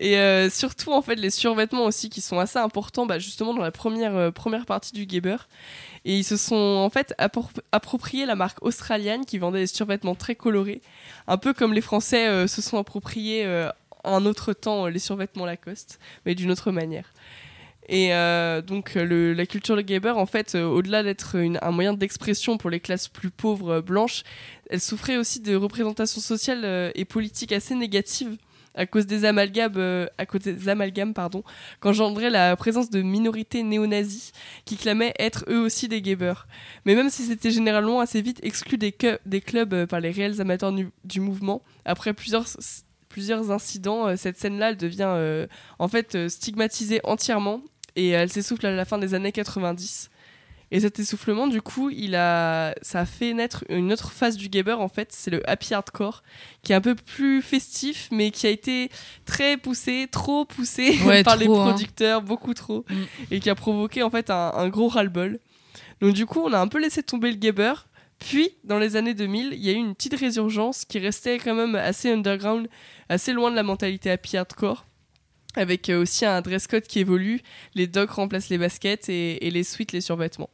Et 0.00 0.16
euh, 0.16 0.48
surtout, 0.48 0.92
en 0.92 1.02
fait, 1.02 1.16
les 1.16 1.30
survêtements 1.30 1.84
aussi 1.84 2.08
qui 2.08 2.20
sont 2.20 2.38
assez 2.38 2.58
importants, 2.58 3.04
bah, 3.04 3.18
justement, 3.18 3.52
dans 3.52 3.62
la 3.62 3.72
première, 3.72 4.14
euh, 4.16 4.30
première 4.30 4.64
partie 4.64 4.92
du 4.92 5.06
Gabber. 5.06 5.38
Et 6.04 6.16
ils 6.16 6.24
se 6.24 6.36
sont, 6.36 6.54
en 6.54 6.88
fait, 6.88 7.14
appro- 7.18 7.50
approprié 7.72 8.24
la 8.24 8.36
marque 8.36 8.62
australienne 8.62 9.24
qui 9.24 9.38
vendait 9.38 9.58
des 9.58 9.66
survêtements 9.66 10.14
très 10.14 10.36
colorés. 10.36 10.82
Un 11.26 11.36
peu 11.36 11.52
comme 11.52 11.72
les 11.72 11.80
Français 11.80 12.28
euh, 12.28 12.46
se 12.46 12.62
sont 12.62 12.78
appropriés 12.78 13.44
un 14.04 14.24
autre 14.24 14.52
temps 14.52 14.86
les 14.86 15.00
survêtements 15.00 15.44
Lacoste, 15.44 15.98
mais 16.24 16.36
d'une 16.36 16.52
autre 16.52 16.70
manière. 16.70 17.12
Et 17.88 18.10
donc, 18.66 18.94
la 18.94 19.46
culture 19.46 19.74
de 19.74 19.80
Gabber, 19.80 20.10
en 20.10 20.26
fait, 20.26 20.54
au-delà 20.54 21.02
d'être 21.02 21.36
un 21.38 21.70
moyen 21.70 21.94
d'expression 21.94 22.58
pour 22.58 22.68
les 22.70 22.80
classes 22.80 23.08
plus 23.08 23.30
pauvres 23.30 23.80
blanches, 23.80 24.24
elle 24.70 24.80
souffrait 24.80 25.16
aussi 25.16 25.40
de 25.40 25.56
représentations 25.56 26.20
sociales 26.20 26.92
et 26.94 27.04
politiques 27.06 27.52
assez 27.52 27.74
négatives 27.74 28.36
à 28.78 28.86
cause 28.86 29.06
des 29.06 29.24
amalgames, 29.24 29.74
euh, 29.76 30.06
qu'engendrait 31.80 32.30
la 32.30 32.56
présence 32.56 32.90
de 32.90 33.02
minorités 33.02 33.62
néo-nazis 33.64 34.32
qui 34.64 34.76
clamaient 34.76 35.12
être 35.18 35.44
eux 35.48 35.60
aussi 35.60 35.88
des 35.88 36.00
Gabbers. 36.00 36.46
Mais 36.86 36.94
même 36.94 37.10
si 37.10 37.24
c'était 37.24 37.50
généralement 37.50 38.00
assez 38.00 38.22
vite 38.22 38.38
exclu 38.42 38.78
des, 38.78 38.94
des 39.26 39.40
clubs 39.40 39.74
euh, 39.74 39.86
par 39.86 40.00
les 40.00 40.12
réels 40.12 40.40
amateurs 40.40 40.72
du, 40.72 41.20
mouvement, 41.20 41.62
après 41.84 42.14
plusieurs, 42.14 42.46
plusieurs 43.08 43.50
incidents, 43.50 44.06
euh, 44.06 44.16
cette 44.16 44.38
scène-là, 44.38 44.74
devient 44.74 45.46
en 45.78 45.88
fait 45.88 46.28
stigmatisée 46.28 47.00
entièrement 47.02 47.62
et 47.96 48.10
elle 48.10 48.30
s'essouffle 48.30 48.66
à 48.66 48.70
la 48.74 48.84
fin 48.84 48.98
des 48.98 49.14
années 49.14 49.32
90. 49.32 50.08
Et 50.70 50.80
cet 50.80 50.98
essoufflement, 50.98 51.46
du 51.46 51.62
coup, 51.62 51.88
il 51.88 52.14
a, 52.14 52.74
ça 52.82 53.00
a 53.00 53.06
fait 53.06 53.32
naître 53.32 53.64
une 53.70 53.90
autre 53.92 54.12
phase 54.12 54.36
du 54.36 54.48
Gabber, 54.50 54.74
en 54.74 54.88
fait, 54.88 55.12
c'est 55.12 55.30
le 55.30 55.48
happy 55.48 55.72
hardcore, 55.72 56.22
qui 56.62 56.72
est 56.72 56.74
un 56.74 56.82
peu 56.82 56.94
plus 56.94 57.40
festif, 57.40 58.08
mais 58.12 58.30
qui 58.30 58.46
a 58.46 58.50
été 58.50 58.90
très 59.24 59.56
poussé, 59.56 60.08
trop 60.12 60.44
poussé 60.44 60.98
Ouais, 61.06 61.22
par 61.24 61.36
les 61.36 61.46
hein. 61.46 61.48
producteurs, 61.70 62.20
beaucoup 62.22 62.52
trop, 62.52 62.84
Mm. 62.90 62.94
et 63.30 63.40
qui 63.40 63.48
a 63.48 63.54
provoqué 63.54 64.02
en 64.02 64.10
fait 64.10 64.28
un, 64.30 64.52
un 64.54 64.68
gros 64.68 64.88
ras-le-bol. 64.88 65.38
Donc 66.02 66.12
du 66.14 66.26
coup, 66.26 66.40
on 66.44 66.52
a 66.52 66.58
un 66.58 66.68
peu 66.68 66.78
laissé 66.80 67.02
tomber 67.02 67.30
le 67.30 67.36
Gabber. 67.38 67.72
Puis, 68.18 68.50
dans 68.64 68.78
les 68.78 68.96
années 68.96 69.14
2000, 69.14 69.50
il 69.52 69.60
y 69.64 69.68
a 69.70 69.72
eu 69.72 69.76
une 69.76 69.94
petite 69.94 70.14
résurgence 70.18 70.84
qui 70.84 70.98
restait 70.98 71.38
quand 71.38 71.54
même 71.54 71.76
assez 71.76 72.10
underground, 72.12 72.68
assez 73.08 73.32
loin 73.32 73.50
de 73.50 73.56
la 73.56 73.62
mentalité 73.62 74.10
happy 74.10 74.36
hardcore, 74.36 74.84
avec 75.54 75.88
euh, 75.88 76.02
aussi 76.02 76.26
un 76.26 76.40
dress 76.42 76.66
code 76.66 76.82
qui 76.82 76.98
évolue. 76.98 77.40
Les 77.74 77.86
docks 77.86 78.10
remplacent 78.10 78.48
les 78.48 78.58
baskets 78.58 79.08
et, 79.08 79.46
et 79.46 79.50
les 79.50 79.62
suites 79.64 79.92
les 79.92 80.00
survêtements. 80.00 80.50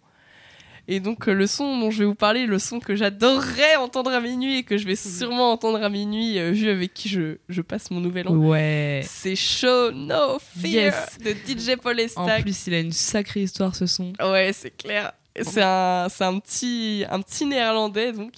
Et 0.86 1.00
donc, 1.00 1.28
euh, 1.28 1.32
le 1.32 1.46
son 1.46 1.78
dont 1.78 1.90
je 1.90 2.00
vais 2.00 2.04
vous 2.04 2.14
parler, 2.14 2.44
le 2.46 2.58
son 2.58 2.78
que 2.78 2.94
j'adorerais 2.94 3.76
entendre 3.76 4.10
à 4.10 4.20
minuit 4.20 4.58
et 4.58 4.62
que 4.64 4.76
je 4.76 4.84
vais 4.86 4.96
sûrement 4.96 5.50
entendre 5.52 5.82
à 5.82 5.88
minuit, 5.88 6.38
euh, 6.38 6.50
vu 6.50 6.68
avec 6.68 6.92
qui 6.92 7.08
je, 7.08 7.38
je 7.48 7.62
passe 7.62 7.90
mon 7.90 8.00
nouvel 8.00 8.28
an, 8.28 8.34
Ouais. 8.36 9.00
c'est 9.06 9.34
Show 9.36 9.92
No 9.92 10.38
Fear 10.60 10.92
Yes. 10.94 11.18
de 11.24 11.30
DJ 11.32 11.76
Paul 11.80 11.94
En 11.96 11.98
Estac. 12.04 12.42
plus, 12.42 12.66
il 12.66 12.74
a 12.74 12.80
une 12.80 12.92
sacrée 12.92 13.42
histoire 13.44 13.74
ce 13.74 13.86
son. 13.86 14.12
Ouais, 14.20 14.50
c'est 14.52 14.76
clair. 14.76 15.12
C'est 15.40 15.62
un, 15.62 16.06
c'est 16.10 16.22
un 16.24 16.38
petit, 16.38 17.04
un 17.10 17.20
petit 17.20 17.44
néerlandais 17.46 18.12
donc, 18.12 18.32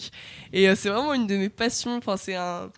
et 0.52 0.66
euh, 0.68 0.74
c'est 0.74 0.88
vraiment 0.88 1.12
une 1.14 1.26
de 1.26 1.36
mes 1.36 1.48
passions. 1.50 1.96
Enfin, 1.96 2.16
c'est 2.16 2.36
un, 2.36 2.70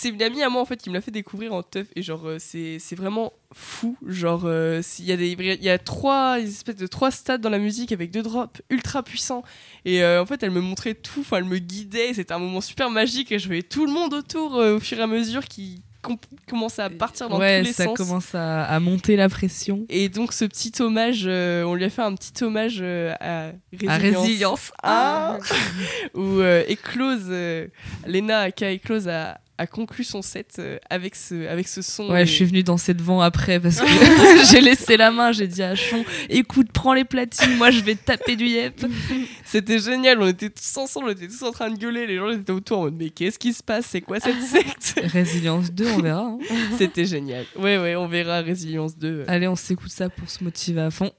c'est 0.00 0.10
une 0.10 0.22
amie 0.22 0.42
à 0.42 0.48
moi 0.48 0.62
en 0.62 0.64
fait 0.64 0.76
qui 0.76 0.90
me 0.90 0.94
l'a 0.94 1.00
fait 1.00 1.10
découvrir 1.10 1.52
en 1.52 1.62
teuf 1.62 1.88
et 1.96 2.02
genre 2.02 2.26
euh, 2.26 2.36
c'est, 2.38 2.78
c'est 2.78 2.94
vraiment 2.96 3.32
fou. 3.54 3.96
Genre, 4.06 4.42
euh, 4.44 4.80
s'il 4.82 5.06
y 5.06 5.12
a 5.12 5.16
des, 5.16 5.30
il 5.32 5.62
y 5.64 5.70
a 5.70 5.78
trois 5.78 6.38
espèces 6.38 6.76
de 6.76 6.86
trois 6.86 7.10
stades 7.10 7.40
dans 7.40 7.50
la 7.50 7.58
musique 7.58 7.90
avec 7.92 8.10
deux 8.10 8.22
drops 8.22 8.60
ultra 8.70 9.02
puissants 9.02 9.42
et 9.84 10.02
euh, 10.04 10.22
en 10.22 10.26
fait 10.26 10.42
elle 10.42 10.50
me 10.52 10.60
montrait 10.60 10.94
tout. 10.94 11.20
Enfin, 11.20 11.38
elle 11.38 11.44
me 11.44 11.58
guidait. 11.58 12.14
C'était 12.14 12.32
un 12.34 12.38
moment 12.38 12.60
super 12.60 12.90
magique 12.90 13.32
et 13.32 13.38
je 13.38 13.46
voyais 13.46 13.62
tout 13.62 13.86
le 13.86 13.92
monde 13.92 14.14
autour 14.14 14.56
euh, 14.56 14.76
au 14.76 14.80
fur 14.80 14.98
et 14.98 15.02
à 15.02 15.06
mesure 15.06 15.44
qui 15.46 15.82
com- 16.02 16.16
commençait 16.48 16.82
à 16.82 16.90
partir 16.90 17.28
dans 17.28 17.38
ouais, 17.38 17.60
tous 17.62 17.66
les 17.66 17.72
ça 17.72 17.84
sens. 17.84 17.96
commence 17.96 18.34
à, 18.34 18.64
à 18.64 18.78
monter 18.80 19.16
la 19.16 19.28
pression. 19.28 19.84
Et 19.88 20.08
donc 20.08 20.32
ce 20.32 20.44
petit 20.44 20.72
hommage, 20.80 21.26
on 21.26 21.74
lui 21.74 21.84
a 21.84 21.90
fait 21.90 22.02
un 22.02 22.14
petit 22.14 22.44
hommage 22.44 22.80
à 22.82 23.52
Résilience, 23.72 23.88
À 23.88 23.96
Résilience. 23.98 24.72
Ah 24.82 25.38
où 26.14 26.40
Eclose, 26.40 27.26
euh, 27.30 27.66
Lena 28.06 28.40
aka 28.40 28.72
Eclose 28.74 29.08
a, 29.08 29.40
a 29.58 29.66
conclu 29.66 30.04
son 30.04 30.22
set 30.22 30.56
euh, 30.60 30.78
avec, 30.88 31.14
ce, 31.16 31.46
avec 31.48 31.66
ce 31.68 31.82
son. 31.82 32.08
Ouais, 32.10 32.22
Et- 32.22 32.26
je 32.26 32.32
suis 32.32 32.44
venue 32.44 32.62
danser 32.62 32.94
devant 32.94 33.20
après 33.20 33.58
parce 33.60 33.80
que 33.80 33.86
j'ai 34.50 34.60
laissé 34.60 34.96
la 34.96 35.10
main, 35.10 35.32
j'ai 35.32 35.46
dit 35.48 35.62
à 35.62 35.74
Chon, 35.74 36.04
écoute, 36.30 36.68
prends 36.72 36.94
les 36.94 37.04
platines, 37.04 37.56
moi 37.56 37.70
je 37.70 37.80
vais 37.80 37.94
taper 37.96 38.36
du 38.36 38.46
yep. 38.46 38.80
C'était 39.44 39.78
génial, 39.78 40.20
on 40.22 40.26
était 40.28 40.50
tous 40.50 40.76
ensemble, 40.76 41.08
on 41.08 41.12
était 41.12 41.26
tous 41.28 41.42
en 41.42 41.52
train 41.52 41.70
de 41.70 41.76
gueuler, 41.78 42.06
les 42.06 42.16
gens 42.16 42.30
étaient 42.30 42.52
autour 42.52 42.78
en 42.78 42.82
mode 42.84 42.94
mais 42.98 43.10
qu'est-ce 43.10 43.38
qui 43.38 43.52
se 43.52 43.62
passe, 43.62 43.86
c'est 43.90 44.00
quoi 44.00 44.20
cette 44.20 44.40
secte? 44.42 45.00
Résilience 45.04 45.72
2, 45.72 45.88
on 45.92 45.98
verra. 46.02 46.20
hein. 46.22 46.38
C'était 46.78 47.04
génial. 47.04 47.44
Ouais, 47.58 47.78
ouais, 47.78 47.96
on 47.96 48.06
verra 48.08 48.40
Résilience 48.40 48.96
2 48.96 49.08
euh, 49.08 49.24
Allez, 49.26 49.48
on 49.48 49.56
s'écoute 49.56 49.90
ça 49.90 50.08
pour 50.08 50.30
se 50.30 50.44
motiver 50.44 50.82
à 50.82 50.90
fond. 50.90 51.10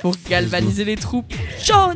pour 0.00 0.14
galvaniser 0.28 0.84
les 0.84 0.96
troupes. 0.96 1.32
Show 1.62 1.94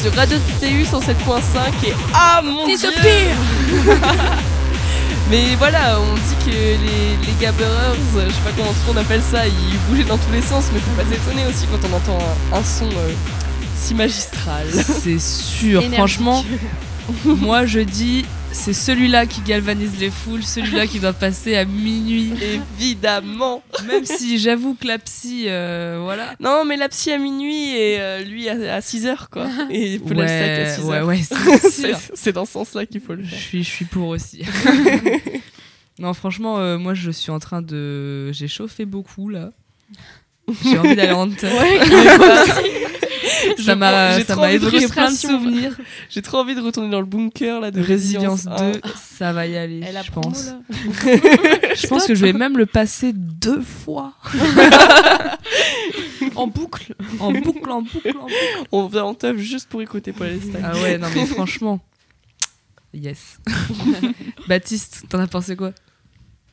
sur 0.00 0.14
Radio 0.14 0.38
TU 0.60 0.82
107.5 0.82 1.86
et 1.88 1.92
ah 2.14 2.40
mon 2.42 2.66
T'es 2.66 2.76
dieu 2.76 2.90
ce 2.90 3.00
pire 3.00 3.92
Mais 5.30 5.54
voilà, 5.58 5.98
on 6.00 6.14
dit 6.14 6.44
que 6.44 6.50
les, 6.50 7.26
les 7.26 7.32
gabberers, 7.40 7.94
je 8.14 8.20
sais 8.32 8.40
pas 8.44 8.50
comment 8.56 8.72
on 8.90 8.96
appelle 8.96 9.22
ça, 9.22 9.46
ils 9.46 9.78
bougeaient 9.88 10.08
dans 10.08 10.16
tous 10.16 10.32
les 10.32 10.42
sens, 10.42 10.66
mais 10.72 10.80
faut 10.80 10.90
pas 10.92 11.08
s'étonner 11.08 11.46
aussi 11.46 11.66
quand 11.66 11.86
on 11.88 11.94
entend 11.96 12.18
un, 12.52 12.58
un 12.58 12.64
son 12.64 12.86
euh, 12.86 13.12
si 13.76 13.94
magistral. 13.94 14.66
C'est 14.72 15.20
sûr, 15.20 15.82
Énergique. 15.82 15.94
franchement. 15.98 16.44
Moi, 17.24 17.66
je 17.66 17.80
dis, 17.80 18.24
c'est 18.52 18.72
celui-là 18.72 19.26
qui 19.26 19.40
galvanise 19.42 19.98
les 19.98 20.10
foules, 20.10 20.42
celui-là 20.42 20.86
qui 20.86 21.00
doit 21.00 21.12
passer 21.12 21.56
à 21.56 21.64
minuit. 21.64 22.32
Évidemment 22.78 23.62
Même 23.86 24.04
si 24.04 24.38
j'avoue 24.38 24.74
que 24.74 24.86
la 24.86 24.98
psy, 24.98 25.44
euh, 25.46 26.00
voilà. 26.02 26.34
Non, 26.40 26.64
mais 26.64 26.76
la 26.76 26.88
psy 26.88 27.10
à 27.12 27.18
minuit 27.18 27.70
et 27.70 28.00
euh, 28.00 28.22
lui 28.24 28.48
à, 28.48 28.80
6h, 28.80 29.28
quoi. 29.30 29.48
Et 29.70 29.98
Paul 29.98 30.20
Alsac 30.20 30.78
à 30.78 30.80
6h. 30.80 30.84
ouais, 30.84 31.02
ouais, 31.02 31.20
c'est 32.14 32.32
dans 32.32 32.44
ce 32.44 32.52
sens-là 32.52 32.86
qu'il 32.86 33.00
faut 33.00 33.14
le 33.14 33.22
Je 33.22 33.30
faire. 33.30 33.38
suis, 33.38 33.62
je 33.64 33.68
suis 33.68 33.84
pour 33.84 34.08
aussi. 34.08 34.42
non, 35.98 36.12
franchement, 36.12 36.58
euh, 36.58 36.78
moi, 36.78 36.94
je 36.94 37.10
suis 37.10 37.30
en 37.30 37.38
train 37.38 37.62
de. 37.62 38.32
J'ai 38.32 38.48
chauffé 38.48 38.84
beaucoup 38.84 39.28
là. 39.28 39.50
J'ai 40.64 40.78
envie 40.78 40.96
d'aller 40.96 41.12
en 41.12 41.28
terre. 41.30 41.52
Je 41.52 42.79
ça 43.64 43.76
m'a 43.76 44.18
j'ai 44.18 44.24
ça 44.24 44.32
trop 44.34 44.42
m'a 44.42 44.48
envie 44.48 44.58
de 44.58 44.66
évoqué 44.66 44.88
plein 44.88 45.10
de 45.10 45.16
souvenirs. 45.16 45.76
J'ai 46.08 46.22
trop 46.22 46.38
envie 46.38 46.54
de 46.54 46.60
retourner 46.60 46.90
dans 46.90 47.00
le 47.00 47.06
bunker 47.06 47.60
là 47.60 47.70
de 47.70 47.80
Résilience 47.80 48.46
Résilience 48.46 48.72
2, 48.74 48.80
ça 49.18 49.32
va 49.32 49.46
y 49.46 49.56
aller, 49.56 49.80
Elle 49.84 50.00
je 50.04 50.10
pense. 50.10 50.46
là. 50.46 50.58
Je 51.74 51.86
pense 51.86 52.06
que 52.06 52.14
je 52.14 52.24
vais 52.24 52.32
même 52.32 52.56
le 52.58 52.66
passer 52.66 53.12
deux 53.12 53.62
fois. 53.62 54.14
En 56.36 56.46
boucle. 56.46 56.94
En 57.18 57.32
boucle, 57.32 57.70
en 57.70 57.82
boucle, 57.82 58.12
en 58.12 58.12
boucle. 58.12 58.12
On 58.72 58.86
vient 58.86 59.04
en 59.04 59.14
teuf 59.14 59.38
juste 59.38 59.68
pour 59.68 59.82
écouter 59.82 60.12
Paul 60.12 60.28
Alsac. 60.28 60.62
Ah 60.62 60.74
ouais, 60.82 60.98
non 60.98 61.08
mais 61.14 61.26
franchement. 61.26 61.80
Yes. 62.92 63.38
Baptiste, 64.48 65.04
t'en 65.08 65.20
as 65.20 65.26
pensé 65.26 65.56
quoi? 65.56 65.72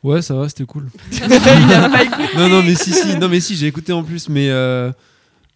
Ouais, 0.03 0.22
ça 0.22 0.36
va, 0.36 0.48
c'était 0.48 0.65
cool. 0.65 0.90
Il 1.11 1.24
a 1.24 1.90
pas 1.90 2.03
écouté. 2.03 2.24
non, 2.38 2.49
non, 2.49 2.64
mais 2.64 2.76
si, 2.76 2.94
si, 2.94 3.18
non, 3.18 3.28
mais 3.28 3.40
si, 3.40 3.56
j'ai 3.56 3.68
écouté 3.68 3.91
en 3.91 4.03
plus, 4.03 4.30
mais 4.30 4.49
euh, 4.49 4.91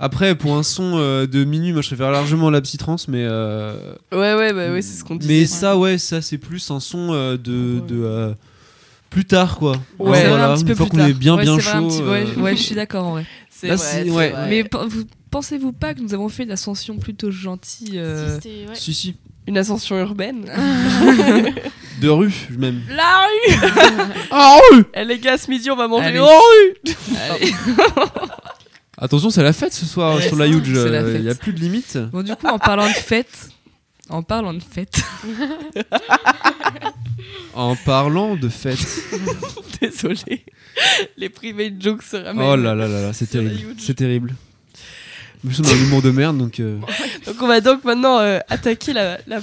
après, 0.01 0.35
pour 0.35 0.55
un 0.57 0.63
son 0.63 0.93
euh, 0.95 1.27
de 1.27 1.43
minuit, 1.45 1.71
moi 1.71 1.81
je 1.81 1.87
préfère 1.87 2.11
largement 2.11 2.49
la 2.49 2.59
psytrance, 2.61 3.07
mais. 3.07 3.23
euh, 3.23 3.93
Ouais, 4.11 4.33
ouais, 4.33 4.51
bah 4.53 4.71
ouais, 4.71 4.81
c'est 4.81 4.97
ce 4.99 5.03
qu'on 5.03 5.15
disait. 5.15 5.31
mais 5.33 5.45
ça, 5.45 5.77
ouais, 5.77 5.97
ça, 5.97 6.21
c'est 6.21 6.37
plus 6.37 6.69
un 6.71 6.79
son 6.79 7.13
euh, 7.13 7.37
de. 7.37 7.79
de 7.87 8.03
euh, 8.03 8.33
plus 9.09 9.25
tard, 9.25 9.57
quoi. 9.57 9.73
Ouais, 9.99 10.25
voilà, 10.27 10.51
un 10.51 10.55
petit 10.55 10.63
peu 10.65 10.69
une 10.71 10.75
fois 10.77 10.85
plus 10.87 10.91
qu'on 10.91 10.97
tard. 10.97 11.07
est 11.07 11.13
bien, 11.13 11.35
Ouais, 11.35 11.43
bien 11.43 11.59
chaud. 11.59 11.87
petit- 11.87 12.01
ouais, 12.01 12.25
euh, 12.37 12.41
ouais, 12.41 12.55
je 12.55 12.61
suis 12.61 12.75
d'accord 12.75 13.05
en 13.07 13.11
vrai. 13.11 13.25
C'est 13.49 13.67
Là, 13.67 13.75
vrai, 13.75 14.05
c'est-. 14.05 14.49
Mais 14.49 14.63
pe- 14.63 14.85
vous 14.87 15.03
pensez-vous 15.29 15.73
pas 15.73 15.93
que 15.93 15.99
nous 16.01 16.13
avons 16.13 16.29
fait 16.29 16.43
une 16.43 16.51
ascension 16.51 16.97
plutôt 16.97 17.29
gentille 17.29 17.99
euh, 17.99 18.39
Si. 18.41 18.65
Si, 18.73 18.93
si. 18.93 19.15
Une 19.47 19.57
ascension 19.57 19.97
urbaine. 19.99 20.45
De 22.01 22.07
rue, 22.09 22.33
même. 22.57 22.79
La 22.89 23.25
rue 23.27 23.55
Ah, 24.31 24.59
rue 24.71 24.83
Eh 24.93 25.03
les 25.03 25.19
gars, 25.19 25.37
ce 25.37 25.49
midi, 25.51 25.69
on 25.69 25.75
va 25.75 25.87
manger 25.87 26.05
Allez. 26.07 26.19
en 26.19 26.27
rue 26.27 26.95
Allez. 27.31 27.51
Attention, 29.01 29.29
c'est 29.31 29.41
la 29.43 29.51
fête 29.53 29.73
ce 29.73 29.85
soir 29.85 30.15
Ouais, 30.15 30.21
sur 30.27 30.35
la 30.37 30.47
Huge. 30.47 30.71
la 30.73 31.01
Il 31.01 31.23
n'y 31.23 31.29
a 31.29 31.35
plus 31.35 31.53
de 31.53 31.59
limite. 31.59 31.97
Bon, 32.11 32.21
du 32.21 32.35
coup, 32.35 32.47
en 32.47 32.59
parlant 32.59 32.87
de 32.87 32.93
fête, 32.93 33.49
en 34.09 34.21
parlant 34.23 34.53
de 34.53 34.61
fête, 34.61 35.01
En 37.53 37.75
parlant 37.75 38.35
de 38.35 38.47
fête. 38.47 38.79
Désolé. 39.81 40.45
Les 41.17 41.29
private 41.29 41.81
jokes 41.81 42.03
se 42.03 42.15
ramènent. 42.17 42.45
Oh 42.47 42.55
là 42.55 42.75
là 42.75 42.87
là 42.87 43.01
là, 43.01 43.13
c'est 43.13 43.25
terrible. 43.27 43.75
C'est 43.79 43.95
terrible. 43.95 44.35
Nous 45.43 45.51
sommes 45.51 45.65
dans 45.65 45.73
l'humour 45.73 46.01
de 46.03 46.11
merde, 46.11 46.37
donc. 46.37 46.59
euh, 46.59 46.77
Donc 47.25 47.35
on 47.41 47.47
va 47.47 47.59
donc 47.61 47.83
maintenant 47.83 48.19
euh, 48.19 48.39
attaquer 48.49 48.93
la, 48.93 49.17
la. 49.27 49.39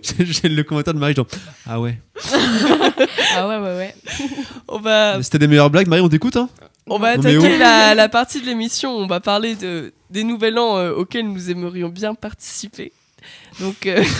J'ai 0.00 0.24
j'ai 0.24 0.48
le 0.48 0.62
commentaire 0.62 0.94
de 0.94 1.00
Marie, 1.00 1.14
genre. 1.14 1.26
Ah 1.66 1.80
ouais. 1.80 1.98
Ah 3.36 3.48
ouais, 3.48 3.58
ouais, 3.58 3.76
ouais. 3.76 3.94
On 4.68 4.78
va, 4.78 5.20
C'était 5.22 5.40
des 5.40 5.48
meilleures 5.48 5.70
blagues, 5.70 5.88
Marie, 5.88 6.00
on 6.02 6.08
t'écoute, 6.08 6.36
hein? 6.36 6.48
On 6.88 6.98
va 6.98 7.10
attaquer 7.10 7.54
oh. 7.54 7.58
la, 7.58 7.94
la 7.94 8.08
partie 8.08 8.40
de 8.40 8.46
l'émission. 8.46 8.90
On 8.96 9.06
va 9.06 9.20
parler 9.20 9.54
de, 9.54 9.92
des 10.10 10.24
nouvel 10.24 10.58
an 10.58 10.78
euh, 10.78 10.92
auxquels 10.92 11.30
nous 11.30 11.50
aimerions 11.50 11.88
bien 11.88 12.14
participer. 12.14 12.92
Donc. 13.60 13.86
euh, 13.86 14.02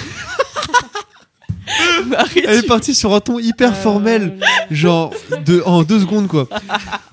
Marie, 2.06 2.43
Elle 2.47 2.59
est 2.59 2.66
partie 2.66 2.94
sur 2.94 3.14
un 3.14 3.20
ton 3.20 3.39
hyper 3.39 3.70
Euh, 3.70 3.74
formel, 3.74 4.39
genre 4.70 5.12
de, 5.47 5.62
en 5.64 5.82
deux 5.82 6.01
secondes 6.01 6.26
quoi. 6.28 6.48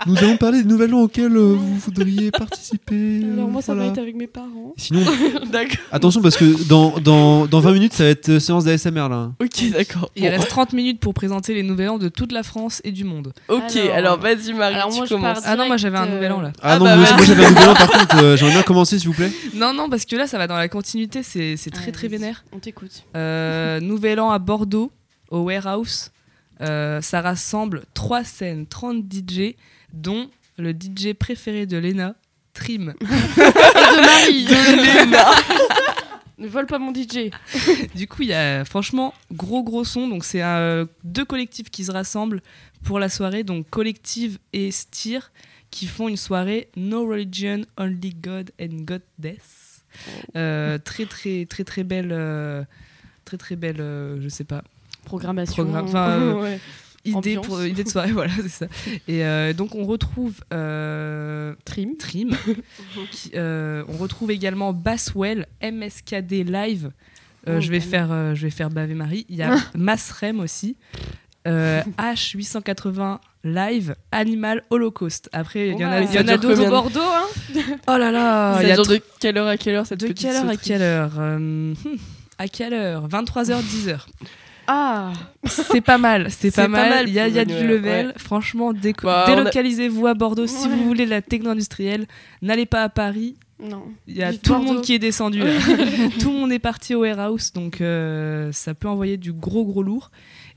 Nous 0.05 0.17
allons 0.17 0.37
parler 0.37 0.63
des 0.63 0.67
nouvelles 0.69 0.93
ans 0.93 1.01
auxquelles 1.01 1.35
euh, 1.35 1.53
vous 1.57 1.75
voudriez 1.77 2.31
participer. 2.37 3.21
euh, 3.23 3.33
Alors 3.33 3.47
moi, 3.49 3.61
ça 3.61 3.73
va 3.75 3.85
être 3.85 3.97
avec 3.99 4.15
mes 4.15 4.27
parents. 4.27 4.73
Sinon, 4.77 5.01
attention 5.91 6.21
parce 6.21 6.37
que 6.37 6.67
dans, 6.67 6.95
dans, 6.99 7.45
dans 7.45 7.59
20 7.59 7.71
minutes 7.73 7.93
ça 7.93 8.03
va 8.05 8.09
être 8.09 8.29
euh, 8.29 8.39
séance 8.39 8.63
d'ASMR 8.65 9.09
là. 9.09 9.31
Ok, 9.41 9.69
d'accord. 9.71 10.09
il 10.15 10.23
Bon, 10.23 10.29
reste 10.29 10.47
30 10.47 10.73
minutes 10.73 10.99
pour 10.99 11.13
présenter 11.13 11.53
les 11.53 11.63
nouvel 11.63 11.89
an 11.89 11.97
de 11.97 12.09
toute 12.09 12.31
la 12.31 12.43
France 12.43 12.81
et 12.83 12.91
du 12.91 13.03
monde. 13.03 13.33
Ok, 13.47 13.75
Alors- 13.75 13.95
alors, 13.95 14.19
vas-y 14.19 14.53
Marie, 14.53 14.75
Alors 14.75 14.89
tu 14.89 14.97
moi, 14.97 15.05
je 15.05 15.13
commences. 15.13 15.39
Ah 15.45 15.55
non, 15.55 15.67
moi 15.67 15.77
j'avais 15.77 15.97
un 15.97 16.07
euh, 16.07 16.15
nouvel 16.15 16.31
an 16.31 16.41
là. 16.41 16.51
Ah, 16.61 16.73
Ah 16.73 16.79
non, 16.79 16.85
bah 16.85 16.95
moi, 16.95 17.05
j'avais 17.25 17.45
un 17.45 17.49
nouvel 17.51 17.69
an 17.69 17.73
par 17.73 17.89
contre, 17.91 18.23
euh, 18.23 18.37
j'aimerais 18.37 18.53
bien 18.55 18.63
commencer 18.63 18.97
s'il 18.99 19.07
vous 19.09 19.13
plaît. 19.15 19.31
Non, 19.53 19.73
non, 19.73 19.89
parce 19.89 20.05
que 20.05 20.15
là 20.15 20.27
ça 20.27 20.37
va 20.37 20.47
dans 20.47 20.57
la 20.57 20.67
continuité, 20.69 21.21
c'est 21.23 21.55
c'est 21.57 21.69
très 21.71 21.91
très 21.91 22.07
vas-y, 22.07 22.19
vénère. 22.19 22.43
On 22.53 22.59
t'écoute. 22.59 23.03
Euh, 23.15 23.79
nouvel 23.79 24.19
an 24.19 24.31
à 24.31 24.38
Bordeaux, 24.39 24.91
au 25.29 25.41
Warehouse. 25.41 26.11
Euh, 26.61 27.01
ça 27.01 27.21
rassemble 27.21 27.83
3 27.93 28.23
scènes, 28.23 28.67
30 28.67 29.05
DJ, 29.11 29.55
dont 29.93 30.29
le 30.57 30.71
DJ 30.71 31.13
préféré 31.13 31.65
de 31.65 31.77
Lena, 31.77 32.15
Trim. 32.53 32.93
Et 33.01 33.05
de 33.05 34.01
Marie. 34.05 34.45
De 34.45 35.05
Léna. 35.05 35.25
ne 36.37 36.47
vole 36.47 36.65
pas 36.65 36.79
mon 36.79 36.93
DJ. 36.93 37.31
Du 37.95 38.07
coup, 38.07 38.23
il 38.23 38.29
y 38.29 38.33
a 38.33 38.65
franchement 38.65 39.13
gros 39.31 39.63
gros 39.63 39.83
son. 39.83 40.07
Donc 40.07 40.25
c'est 40.25 40.43
euh, 40.43 40.85
deux 41.03 41.25
collectifs 41.25 41.69
qui 41.69 41.85
se 41.85 41.91
rassemblent 41.91 42.41
pour 42.83 42.99
la 42.99 43.09
soirée, 43.09 43.43
donc 43.43 43.69
Collective 43.69 44.39
et 44.53 44.71
Steer, 44.71 45.31
qui 45.69 45.85
font 45.85 46.07
une 46.07 46.17
soirée 46.17 46.69
No 46.75 47.05
Religion, 47.05 47.61
Only 47.77 48.15
God 48.15 48.51
and 48.59 48.83
Goddess. 48.85 49.83
Euh, 50.35 50.77
très 50.77 51.05
très 51.05 51.45
très 51.45 51.63
très 51.63 51.83
belle, 51.83 52.11
très 53.29 53.37
très 53.37 53.55
belle, 53.55 53.79
euh, 53.79 54.17
je 54.21 54.27
sais 54.29 54.43
pas, 54.43 54.63
Programmation. 55.05 55.63
Programme- 55.63 55.89
euh, 55.95 56.33
ouais. 56.41 56.59
idée 57.05 57.37
Ambiance. 57.37 57.45
pour 57.47 57.63
idée 57.63 57.83
de 57.83 57.89
soirée, 57.89 58.11
voilà, 58.19 58.31
c'est 58.41 58.49
ça. 58.49 58.65
Et 59.07 59.23
euh, 59.23 59.53
donc 59.53 59.75
on 59.75 59.85
retrouve 59.85 60.33
euh, 60.51 61.53
Trim. 61.63 61.95
Trim. 61.97 62.31
qui, 63.11 63.31
euh, 63.35 63.83
on 63.87 63.97
retrouve 63.97 64.31
également 64.31 64.73
Basswell, 64.73 65.45
MSKD 65.61 66.43
Live. 66.43 66.91
Euh, 67.47 67.57
Oh, 67.57 67.61
je, 67.61 67.69
vais 67.71 67.79
faire, 67.79 68.11
euh, 68.11 68.35
je 68.35 68.41
vais 68.43 68.49
faire 68.49 68.69
baver 68.69 68.95
Marie. 68.95 69.25
Il 69.29 69.35
y 69.37 69.43
a 69.43 69.55
Masrem 69.75 70.39
aussi. 70.41 70.75
Euh, 71.47 71.81
H880 71.97 73.19
Live, 73.45 73.95
Animal 74.11 74.63
Holocaust. 74.69 75.29
Après, 75.31 75.69
il 75.69 75.79
y 75.79 75.85
en 75.85 75.89
a, 75.91 76.01
y 76.01 76.19
en 76.19 76.27
a 76.27 76.37
d'autres. 76.37 76.61
de- 76.65 76.69
Bordeaux, 76.69 76.99
hein 77.01 77.25
Oh 77.87 77.95
là 77.97 78.11
là 78.11 78.55
Ça 78.55 78.63
il 78.63 78.67
y 78.67 78.71
a 78.73 78.75
de 78.75 79.01
quelle 79.21 79.37
heure 79.37 79.47
à 79.47 79.55
quelle 79.55 79.75
heure 79.75 79.85
cette 79.87 80.01
de 80.01 80.07
petite 80.07 80.27
quelle 80.27 80.35
heure 80.35 80.49
à 80.49 80.57
quelle 80.57 80.81
heure 80.81 81.11
Euh, 81.17 81.37
hmm, 81.39 81.73
À 82.39 82.47
quelle 82.47 82.73
heure? 82.73 83.07
23h, 83.07 83.61
10h. 83.61 83.99
Ah 84.71 85.13
C'est 85.45 85.81
pas 85.81 85.97
mal, 85.97 86.29
c'est 86.31 86.53
pas 86.55 86.67
mal. 86.67 86.89
mal 86.89 87.07
Il 87.09 87.13
y 87.13 87.19
a, 87.19 87.27
y 87.27 87.39
a 87.39 87.45
du 87.45 87.67
level. 87.67 88.07
ouais. 88.07 88.13
Franchement, 88.17 88.71
Bah, 89.03 89.23
a- 89.23 89.25
délocalisez-vous 89.27 90.07
à 90.07 90.13
Bordeaux 90.13 90.47
si 90.47 90.67
vous 90.69 90.83
voulez 90.85 91.05
la 91.05 91.21
techno-industrielle. 91.21 92.05
N'allez 92.41 92.65
pas 92.67 92.83
à 92.83 92.89
Paris. 92.89 93.35
Non. 93.61 93.83
Il 94.07 94.15
y 94.15 94.23
a 94.23 94.31
tout 94.33 94.53
le 94.53 94.59
monde 94.61 94.81
qui 94.81 94.93
est 94.93 94.99
descendu 94.99 95.39
là. 95.39 95.51
tout 96.21 96.31
le 96.31 96.37
monde 96.37 96.51
est 96.51 96.59
parti 96.59 96.95
au 96.95 97.01
warehouse, 97.01 97.51
donc 97.51 97.81
euh, 97.81 98.51
ça 98.53 98.73
peut 98.73 98.87
envoyer 98.87 99.17
du 99.17 99.33
gros 99.33 99.65
gros 99.65 99.83
lourd. 99.83 100.11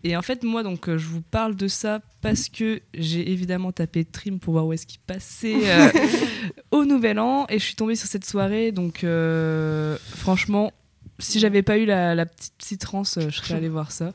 Et 0.05 0.17
en 0.17 0.23
fait, 0.23 0.43
moi, 0.45 0.63
donc, 0.63 0.89
euh, 0.89 0.99
je 0.99 1.07
vous 1.07 1.23
parle 1.23 1.57
de 1.57 1.67
ça 1.69 2.01
parce 2.21 2.49
que 2.49 2.81
j'ai 2.93 3.31
évidemment 3.33 3.73
tapé 3.73 4.05
Trim 4.05 4.39
pour 4.41 4.53
voir 4.53 4.67
où 4.67 4.73
est-ce 4.73 4.87
qu'il 4.87 5.01
passait 5.01 5.55
euh, 5.65 5.89
au 6.71 6.85
Nouvel 6.85 7.19
An, 7.19 7.47
et 7.49 7.59
je 7.59 7.65
suis 7.65 7.77
tombée 7.77 7.95
sur 7.97 8.09
cette 8.09 8.25
soirée. 8.27 8.73
Donc, 8.73 9.05
euh, 9.05 9.97
franchement, 10.17 10.73
si 11.19 11.39
j'avais 11.41 11.63
pas 11.63 11.79
eu 11.79 11.85
la, 11.85 12.15
la 12.15 12.27
petite 12.27 12.55
psytrance, 12.59 13.17
euh, 13.19 13.29
je 13.31 13.37
serais 13.39 13.55
allée 13.55 13.69
voir 13.69 13.93
ça. 13.93 14.13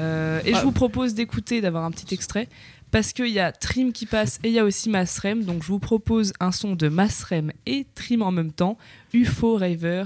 Euh, 0.00 0.40
et 0.44 0.52
je 0.52 0.58
Ah. 0.58 0.62
vous 0.62 0.72
propose 0.72 1.14
d'écouter, 1.14 1.60
d'avoir 1.60 1.84
un 1.84 1.90
petit 1.90 2.12
extrait. 2.14 2.48
Parce 2.92 3.12
qu'il 3.12 3.28
y 3.28 3.40
a 3.40 3.50
Trim 3.52 3.92
qui 3.92 4.06
passe 4.06 4.38
et 4.44 4.48
il 4.48 4.54
y 4.54 4.58
a 4.60 4.64
aussi 4.64 4.88
Masrem. 4.88 5.42
Donc 5.44 5.62
je 5.62 5.68
vous 5.68 5.80
propose 5.80 6.32
un 6.40 6.52
son 6.52 6.74
de 6.76 6.88
Masrem 6.88 7.52
et 7.66 7.86
Trim 7.94 8.22
en 8.22 8.30
même 8.30 8.52
temps. 8.52 8.78
UFO 9.12 9.56
Raver. 9.56 10.04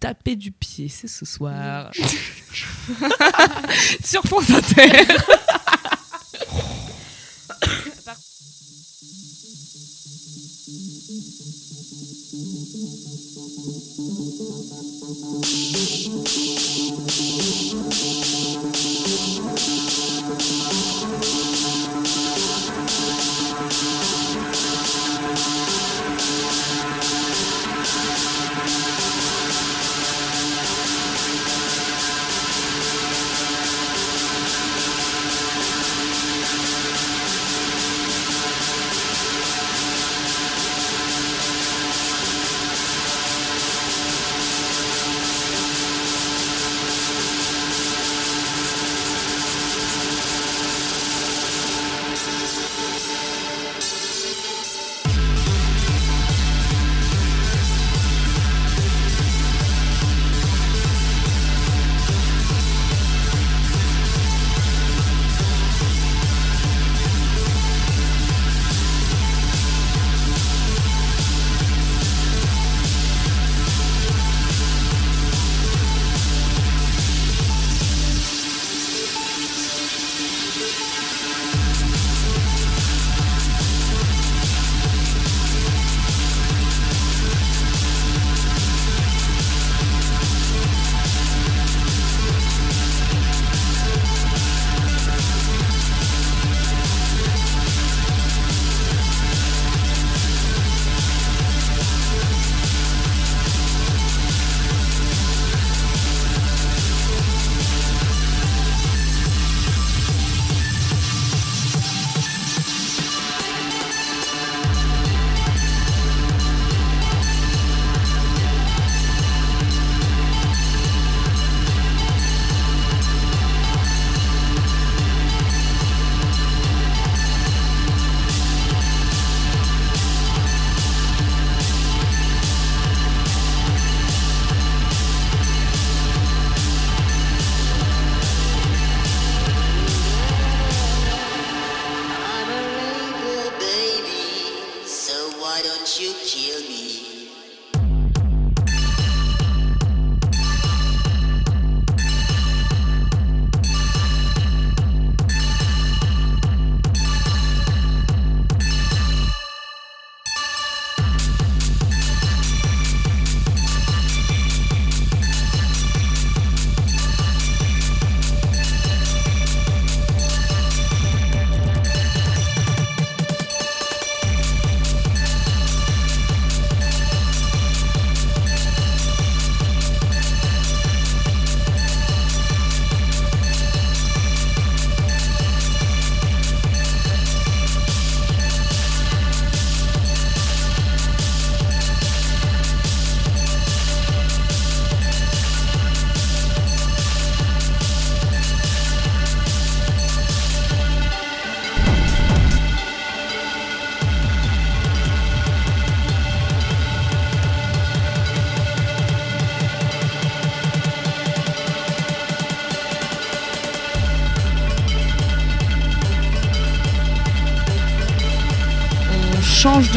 Taper 0.00 0.36
du 0.36 0.50
pied, 0.52 0.88
c'est 0.88 1.08
ce 1.08 1.24
soir. 1.24 1.90
Sur 4.04 4.22
France 4.24 4.50
Inter. 4.50 4.92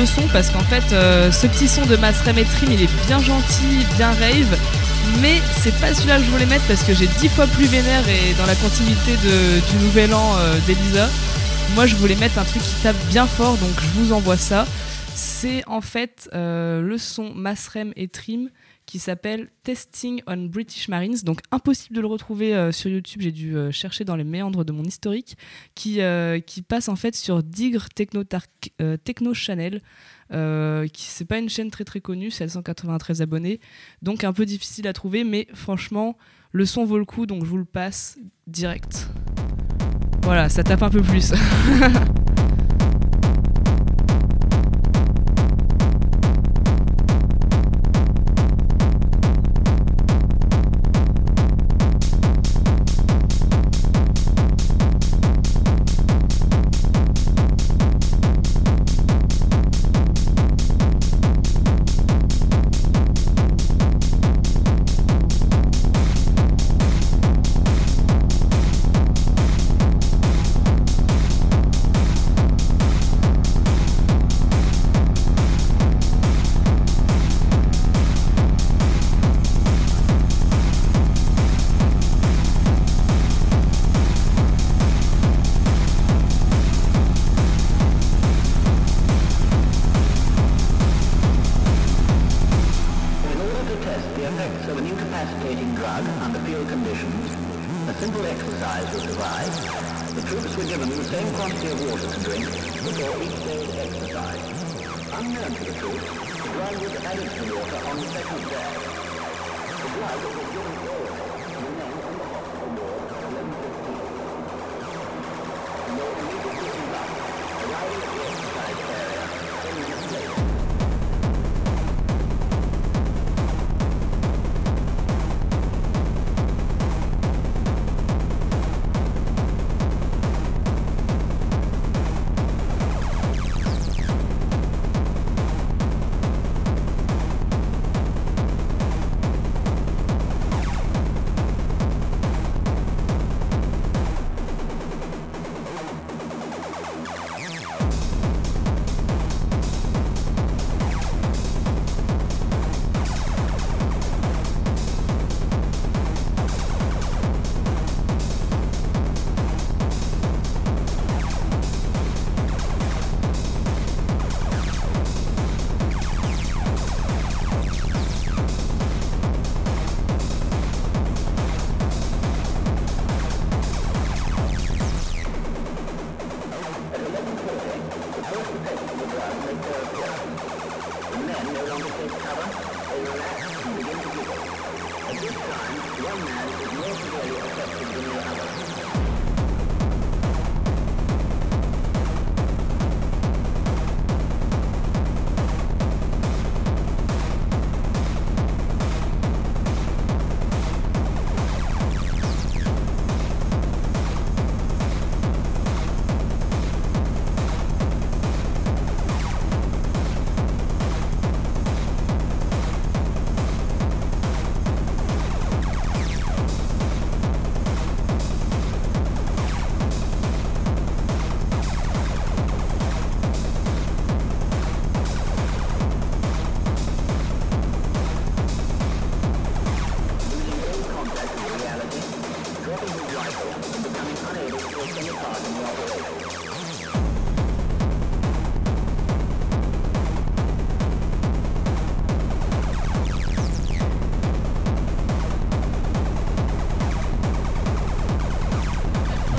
Son 0.05 0.27
parce 0.33 0.49
qu'en 0.49 0.63
fait, 0.63 0.83
euh, 0.93 1.31
ce 1.31 1.47
petit 1.47 1.67
son 1.67 1.85
de 1.85 1.95
Masrem 1.97 2.37
et 2.37 2.45
Trim, 2.45 2.71
il 2.71 2.81
est 2.83 3.05
bien 3.07 3.19
gentil, 3.19 3.85
bien 3.97 4.09
rave. 4.11 4.57
Mais 5.21 5.41
c'est 5.61 5.73
pas 5.79 5.93
celui-là 5.93 6.17
que 6.17 6.23
je 6.25 6.29
voulais 6.29 6.45
mettre 6.45 6.65
parce 6.67 6.83
que 6.83 6.93
j'ai 6.93 7.07
dix 7.19 7.29
fois 7.29 7.47
plus 7.47 7.65
vénère 7.65 8.07
et 8.07 8.33
dans 8.37 8.45
la 8.45 8.55
continuité 8.55 9.13
de- 9.23 9.59
du 9.77 9.83
nouvel 9.85 10.13
an 10.13 10.35
euh, 10.39 10.55
d'Elisa. 10.67 11.07
Moi, 11.75 11.85
je 11.87 11.95
voulais 11.95 12.15
mettre 12.15 12.37
un 12.39 12.43
truc 12.43 12.61
qui 12.61 12.75
tape 12.83 12.95
bien 13.09 13.25
fort, 13.27 13.55
donc 13.57 13.71
je 13.81 13.99
vous 13.99 14.13
envoie 14.13 14.37
ça. 14.37 14.65
C'est 15.15 15.63
en 15.67 15.81
fait 15.81 16.29
euh, 16.33 16.81
le 16.81 16.97
son 16.97 17.31
Masrem 17.33 17.91
et 17.95 18.07
Trim 18.07 18.49
qui 18.89 18.97
s'appelle 18.97 19.51
Testing 19.61 20.23
on 20.25 20.45
British 20.45 20.87
Marines. 20.87 21.17
Donc 21.23 21.41
impossible 21.51 21.95
de 21.95 22.01
le 22.01 22.07
retrouver 22.07 22.55
euh, 22.55 22.71
sur 22.71 22.89
YouTube. 22.89 23.21
J'ai 23.21 23.31
dû 23.31 23.55
euh, 23.55 23.69
chercher 23.69 24.03
dans 24.03 24.15
les 24.15 24.23
méandres 24.23 24.65
de 24.65 24.71
mon 24.71 24.83
historique, 24.83 25.37
qui, 25.75 26.01
euh, 26.01 26.39
qui 26.39 26.63
passe 26.63 26.89
en 26.89 26.95
fait 26.95 27.15
sur 27.15 27.43
Digre 27.43 27.89
Techno, 27.89 28.23
Techno 29.03 29.33
Channel. 29.35 29.81
Qui 30.31 31.03
c'est 31.03 31.25
pas 31.25 31.37
une 31.37 31.49
chaîne 31.49 31.69
très 31.69 31.85
très 31.85 32.01
connue, 32.01 32.31
c'est 32.31 32.47
193 32.47 33.21
abonnés, 33.21 33.59
donc 34.01 34.23
un 34.23 34.33
peu 34.33 34.45
difficile 34.45 34.87
à 34.87 34.93
trouver, 34.93 35.23
mais 35.23 35.47
franchement 35.53 36.17
le 36.51 36.65
son 36.65 36.85
vaut 36.85 36.99
le 36.99 37.05
coup, 37.05 37.25
donc 37.25 37.45
je 37.45 37.49
vous 37.49 37.57
le 37.57 37.65
passe 37.65 38.19
direct. 38.45 39.07
Voilà, 40.23 40.49
ça 40.49 40.63
tape 40.63 40.83
un 40.83 40.89
peu 40.89 41.01
plus. 41.01 41.33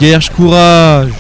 Guerre, 0.01 0.31
courage 0.31 1.20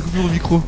coupé 0.00 0.18
mon 0.18 0.28
micro. 0.28 0.62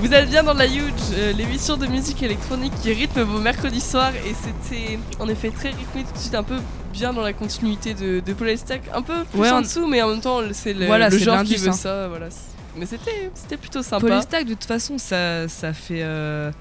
Vous 0.00 0.12
êtes 0.14 0.30
bien 0.30 0.44
dans 0.44 0.54
la 0.54 0.66
Huge, 0.66 0.92
euh, 1.14 1.32
l'émission 1.32 1.76
de 1.76 1.86
musique 1.86 2.22
électronique 2.22 2.72
qui 2.80 2.92
rythme 2.92 3.22
vos 3.22 3.40
mercredis 3.40 3.80
soirs 3.80 4.12
et 4.14 4.32
c'était 4.32 4.98
en 5.18 5.28
effet 5.28 5.50
très 5.50 5.70
rythmé 5.70 6.04
tout 6.04 6.12
de 6.12 6.18
suite, 6.18 6.34
un 6.36 6.44
peu 6.44 6.56
bien 6.92 7.12
dans 7.12 7.22
la 7.22 7.32
continuité 7.32 7.94
de, 7.94 8.20
de 8.20 8.32
Paul 8.32 8.56
Stack, 8.56 8.82
un 8.94 9.02
peu 9.02 9.24
plus 9.24 9.40
Ouais, 9.40 9.50
en 9.50 9.60
dessous, 9.62 9.88
mais 9.88 10.00
en 10.02 10.10
même 10.10 10.20
temps 10.20 10.40
c'est 10.52 10.72
le, 10.72 10.86
Voilà, 10.86 11.08
le 11.08 11.18
c'est 11.18 11.24
genre 11.24 11.42
qui 11.42 11.56
veut 11.56 11.70
hein. 11.70 11.72
ça. 11.72 12.06
Voilà. 12.08 12.28
Mais 12.76 12.86
c'était 12.86 13.30
c'était 13.34 13.56
plutôt 13.56 13.82
sympa. 13.82 14.06
Polystack, 14.06 14.44
de 14.44 14.54
toute 14.54 14.64
façon, 14.66 14.98
ça, 14.98 15.48
ça 15.48 15.72
fait. 15.72 16.00
euh, 16.02 16.52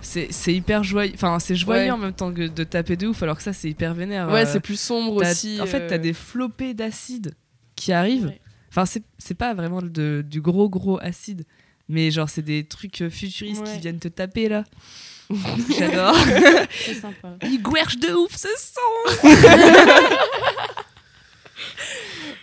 c'est 0.00 0.28
c'est 0.32 0.54
hyper 0.54 0.82
joyeux. 0.84 1.12
Enfin, 1.14 1.38
c'est 1.38 1.54
joyeux 1.56 1.84
Ouais. 1.84 1.90
en 1.90 1.98
même 1.98 2.12
temps 2.12 2.32
que 2.32 2.48
de 2.48 2.64
taper 2.64 2.96
de 2.96 3.06
ouf, 3.08 3.22
alors 3.22 3.36
que 3.36 3.42
ça, 3.42 3.52
c'est 3.52 3.68
hyper 3.70 3.94
vénère. 3.94 4.28
Ouais, 4.30 4.46
euh, 4.46 4.50
c'est 4.50 4.60
plus 4.60 4.78
sombre 4.80 5.16
aussi. 5.16 5.60
En 5.60 5.66
fait, 5.66 5.86
t'as 5.86 5.94
euh, 5.96 5.98
des 5.98 6.12
flopées 6.12 6.74
d'acide 6.74 7.34
qui 7.76 7.92
arrivent. 7.92 8.26
Ouais. 8.26 8.40
Enfin, 8.70 8.86
c'est 8.86 9.02
c'est 9.18 9.34
pas 9.34 9.52
vraiment 9.54 9.82
de- 9.82 10.24
du 10.26 10.40
gros 10.40 10.68
gros 10.68 10.98
acide, 11.00 11.44
mais 11.88 12.10
genre, 12.10 12.28
c'est 12.30 12.42
des 12.42 12.64
trucs 12.64 13.00
euh, 13.02 13.10
futuristes 13.10 13.62
Ouais. 13.62 13.72
qui 13.74 13.80
viennent 13.80 13.98
te 13.98 14.08
taper 14.08 14.48
là. 14.48 14.64
J'adore. 15.78 16.16
C'est 16.70 16.94
sympa. 16.94 17.36
Il 17.44 17.62
gouerche 17.62 17.96
de 17.98 18.12
ouf 18.12 18.34
ce 18.36 18.48
son. 18.58 19.28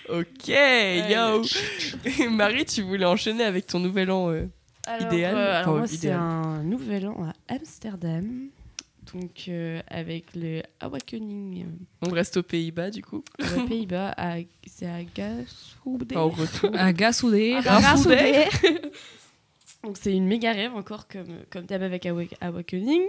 Ok, 0.10 0.48
yo 0.48 2.30
Marie, 2.30 2.64
tu 2.66 2.82
voulais 2.84 3.06
enchaîner 3.06 3.44
avec 3.44 3.68
ton 3.68 3.80
nouvel 3.80 4.10
an 4.10 4.30
euh, 4.32 4.46
Alors, 4.88 5.14
Idéal, 5.14 5.36
euh, 5.36 5.60
alors 5.62 5.78
moi, 5.78 5.88
c'est 5.88 6.12
un 6.12 6.64
nouvel 6.64 7.08
an 7.08 7.18
à 7.50 7.54
Amsterdam. 7.54 8.48
Donc, 9.14 9.46
euh, 9.48 9.82
avec 9.88 10.26
le 10.36 10.62
Awakening 10.82 11.66
On 12.06 12.10
reste 12.10 12.38
aux 12.38 12.44
Pays-Bas 12.44 12.90
du 12.90 13.02
coup. 13.02 13.24
euh, 13.42 13.58
aux 13.64 13.66
Pays-Bas, 13.68 14.14
à- 14.18 14.38
c'est 14.66 14.86
à 14.86 15.04
Gasroude. 15.04 16.08
Enfin, 16.12 16.22
au 16.22 16.30
retour. 16.30 16.72
Un 16.74 16.92
gars 16.92 17.14
soudé. 17.14 17.54
Ah, 17.66 17.78
un 17.78 17.82
Gasroude. 17.82 18.04
foudé. 18.18 18.46
Donc, 19.84 19.98
c'est 20.00 20.14
une 20.14 20.28
méga 20.28 20.52
rêve 20.52 20.74
encore, 20.76 21.08
comme, 21.08 21.28
comme 21.50 21.66
d'hab 21.66 21.84
avec 21.84 22.06
Awa- 22.06 22.28
Awakening. 22.42 23.02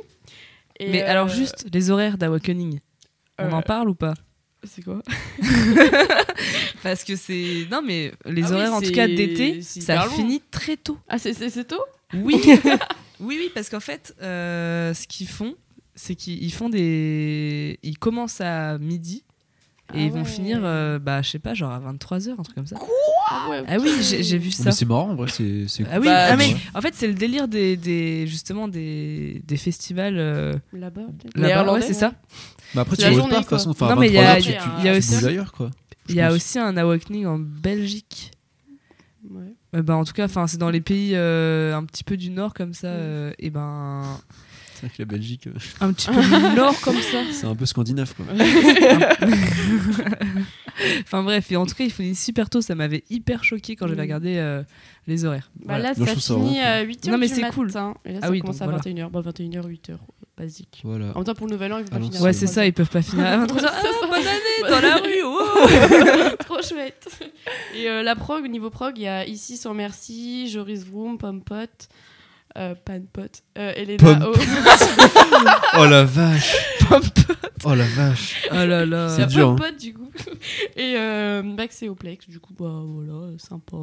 Et, 0.78 0.90
Mais 0.92 1.02
euh, 1.02 1.10
alors, 1.10 1.28
juste 1.28 1.66
les 1.72 1.90
horaires 1.90 2.18
d'Awakening. 2.18 2.78
On 3.40 3.44
euh, 3.46 3.50
en 3.52 3.62
parle 3.62 3.88
ou 3.88 3.94
pas? 3.94 4.14
C'est 4.64 4.82
quoi 4.82 5.00
Parce 6.82 7.04
que 7.04 7.16
c'est. 7.16 7.66
Non, 7.70 7.82
mais 7.84 8.12
les 8.26 8.42
Ah 8.44 8.46
oui, 8.48 8.52
horaires, 8.54 8.74
en 8.74 8.80
tout 8.80 8.86
c'est- 8.86 8.92
cas 8.92 9.06
d'été, 9.06 9.62
ça 9.62 10.08
finit 10.08 10.42
très 10.50 10.76
tôt. 10.76 10.98
Ah, 11.08 11.18
c'est- 11.18 11.34
c'est 11.34 11.50
c'est 11.50 11.64
tôt? 11.64 11.82
Oui, 12.14 12.40
oui, 13.20 13.36
oui, 13.38 13.50
parce 13.54 13.68
qu'en 13.68 13.80
fait, 13.80 14.14
euh, 14.22 14.94
ce 14.94 15.06
qu'ils 15.06 15.28
font, 15.28 15.54
c'est 15.94 16.14
qu'ils 16.14 16.42
ils 16.42 16.52
font 16.52 16.68
des. 16.68 17.78
Ils 17.82 17.98
commencent 17.98 18.40
à 18.40 18.78
midi 18.78 19.24
et 19.94 19.98
Ah 20.00 20.02
ils 20.04 20.10
vont 20.12 20.24
finir, 20.24 20.60
euh, 20.64 20.98
bah, 20.98 21.22
je 21.22 21.30
sais 21.30 21.38
pas, 21.38 21.54
genre 21.54 21.72
à 21.72 21.80
23h, 21.80 22.32
un 22.38 22.42
truc 22.42 22.54
comme 22.54 22.66
ça. 22.66 22.76
Ah 23.30 23.48
ouais, 23.50 23.62
Ah 23.68 23.76
oui, 23.78 23.90
j'ai 24.02 24.38
vu 24.38 24.50
ça. 24.50 24.64
Mais 24.66 24.72
c'est 24.72 24.84
marrant 24.86 25.10
en 25.10 25.14
vrai, 25.14 25.28
c'est 25.28 25.66
Ah 25.90 25.98
oui, 25.98 26.06
Bah, 26.06 26.26
ah, 26.30 26.36
mais 26.36 26.48
ouais. 26.48 26.56
en 26.74 26.80
fait, 26.80 26.94
c'est 26.94 27.06
le 27.06 27.14
délire 27.14 27.46
des, 27.48 27.76
des 27.76 28.26
justement 28.26 28.68
des, 28.68 29.42
des 29.46 29.56
festivals 29.56 30.18
euh, 30.18 30.54
Là-bas, 30.72 31.02
là-bas. 31.34 31.72
Ouais, 31.74 31.82
c'est 31.82 31.92
ça. 31.94 32.12
Bah 32.74 32.82
après, 32.82 32.96
tu 32.96 33.02
la 33.02 33.08
repars 33.08 33.20
journée, 33.22 33.34
de 33.36 33.40
toute 33.40 33.48
façon. 33.50 33.70
Enfin, 33.70 33.86
Non, 33.86 33.92
à 33.92 33.96
mais 33.96 34.08
il 34.08 34.12
y 34.14 34.18
a- 34.18 34.34
23 34.34 34.36
heures, 34.36 34.42
tu- 34.42 34.48
il 34.48 34.54
y 34.54 34.56
a- 34.56 34.62
tu- 34.62 34.68
il 34.80 34.84
y 34.84 34.88
a 34.88 34.92
tu 34.92 34.98
aussi- 34.98 35.14
bouges 35.14 35.24
ailleurs 35.24 35.52
quoi. 35.52 35.70
Il 36.08 36.14
y 36.14 36.20
a 36.20 36.26
pense. 36.28 36.36
aussi 36.36 36.58
un 36.58 36.76
awakening 36.76 37.26
en 37.26 37.38
Belgique. 37.38 38.30
Ouais. 39.30 39.52
Euh, 39.76 39.82
bah, 39.82 39.96
en 39.96 40.04
tout 40.04 40.12
cas, 40.14 40.24
enfin, 40.24 40.46
c'est 40.46 40.56
dans 40.58 40.70
les 40.70 40.80
pays 40.80 41.12
euh, 41.14 41.74
un 41.74 41.84
petit 41.84 42.04
peu 42.04 42.16
du 42.16 42.30
nord 42.30 42.54
comme 42.54 42.72
ça. 42.72 42.86
euh, 42.88 43.32
et 43.38 43.50
ben, 43.50 44.02
C'est 44.74 44.86
vrai 44.86 44.90
que 44.96 45.02
la 45.02 45.06
Belgique, 45.06 45.48
euh, 45.48 45.52
un 45.80 45.92
petit 45.92 46.08
peu 46.08 46.22
du 46.22 46.56
nord 46.56 46.80
comme 46.80 46.96
ça. 47.00 47.18
c'est 47.32 47.46
un 47.46 47.54
peu 47.56 47.66
scandinave 47.66 48.14
quoi. 48.14 48.24
Enfin 51.02 51.22
bref, 51.24 51.50
et 51.50 51.56
en 51.56 51.66
tout 51.66 51.74
cas, 51.74 51.84
il 51.84 51.90
finit 51.92 52.14
super 52.14 52.48
tôt. 52.48 52.60
Ça 52.60 52.74
m'avait 52.74 53.02
hyper 53.10 53.42
choqué 53.44 53.74
quand 53.76 53.86
j'avais 53.88 53.98
Mm. 54.02 54.04
regardé 54.04 54.36
euh, 54.36 54.62
les 55.08 55.24
horaires. 55.24 55.50
Bah 55.56 55.64
Voilà. 55.74 55.82
là, 55.90 55.94
ça 55.94 56.06
ça 56.06 56.34
finit 56.34 56.60
à 56.60 56.84
8h 56.84 57.10
Non, 57.10 57.18
mais 57.18 57.26
du 57.28 57.34
c'est 57.34 57.40
matin. 57.40 57.54
cool. 57.54 57.68
Et 57.70 57.72
là, 58.12 58.18
Ah 58.22 58.26
ça 58.26 58.30
oui, 58.30 58.40
commence 58.40 58.58
donc 58.58 58.62
à 58.68 58.70
voilà. 58.70 58.78
21h. 58.78 59.10
Bah, 59.10 59.20
21h, 59.20 59.66
8h, 59.66 59.96
basique. 60.38 60.80
Voilà. 60.84 61.06
En 61.12 61.16
même 61.16 61.24
temps, 61.24 61.34
pour 61.34 61.46
le 61.46 61.52
nouvel 61.52 61.72
an, 61.72 61.78
ils 61.78 61.84
vont 61.84 61.90
pas 61.90 62.00
finir. 62.00 62.22
Ouais, 62.22 62.32
c'est 62.32 62.46
23 62.46 62.54
ça, 62.54 62.66
ils 62.66 62.72
peuvent 62.72 62.90
pas 62.90 63.02
finir 63.02 63.26
à 63.26 63.36
23 63.38 63.60
Ah, 63.66 64.06
bonne 64.06 64.26
année 64.26 64.70
dans 64.70 64.80
la 64.80 64.96
rue. 64.96 65.22
oh 65.24 66.36
Trop 66.44 66.62
chouette. 66.62 67.08
Et 67.74 67.88
euh, 67.88 68.02
la 68.02 68.14
prog, 68.14 68.44
au 68.44 68.48
niveau 68.48 68.70
prog, 68.70 68.94
il 68.96 69.02
y 69.02 69.08
a 69.08 69.26
ici 69.26 69.56
sans 69.56 69.74
merci, 69.74 70.48
Joris 70.48 70.84
Vroom, 70.84 71.18
Pompot, 71.18 71.54
euh, 72.56 72.74
Panpot, 72.84 73.22
euh, 73.58 73.72
Elena 73.76 74.28
O. 74.28 74.32
Oh 75.78 75.84
la 75.86 76.04
vache. 76.04 76.56
Oh 77.64 77.74
la 77.74 77.84
vache. 77.84 78.48
Oh 78.50 78.54
là 78.54 78.86
là. 78.86 79.08
C'est 79.10 79.26
dur, 79.26 79.50
hein. 79.50 79.56
Pompot, 79.56 79.76
du 79.78 79.94
coup. 79.94 80.10
Et 80.76 80.94
euh, 80.96 81.42
Max 81.42 81.82
et 81.82 81.88
Oplex, 81.88 82.28
du 82.28 82.40
coup, 82.40 82.54
bah 82.58 82.82
voilà, 82.84 83.36
sympa. 83.38 83.76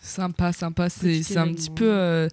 Sympa, 0.00 0.52
sympa. 0.52 0.88
C'est 0.88 1.36
un 1.36 1.52
petit 1.52 1.70
peu 1.70 1.90
euh, 1.90 2.28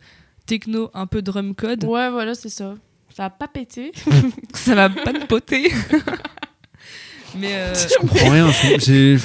techno, 0.46 0.90
un 0.94 1.08
peu 1.08 1.22
drum 1.22 1.56
code. 1.56 1.84
Ouais, 1.86 2.10
voilà, 2.10 2.36
c'est 2.36 2.50
ça. 2.50 2.76
Ça 3.16 3.26
a 3.26 3.30
pas 3.30 3.48
pété. 3.48 3.92
Ça 4.54 4.76
va 4.76 4.90
pas 4.90 5.14
me 5.14 5.26
poter. 5.28 5.72
Mais 7.40 7.54
euh, 7.54 7.74
Je 7.74 7.98
comprends 8.00 8.30
rien. 8.30 8.52
j'ai- 8.80 9.18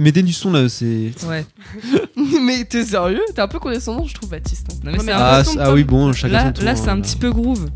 Mettez 0.00 0.22
du 0.22 0.32
son 0.34 0.50
là, 0.52 0.68
c'est. 0.68 1.12
ouais. 1.26 1.46
Mais 2.42 2.64
t'es 2.64 2.84
sérieux? 2.84 3.22
T'es 3.34 3.40
un 3.40 3.48
peu 3.48 3.58
condescendant, 3.58 4.04
je 4.04 4.14
trouve, 4.14 4.30
Baptiste. 4.30 4.66
hein. 4.70 4.76
Non, 4.84 5.02
mais 5.02 5.12
Ah, 5.14 5.42
ah 5.58 5.72
oui, 5.72 5.82
bon, 5.84 6.12
chacun 6.12 6.32
Là, 6.34 6.46
son 6.46 6.52
tour. 6.52 6.64
là 6.64 6.76
c'est 6.76 6.88
hein. 6.90 6.98
un 6.98 7.00
petit 7.00 7.16
peu 7.16 7.30
groove. 7.32 7.66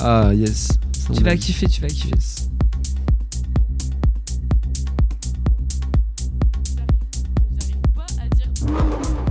Ah, 0.00 0.30
yes. 0.34 0.68
Tu 1.14 1.22
vas 1.22 1.36
kiffer, 1.36 1.66
tu 1.68 1.80
vas 1.82 1.88
kiffer. 1.88 2.08
Yes. 2.14 2.48
J'arrive 7.58 7.76
pas 7.94 8.06
à 8.22 8.28
dire 8.34 9.25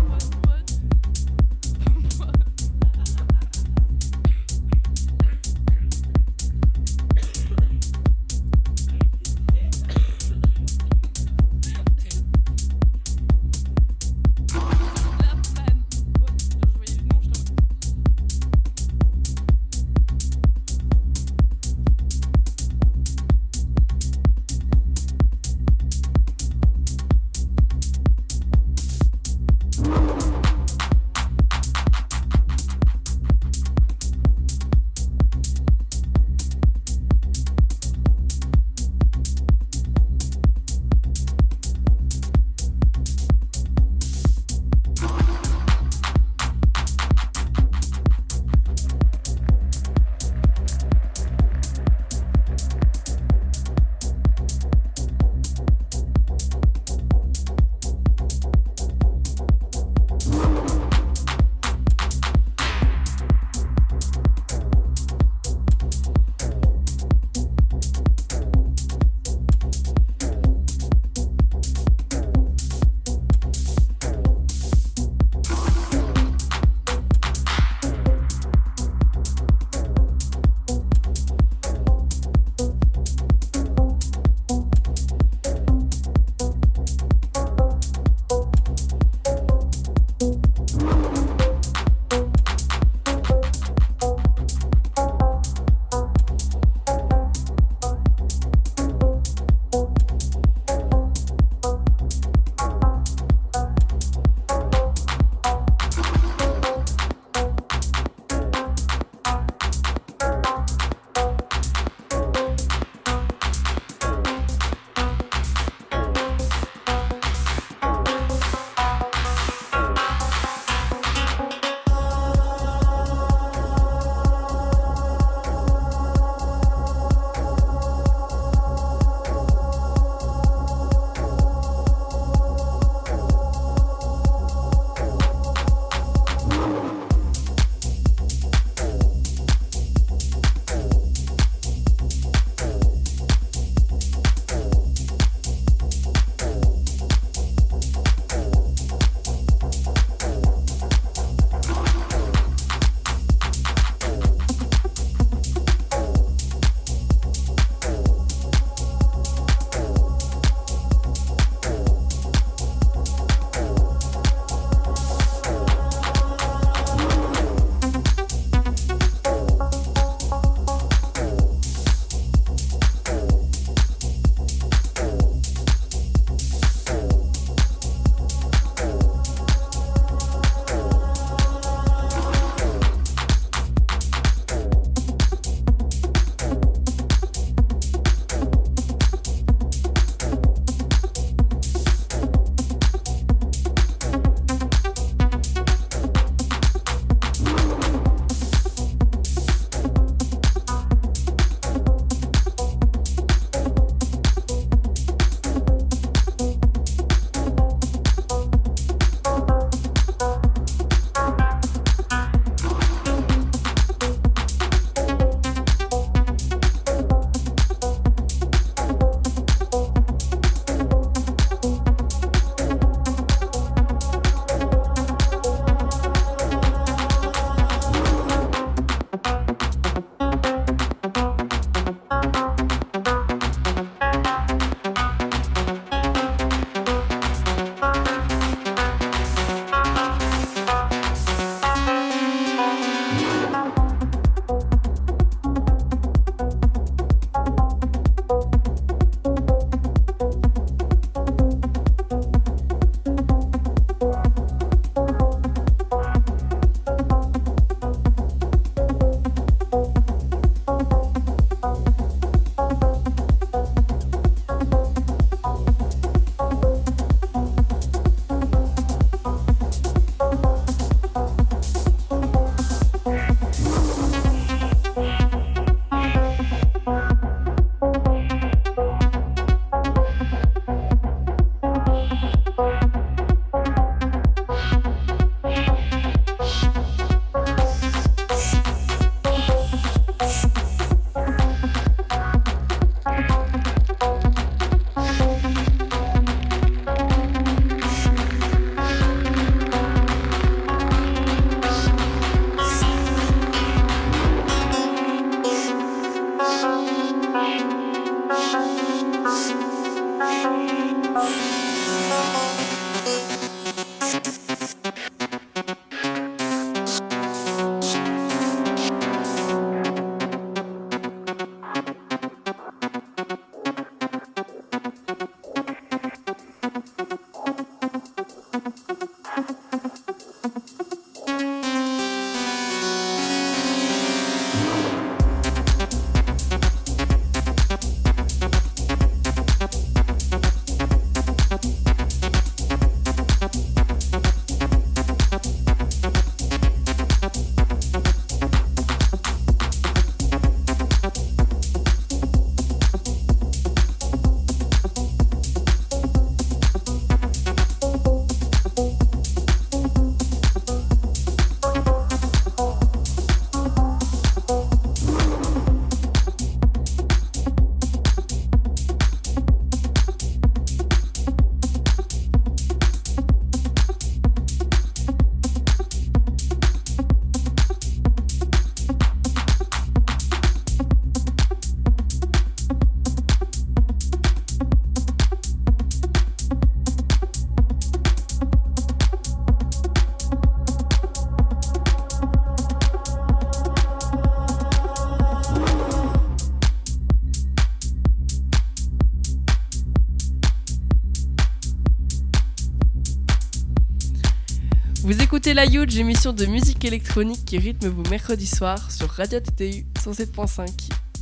La 405.56 405.66
Huge, 405.68 405.98
émission 405.98 406.34
de 406.34 406.46
musique 406.48 406.84
électronique 406.84 407.46
qui 407.46 407.58
rythme 407.58 407.88
vos 407.88 408.04
mercredis 408.10 408.46
soirs 408.46 408.92
sur 408.92 409.08
Radio 409.10 409.40
TTU 409.40 409.86
107.5. 410.04 410.68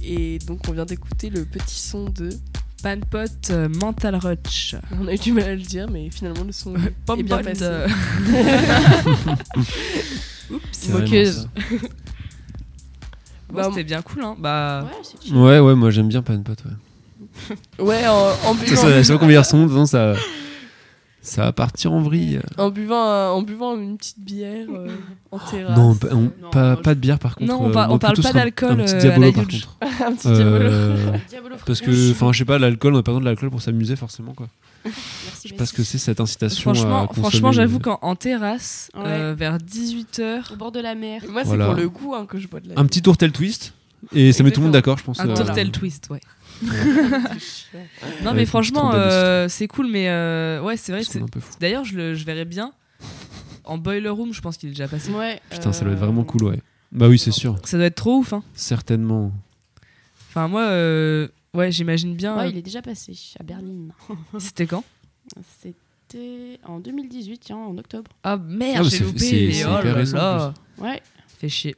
Et 0.03 0.39
donc 0.47 0.61
on 0.68 0.72
vient 0.72 0.85
d'écouter 0.85 1.30
le 1.30 1.45
petit 1.45 1.80
son 1.80 2.10
de... 2.10 2.30
Panpot 2.81 3.19
euh, 3.51 3.69
Mental 3.80 4.15
Rush. 4.15 4.76
On 4.99 5.07
a 5.07 5.14
eu 5.14 5.19
du 5.19 5.34
mal 5.34 5.43
à 5.43 5.55
le 5.55 5.61
dire, 5.61 5.88
mais 5.88 6.10
finalement 6.10 6.45
le 6.45 6.51
son 6.51 6.73
est 6.76 7.22
bien 7.22 7.43
passé. 7.43 7.61
euh, 7.61 7.88
C'est 10.72 10.93
Moqueuse. 10.93 11.47
bon, 11.69 11.77
Bah, 13.53 13.68
C'était 13.69 13.84
bien 13.84 14.01
cool, 14.01 14.23
hein. 14.23 14.35
Bah, 14.39 14.84
Ouais, 14.89 14.97
c'est. 15.03 15.31
Ouais, 15.31 15.60
ouais, 15.60 15.76
moi 15.76 15.91
j'aime 15.91 16.07
bien 16.07 16.23
Panpot. 16.23 16.53
Ouais. 16.65 17.85
Ouais, 17.85 18.07
en, 18.07 18.31
en 18.49 18.55
pas 18.55 18.65
combien 19.19 19.41
ils 19.41 19.45
sont, 19.45 19.65
dedans, 19.68 19.85
ça, 19.85 20.15
ça 21.34 21.43
va 21.43 21.51
partir 21.51 21.91
en 21.93 22.01
vrille. 22.01 22.39
en, 22.57 22.69
buvant, 22.69 23.03
un- 23.03 23.30
en 23.31 23.41
buvant 23.41 23.76
une 23.77 23.97
petite 23.97 24.19
bière 24.19 24.68
euh, 24.73 24.88
en 25.31 25.39
terrasse. 25.39 25.77
Non, 25.77 25.95
pas, 25.95 26.07
on- 26.11 26.22
Non, 26.22 26.31
pas, 26.51 26.73
moi, 26.73 26.81
pas 26.81 26.95
de 26.95 26.99
bière 26.99 27.19
par 27.19 27.35
contre. 27.35 27.51
Non, 27.51 27.60
on 27.61 27.69
euh, 27.69 27.73
par- 27.73 27.91
on 27.91 27.97
parle 27.99 28.15
pas 28.22 28.34
d'alcool, 28.34 28.72
Un 28.81 28.84
petit 28.85 28.95
euh, 28.95 28.99
diabolo 28.99 29.27
la 29.27 29.34
par 29.34 29.43
contre. 29.47 29.77
un 30.05 30.14
petit 30.14 30.27
diabolo. 30.31 30.65
Euh, 30.69 31.11
parce 31.65 31.81
que, 31.81 32.11
enfin, 32.11 32.31
je 32.31 32.38
sais 32.39 32.45
pas, 32.45 32.60
l'alcool, 32.60 32.93
on 32.95 32.99
a 32.99 33.03
pas 33.03 33.11
besoin 33.11 33.22
de 33.22 33.26
l'alcool 33.26 33.49
pour 33.49 33.61
s'amuser 33.61 33.95
forcément 33.95 34.34
quoi. 34.34 34.47
Merci, 34.85 34.99
Je 35.45 35.49
sais 35.49 35.55
pas 35.55 35.65
ce 35.65 35.73
que 35.73 35.84
c'est 35.84 35.97
cette 35.97 36.19
incitation 36.19 36.73
franchement, 36.73 37.07
franchement 37.14 37.51
j'avoue 37.53 37.80
qu'en 37.80 37.99
en 38.01 38.15
terrasse, 38.15 38.91
Ouais. 38.95 39.01
euh, 39.05 39.35
vers 39.38 39.57
18h, 39.57 40.51
Au 40.53 40.55
bord 40.57 40.72
de 40.73 40.80
la 40.81 40.93
mer. 40.93 41.22
Moi, 41.30 41.41
c'est 41.43 41.47
Voilà. 41.47 41.65
pour 41.68 41.73
le 41.76 41.89
goût 41.89 42.14
hein, 42.15 42.26
que 42.27 42.38
je 42.38 42.47
bois 42.47 42.60
de 42.60 42.68
la 42.69 42.80
Un 42.80 42.85
petit 42.85 43.01
tourtel 43.01 43.31
twist 43.31 43.73
et 44.14 44.34
ça 44.34 44.43
met 44.43 44.51
tout 44.51 44.60
le 44.60 44.65
monde 44.65 44.73
d'accord, 44.73 44.97
je 44.97 45.03
pense. 45.05 45.19
un 45.22 45.30
euh, 45.30 45.34
tourtel 45.35 45.72
twist, 45.72 46.10
ouais. 46.10 46.19
Non, 48.23 48.30
Avec 48.31 48.35
mais 48.35 48.45
franchement, 48.45 48.91
euh, 48.94 49.48
c'est 49.49 49.68
cool, 49.68 49.88
mais 49.88 50.10
euh, 50.10 50.61
ouais, 50.61 50.77
c'est 50.77 50.91
vrai. 50.91 51.02
D'ailleurs, 51.60 51.84
je, 51.85 51.95
le, 51.95 52.14
je 52.15 52.26
verrais 52.26 52.45
bien 52.45 52.73
en 53.65 53.77
boiler 53.77 54.10
room, 54.10 54.34
je 54.34 54.41
pense 54.41 54.57
qu'il 54.57 54.69
est 54.69 54.73
déjà 54.73 54.88
passé. 54.88 55.11
Ouais. 55.11 55.40
Putain, 55.49 55.72
ça 55.72 55.84
doit 55.85 55.94
être 55.94 55.98
euh, 56.02 56.06
vraiment 56.06 56.23
cool, 56.23 56.44
ouais. 56.44 56.60
Bah 56.91 57.07
oui, 57.07 57.18
c'est 57.18 57.31
sûr, 57.31 57.57
Ça 57.64 57.77
doit 57.77 57.88
être 57.88 57.95
trop 57.95 58.18
ouf, 58.18 58.34
hein. 58.34 58.44
certainement. 58.53 59.31
Enfin, 60.30 60.48
moi, 60.48 60.61
euh, 60.64 61.27
ouais, 61.53 61.72
j'imagine 61.72 62.15
bien. 62.15 62.35
Ouais, 62.38 62.44
euh, 62.44 62.48
il 62.49 62.57
est 62.57 62.61
déjà 62.61 62.81
passé 62.81 63.14
à 63.40 63.44
Berlin. 63.44 63.88
C'était 64.38 64.68
quand? 64.68 64.84
C'était 65.61 66.60
en 66.65 66.80
2018, 66.80 67.40
tiens, 67.40 67.57
en 67.57 67.77
octobre. 67.77 68.11
Ah 68.23 68.34
Ah, 68.34 68.38
merde, 68.38 68.84
mais 68.84 68.90
j'ai 68.90 68.98
c'est- 68.98 69.03
loupé. 69.03 69.19
c'est- 69.19 69.65
oh 69.65 69.69
hyper 69.80 69.84
là 69.85 69.94
récent. 69.94 70.53
Ouais. 70.77 71.02
Fait 71.40 71.49
chier. 71.49 71.76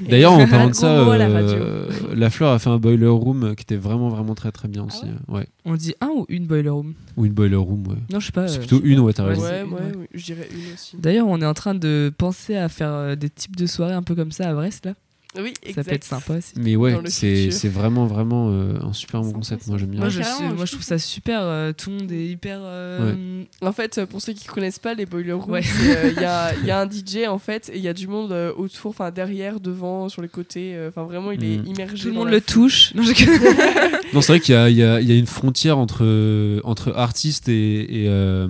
D'ailleurs, 0.00 0.32
en 0.32 0.46
parlant 0.48 0.68
de 0.68 0.74
ça, 0.74 1.16
la 1.16 1.26
euh, 1.26 1.88
la 2.14 2.30
Fleur 2.30 2.52
a 2.52 2.58
fait 2.58 2.70
un 2.70 2.78
boiler 2.78 3.06
room 3.06 3.54
qui 3.56 3.62
était 3.62 3.76
vraiment 3.76 4.08
vraiment 4.08 4.34
très 4.34 4.52
très 4.52 4.68
bien 4.68 4.84
aussi. 4.84 5.04
ouais 5.04 5.10
euh, 5.30 5.34
ouais. 5.34 5.46
On 5.64 5.74
dit 5.74 5.94
un 6.00 6.08
ou 6.08 6.26
une 6.28 6.46
boiler 6.46 6.68
room 6.68 6.94
Ou 7.16 7.26
une 7.26 7.32
boiler 7.32 7.56
room, 7.56 7.86
ouais. 7.86 7.96
Non, 8.12 8.20
je 8.20 8.26
sais 8.26 8.32
pas. 8.32 8.48
C'est 8.48 8.56
euh, 8.56 8.60
plutôt 8.60 8.80
une, 8.82 9.00
ouais, 9.00 9.12
t'as 9.12 9.24
ouais, 9.24 9.30
raison. 9.30 9.42
Ouais, 9.42 9.62
ouais, 9.62 10.08
je 10.12 10.24
dirais 10.24 10.48
une 10.52 10.74
aussi. 10.74 10.96
D'ailleurs, 10.96 11.26
on 11.28 11.40
est 11.40 11.46
en 11.46 11.54
train 11.54 11.74
de 11.74 12.12
penser 12.16 12.56
à 12.56 12.68
faire 12.68 12.92
euh, 12.92 13.16
des 13.16 13.30
types 13.30 13.56
de 13.56 13.66
soirées 13.66 13.94
un 13.94 14.02
peu 14.02 14.14
comme 14.14 14.32
ça 14.32 14.48
à 14.48 14.54
Brest, 14.54 14.86
là. 14.86 14.94
Oui, 15.36 15.52
Ça 15.64 15.68
exact. 15.70 15.88
peut 15.88 15.94
être 15.94 16.04
sympa 16.04 16.34
aussi. 16.34 16.52
Mais 16.56 16.76
ouais, 16.76 16.96
c'est 17.08 17.68
vraiment 17.68 18.06
vraiment 18.06 18.48
euh, 18.50 18.74
un 18.82 18.92
super 18.92 19.20
bon 19.22 19.32
concept. 19.32 19.62
ça. 19.64 19.70
Moi 19.70 19.78
j'aime 19.78 19.88
bien. 19.90 20.00
Moi, 20.00 20.08
je, 20.08 20.20
moi, 20.54 20.64
je 20.64 20.70
trouve 20.72 20.84
ça 20.84 20.98
super. 20.98 21.40
euh, 21.42 21.72
tout 21.72 21.90
le 21.90 21.96
monde 21.96 22.12
est 22.12 22.26
hyper. 22.26 22.58
euh, 22.62 23.42
En 23.60 23.72
fait, 23.72 24.04
pour 24.04 24.20
ceux 24.22 24.32
qui 24.32 24.46
connaissent 24.46 24.78
pas 24.78 24.94
les 24.94 25.06
boiler 25.06 25.32
rooms, 25.32 25.58
il 25.82 26.22
y, 26.22 26.24
a, 26.24 26.54
y 26.64 26.70
a 26.70 26.80
un 26.80 26.88
DJ 26.88 27.26
en 27.28 27.38
fait 27.38 27.68
et 27.72 27.76
il 27.78 27.82
y 27.82 27.88
a 27.88 27.92
du 27.94 28.06
monde 28.06 28.32
euh, 28.32 28.52
autour, 28.56 28.90
enfin 28.90 29.10
derrière, 29.10 29.58
devant, 29.60 30.08
sur 30.08 30.22
les 30.22 30.28
côtés. 30.28 30.76
Enfin 30.88 31.04
vraiment, 31.04 31.32
il 31.32 31.42
est 31.44 31.58
Mhm. 31.58 31.66
immergé. 31.66 32.02
Tout 32.04 32.08
le 32.08 32.14
monde 32.14 32.28
le 32.28 32.40
foule. 32.40 32.42
touche. 32.42 32.94
Non, 32.94 33.02
je- 33.02 33.12
Non, 34.14 34.20
c'est 34.20 34.32
vrai 34.34 34.40
qu'il 34.40 34.54
y 34.54 34.58
a, 34.58 34.70
il 34.70 34.76
y, 34.76 34.82
a, 34.84 35.00
il 35.00 35.08
y 35.08 35.12
a 35.12 35.16
une 35.16 35.26
frontière 35.26 35.78
entre, 35.78 36.60
entre 36.64 36.92
artistes 36.96 37.48
et, 37.48 38.02
et, 38.04 38.08
euh, 38.08 38.46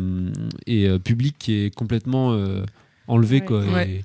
et, 0.66 0.86
euh, 0.88 0.98
public 0.98 1.34
qui 1.38 1.54
est 1.64 1.74
complètement 1.74 2.32
euh, 2.34 2.62
enlevée. 3.08 3.40
Ouais. 3.40 3.46
Quoi, 3.46 3.60
Ouais. 3.62 3.88
et, 3.90 4.04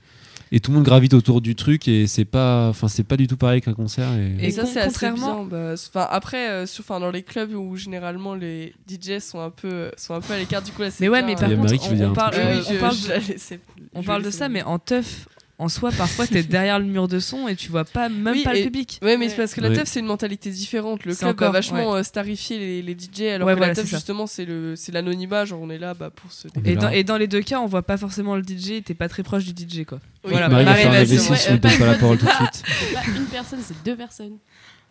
et 0.52 0.60
tout 0.60 0.72
le 0.72 0.76
monde 0.78 0.86
gravite 0.86 1.14
autour 1.14 1.42
du 1.42 1.56
truc 1.56 1.88
et 1.88 2.08
c'est 2.08 2.26
pas, 2.26 2.70
enfin, 2.70 2.88
c'est 2.88 3.04
pas 3.04 3.18
du 3.18 3.28
tout 3.28 3.38
pareil 3.38 3.62
qu'un 3.62 3.74
concert. 3.74 4.08
Et... 4.14 4.48
Et, 4.48 4.52
ça, 4.52 4.66
c'est 4.66 4.80
assez 4.80 4.88
contrairement- 4.90 5.44
bien. 5.46 5.76
bah, 5.94 6.08
après, 6.12 6.50
euh, 6.50 6.66
sur- 6.66 6.84
enfin, 6.84 7.00
dans 7.00 7.12
les 7.12 7.24
clubs 7.24 7.52
où 7.54 7.76
généralement 7.76 8.34
les 8.36 8.74
DJ 8.90 9.20
sont 9.20 9.40
un 9.40 9.50
peu, 9.52 9.92
sont 9.98 10.14
un 10.14 10.22
peu 10.22 10.34
à 10.34 10.38
l'écart, 10.38 10.62
du 10.62 10.72
coup 10.72 10.82
là, 10.82 10.92
c'est 10.92 11.02
Mais 11.04 11.10
ouais, 11.10 11.22
mais 11.24 11.34
euh, 11.34 11.36
par 11.38 11.50
contre, 11.50 11.74
on, 11.92 12.02
on 12.10 12.14
parle, 12.14 12.32
truc. 12.34 12.44
euh, 12.46 12.62
on 12.68 12.74
je- 12.74 12.80
parle 12.80 12.96
je 12.96 13.54
de- 13.56 13.60
on 13.94 14.04
parle 14.04 14.24
de 14.24 14.32
ça, 14.32 14.50
mais 14.50 14.64
en 14.64 14.80
teuf, 14.80 15.28
en 15.60 15.68
soi, 15.70 15.92
parfois, 15.92 16.26
t'es 16.26 16.42
derrière 16.44 16.80
le 16.80 16.86
mur 16.86 17.08
de 17.08 17.20
son 17.20 17.48
et 17.48 17.56
tu 17.56 17.70
vois 17.70 17.84
pas 17.86 18.08
même 18.10 18.34
Oui, 18.34 18.44
pas 18.44 18.54
le 18.54 18.64
public. 18.64 18.98
Ouais, 19.02 19.18
mais 19.18 19.26
Ouais. 19.26 19.30
c'est 19.30 19.36
parce 19.38 19.54
que 19.54 19.62
la 19.62 19.70
Ouais. 19.70 19.76
teuf, 19.76 19.88
c'est 19.90 20.00
une 20.00 20.06
mentalité 20.06 20.50
différente. 20.50 21.04
Le 21.06 21.14
club 21.14 21.22
va 21.22 21.30
encore, 21.30 21.52
vachement 21.52 21.96
euh, 21.96 22.04
starifier 22.04 22.58
les, 22.58 22.82
les 22.82 22.94
DJ, 22.94 23.22
alors 23.34 23.46
Ouais, 23.48 23.54
que 23.54 23.58
voilà, 23.58 23.74
la 23.74 23.76
teuf, 23.76 23.86
justement, 23.88 24.26
c'est 24.26 24.46
le- 24.46 24.76
c'est 24.76 24.92
l'anonymat. 24.92 25.46
Genre, 25.46 25.60
on 25.62 25.70
est 25.70 25.78
là 25.78 25.94
bah, 25.94 26.10
pour 26.10 26.32
se 26.32 26.48
Et 26.66 26.76
dans, 26.76 26.90
et 26.90 27.04
dans 27.04 27.18
les 27.18 27.28
deux 27.28 27.42
cas, 27.42 27.60
on 27.60 27.66
voit 27.66 27.84
pas 27.84 27.98
forcément 27.98 28.36
le 28.36 28.42
DJ, 28.44 28.82
t'es 28.84 28.94
pas 28.94 29.10
très 29.10 29.22
proche 29.22 29.44
du 29.46 29.52
DJ, 29.52 29.84
quoi. 29.86 30.00
Oui. 30.24 30.32
Voilà, 30.32 30.50
Marie 30.50 30.64
va 30.66 30.72
Marie, 30.72 30.82
faire 30.84 30.92
un 30.92 30.96
vas-y, 30.96 31.14
AVC 31.18 31.30
ouais, 31.30 31.36
si 31.38 31.50
on 31.50 31.52
lui 31.54 31.60
donne 31.60 31.78
pas 31.78 31.86
la 31.86 31.96
parole 31.96 32.18
tout 32.18 32.26
de 32.26 32.32
suite. 32.52 32.64
Pas 32.94 33.02
une 33.18 33.26
personne, 33.26 33.60
c'est 33.62 33.84
deux 33.84 33.96
personnes. 33.98 34.38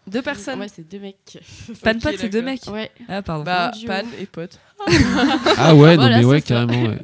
Deux 0.07 0.23
personnes. 0.23 0.59
Ouais, 0.61 0.69
c'est 0.75 0.89
deux 0.89 0.99
mecs. 1.01 1.39
Panpot, 1.83 2.09
Ok, 2.09 2.15
c'est 2.19 2.29
deux 2.31 2.41
mecs. 2.43 2.63
Ouais. 2.71 2.91
Ah, 3.09 3.21
pardon. 3.21 3.45
Bah. 3.45 3.73
Pan 3.87 4.03
et 4.21 4.25
Pote. 4.27 4.59
Ah 5.59 5.75
ouais, 5.75 5.97
non, 5.99 6.09
mais 6.09 6.25
ouais, 6.25 6.41
carrément. 6.41 6.95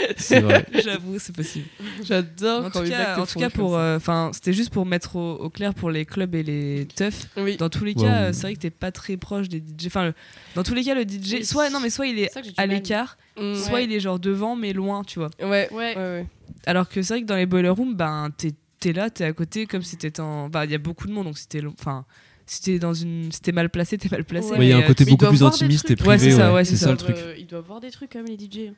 Ouais. 0.00 0.14
C'est 0.16 0.40
vrai. 0.40 0.66
J'avoue, 0.84 1.18
c'est 1.18 1.34
possible. 1.34 1.66
J'adore 2.02 2.64
En 2.66 2.70
quand 2.70 2.82
tout 2.82 2.88
cas, 2.90 3.18
en 3.18 3.26
tout 3.26 3.38
cas 3.38 3.50
pour, 3.50 3.76
euh, 3.76 3.96
enfin, 3.96 4.30
c'était 4.32 4.52
juste 4.52 4.70
pour 4.70 4.86
mettre 4.86 5.16
au, 5.16 5.34
au 5.34 5.50
clair 5.50 5.74
pour 5.74 5.90
les 5.90 6.04
clubs 6.04 6.34
et 6.34 6.42
les 6.42 6.86
teufs. 6.94 7.26
Oui. 7.36 7.56
Dans 7.56 7.68
tous 7.68 7.84
les 7.84 7.94
cas, 7.94 8.02
on- 8.02 8.06
euh, 8.10 8.32
c'est 8.32 8.42
vrai 8.42 8.54
que 8.54 8.60
t'es 8.60 8.70
pas 8.70 8.92
très 8.92 9.16
proche 9.16 9.48
des 9.48 9.58
DJ. 9.60 9.86
Enfin, 9.86 10.06
le- 10.06 10.14
dans 10.54 10.62
tous 10.62 10.74
les 10.74 10.84
cas, 10.84 10.94
le 10.94 11.02
DJ, 11.04 11.32
Oui. 11.34 11.44
soit 11.44 11.70
non, 11.70 11.80
mais 11.80 11.90
soit 11.90 12.06
il 12.06 12.18
est 12.18 12.30
à 12.56 12.66
l'écart, 12.66 13.16
Mm. 13.38 13.54
soit 13.54 13.74
Ouais. 13.74 13.84
il 13.84 13.92
est 13.92 14.00
genre 14.00 14.18
devant 14.18 14.56
mais 14.56 14.72
loin, 14.72 15.04
tu 15.04 15.18
vois. 15.18 15.30
Ouais, 15.40 15.68
ouais, 15.70 15.70
Ouais. 15.72 15.94
ouais. 15.96 16.26
Alors 16.66 16.88
que 16.88 17.02
c'est 17.02 17.14
vrai 17.14 17.22
que 17.22 17.26
dans 17.26 17.36
les 17.36 17.46
boiler 17.46 17.68
rooms, 17.70 17.94
ben 17.94 18.30
t'es 18.36 18.52
t'es 18.80 18.92
là, 18.92 19.10
t'es 19.10 19.24
à 19.24 19.32
côté 19.32 19.66
comme 19.66 19.82
si 19.82 19.96
t'étais 19.96 20.20
en. 20.20 20.48
Bah, 20.48 20.64
il 20.64 20.70
y 20.72 20.74
a 20.74 20.78
beaucoup 20.78 21.06
de 21.06 21.12
monde, 21.12 21.26
donc 21.26 21.38
si 21.38 21.46
t'es, 21.46 21.60
lo- 21.60 21.72
enfin, 21.78 22.04
si 22.52 22.60
t'es 22.60 22.78
dans 22.78 22.92
une, 22.92 23.32
si 23.32 23.40
t'es 23.40 23.50
mal 23.52 23.70
placé, 23.70 23.96
t'es 23.96 24.08
mal 24.10 24.24
placé. 24.24 24.50
Ouais, 24.50 24.56
Il 24.60 24.68
y 24.68 24.72
a 24.72 24.76
un 24.76 24.78
mais, 24.80 24.84
euh, 24.84 24.88
côté 24.88 25.04
beaucoup 25.06 25.26
plus 25.26 25.42
intimiste 25.42 25.90
et 25.90 25.96
trucs. 25.96 26.06
Ouais, 26.06 26.16
privé. 26.18 26.32
c'est 26.32 26.36
ça, 26.36 26.52
ouais, 26.52 26.64
c'est 26.66 26.76
ça 26.76 26.90
le 26.90 26.98
truc. 26.98 27.16
euh, 27.16 27.34
Ils 27.38 27.46
doivent 27.46 27.64
voir 27.66 27.80
des 27.80 27.90
trucs 27.90 28.10
comme 28.12 28.26
les 28.26 28.34
DJ. 28.36 28.72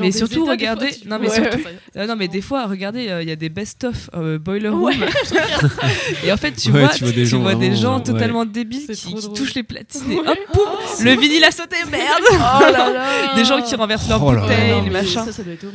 Mais 0.00 0.12
surtout, 0.12 0.44
états, 0.44 0.56
des 0.56 0.64
fois, 0.66 0.74
regardez- 0.74 0.96
non, 1.06 1.18
mais 1.20 1.28
surtout- 1.28 1.58
Ah 1.96 2.06
non, 2.06 2.14
mais 2.14 2.28
des 2.28 2.40
fois, 2.40 2.66
regardez, 2.68 3.08
euh, 3.08 3.22
il 3.22 3.28
y 3.28 3.32
a 3.32 3.36
des 3.36 3.48
best-of 3.48 4.08
euh, 4.14 4.38
boiler 4.38 4.68
Ouais, 4.68 4.94
room. 4.94 5.04
et 6.24 6.30
en 6.32 6.36
fait, 6.36 6.52
tu 6.52 6.70
Ouais, 6.70 6.80
vois, 6.80 6.88
tu 6.90 7.02
vois 7.04 7.12
des 7.12 7.26
gens 7.26 7.38
des 7.38 7.54
vraiment, 7.54 7.74
gens 7.74 7.96
ouais. 7.98 8.02
totalement 8.04 8.44
débiles 8.44 8.86
qui, 8.86 9.14
touchent 9.34 9.54
les 9.54 9.62
platines 9.64 10.12
et 10.12 10.18
hop, 10.18 10.38
poum, 10.52 10.64
le 11.02 11.10
vinyle 11.20 11.42
a 11.44 11.50
sauté, 11.50 11.76
merde 11.90 12.22
Oh 12.30 12.72
là 12.72 12.92
là 12.92 13.34
Des 13.36 13.44
gens 13.44 13.60
qui 13.62 13.74
renversent 13.74 14.08
leurs 14.08 14.22
Oh 14.22 14.32
bouteilles, 14.32 14.80
les 14.84 14.90
machins. 14.90 15.22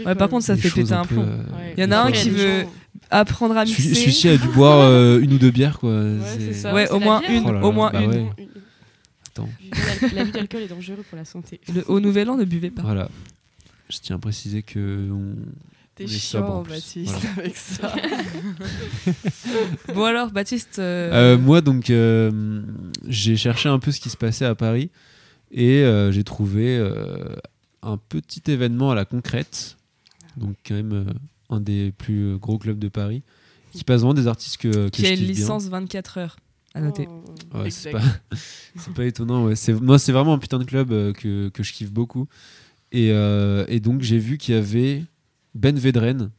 Ouais, 0.05 0.15
par 0.15 0.29
contre, 0.29 0.45
ça 0.45 0.55
fait 0.55 0.69
péter 0.69 0.93
un 0.93 1.03
peu, 1.05 1.15
plomb. 1.15 1.27
Il 1.77 1.83
y 1.83 1.85
en 1.85 1.91
a 1.91 1.97
un 1.97 2.11
qui 2.11 2.29
veut 2.29 2.65
apprendre 3.09 3.57
à 3.57 3.65
mixer. 3.65 3.93
Celui-ci 3.95 4.29
a 4.29 4.37
dû 4.37 4.47
boire 4.49 4.79
euh, 4.81 5.19
une 5.19 5.33
ou 5.33 5.37
deux 5.37 5.51
bières, 5.51 5.79
quoi. 5.79 6.03
c'est 6.37 6.53
ça. 6.53 6.73
Ouais, 6.73 6.89
au 6.89 6.99
la 6.99 7.05
moins 7.05 7.19
bière, 7.19 7.31
une, 7.31 7.43
Oh 7.47 7.51
là 7.51 7.63
au 7.65 7.71
moins 7.71 7.91
bah 7.91 8.01
une. 8.01 8.09
ouais. 8.09 8.31
Attends. 9.27 9.49
D'al- 10.01 10.13
L'abus 10.13 10.31
d'alcool 10.31 10.61
est 10.61 10.67
dangereux 10.67 11.03
pour 11.09 11.17
la 11.17 11.25
santé. 11.25 11.59
Le, 11.73 11.83
au 11.89 11.99
nouvel 11.99 12.29
an, 12.29 12.37
ne 12.37 12.45
buvez 12.45 12.71
pas. 12.71 12.83
Voilà. 12.83 13.09
Je 13.89 13.97
tiens 13.99 14.15
à 14.15 14.19
préciser 14.19 14.63
que 14.63 15.09
on- 15.11 15.35
T'es 15.95 16.07
chiant. 16.07 16.63
Baptiste, 16.63 17.13
Voilà. 17.19 17.29
avec 17.37 17.55
ça. 17.55 17.93
Bon 19.93 20.03
alors, 20.05 20.31
Baptiste. 20.31 20.79
euh, 20.79 21.35
Euh, 21.35 21.37
moi, 21.37 21.61
donc, 21.61 21.89
euh, 21.89 22.61
j'ai 23.07 23.35
cherché 23.37 23.69
un 23.69 23.79
peu 23.79 23.91
ce 23.91 23.99
qui 23.99 24.09
se 24.09 24.17
passait 24.17 24.45
à 24.45 24.55
Paris 24.55 24.89
et 25.51 25.83
euh, 25.83 26.11
j'ai 26.11 26.23
trouvé 26.23 26.77
euh, 26.77 27.35
un 27.83 27.97
petit 27.97 28.41
événement 28.51 28.91
à 28.91 28.95
la 28.95 29.05
concrète, 29.05 29.77
donc 30.37 30.55
quand 30.65 30.73
même 30.75 30.93
euh, 30.93 31.03
un 31.53 31.61
des 31.61 31.91
plus 31.91 32.33
euh, 32.33 32.37
gros 32.37 32.57
clubs 32.57 32.79
de 32.79 32.87
Paris, 32.89 33.23
qui 33.71 33.83
passe 33.83 34.01
vraiment 34.01 34.13
des 34.13 34.27
artistes 34.27 34.57
que, 34.57 34.69
que 34.69 34.89
qui 34.89 35.01
je 35.03 35.07
a 35.07 35.13
une 35.13 35.19
bien. 35.19 35.27
licence 35.29 35.67
24 35.67 36.17
heures 36.17 36.37
à 36.75 36.81
noter. 36.81 37.07
Oh. 37.53 37.59
Ouais, 37.59 37.69
c'est 37.69 37.91
pas, 37.91 38.01
c'est 38.75 38.93
pas 38.93 39.05
étonnant. 39.05 39.45
Ouais. 39.45 39.55
C'est, 39.55 39.73
moi, 39.73 39.99
c'est 39.99 40.11
vraiment 40.11 40.33
un 40.33 40.39
putain 40.39 40.59
de 40.59 40.63
club 40.63 40.91
euh, 40.91 41.13
que, 41.13 41.49
que 41.49 41.63
je 41.63 41.73
kiffe 41.73 41.91
beaucoup. 41.91 42.27
Et, 42.91 43.11
euh, 43.11 43.65
et 43.67 43.79
donc, 43.79 44.01
j'ai 44.01 44.19
vu 44.19 44.37
qu'il 44.37 44.53
y 44.55 44.57
avait 44.57 45.03
Ben 45.55 45.77
Vedren, 45.77 46.29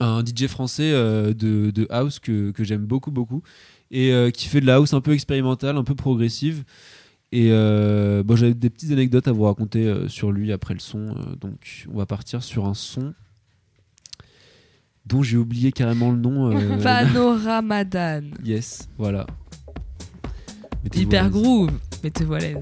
un 0.00 0.24
DJ 0.24 0.46
français 0.46 0.90
euh, 0.92 1.34
de, 1.34 1.70
de 1.70 1.86
house 1.90 2.18
que, 2.18 2.50
que 2.50 2.64
j'aime 2.64 2.86
beaucoup, 2.86 3.10
beaucoup, 3.10 3.42
et 3.90 4.12
euh, 4.12 4.30
qui 4.30 4.48
fait 4.48 4.60
de 4.60 4.66
la 4.66 4.76
house 4.76 4.94
un 4.94 5.00
peu 5.00 5.12
expérimentale, 5.12 5.76
un 5.76 5.84
peu 5.84 5.94
progressive. 5.94 6.64
Et 7.32 7.48
euh, 7.50 8.22
bon, 8.22 8.36
j'avais 8.36 8.54
des 8.54 8.70
petites 8.70 8.90
anecdotes 8.90 9.28
à 9.28 9.32
vous 9.32 9.44
raconter 9.44 10.08
sur 10.08 10.32
lui 10.32 10.50
après 10.52 10.74
le 10.74 10.80
son. 10.80 11.14
donc, 11.40 11.86
on 11.92 11.98
va 11.98 12.06
partir 12.06 12.42
sur 12.42 12.66
un 12.66 12.74
son 12.74 13.14
dont 15.06 15.22
j'ai 15.22 15.36
oublié 15.36 15.72
carrément 15.72 16.10
le 16.10 16.18
nom. 16.18 16.50
euh, 16.56 16.76
Panoramadan. 16.82 18.22
Yes, 18.44 18.88
voilà. 18.98 19.26
Hyper 20.94 21.30
groove. 21.30 21.70
Mettez-vous 22.02 22.34
à 22.34 22.38
l'aise. 22.38 22.56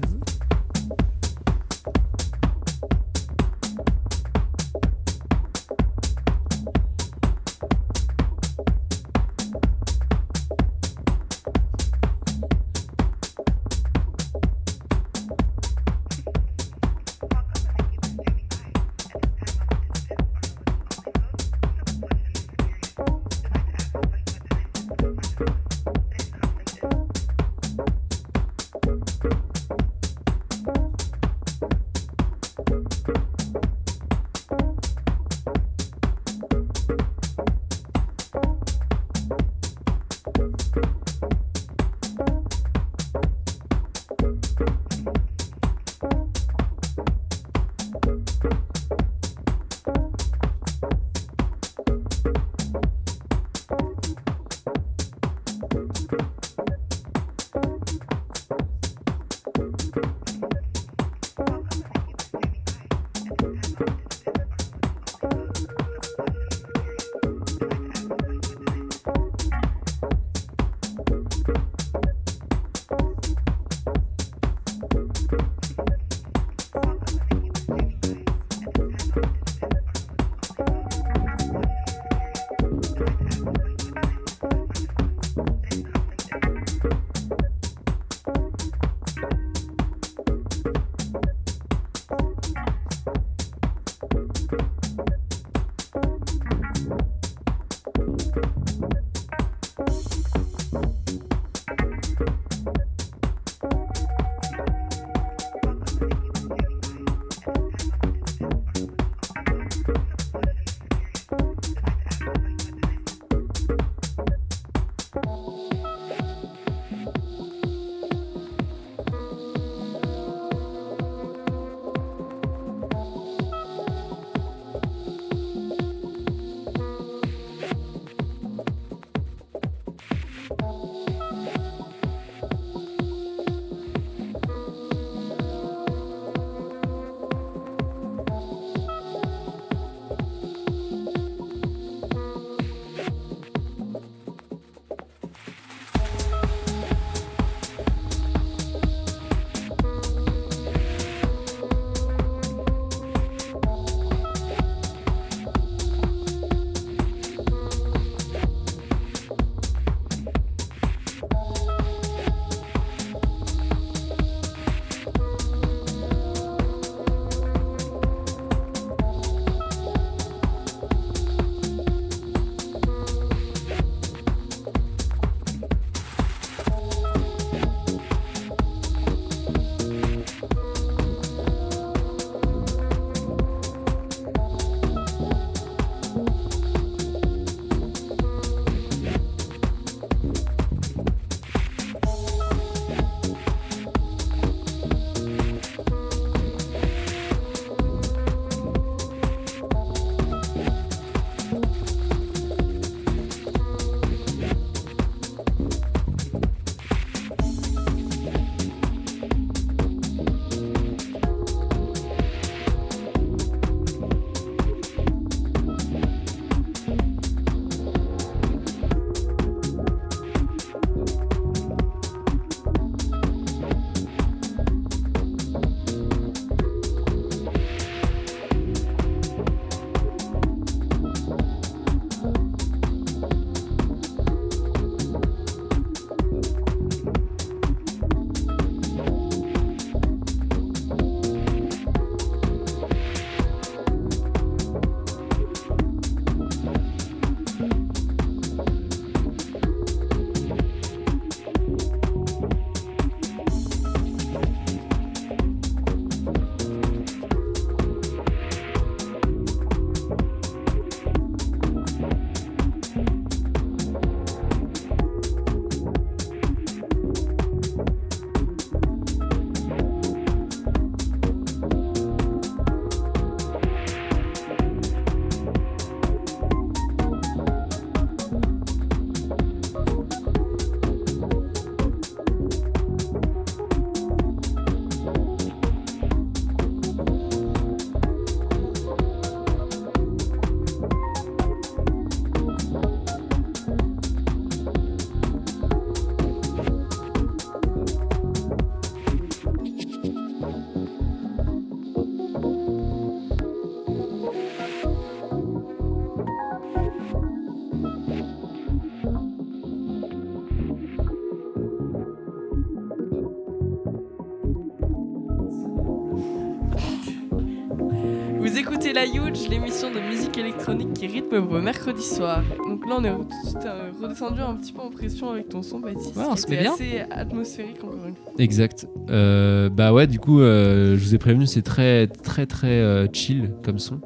La 318.99 319.05
Huge, 319.05 319.47
l'émission 319.49 319.89
de 319.93 320.01
musique 320.01 320.37
électronique 320.37 320.91
qui 320.91 321.07
rythme 321.07 321.37
vos 321.37 321.61
mercredis 321.61 322.03
soirs. 322.03 322.43
Donc 322.67 322.85
là, 322.85 322.97
on 322.99 323.03
est 323.05 323.11
tout 323.11 323.23
de 323.23 323.47
suite, 323.47 323.65
euh, 323.65 323.91
redescendu 324.01 324.41
un 324.41 324.55
petit 324.55 324.73
peu 324.73 324.81
en 324.81 324.89
pression 324.89 325.29
avec 325.29 325.47
ton 325.47 325.61
son, 325.61 325.79
Baptiste. 325.79 326.17
Ouais, 326.17 326.25
on 326.29 326.35
qui 326.35 326.41
se 326.41 326.49
met 326.49 326.57
bien. 326.57 326.73
assez 326.73 326.99
atmosphérique, 327.09 327.81
encore 327.81 328.05
une 328.05 328.15
fois. 328.15 328.33
Exact. 328.37 328.89
Euh, 329.09 329.69
bah 329.69 329.93
ouais, 329.93 330.05
du 330.05 330.19
coup, 330.19 330.41
euh, 330.41 330.97
je 330.97 331.01
vous 331.01 331.15
ai 331.15 331.17
prévenu, 331.17 331.47
c'est 331.47 331.61
très, 331.61 332.07
très, 332.07 332.45
très 332.45 332.81
euh, 332.81 333.07
chill 333.13 333.53
comme 333.63 333.79
son. 333.79 334.01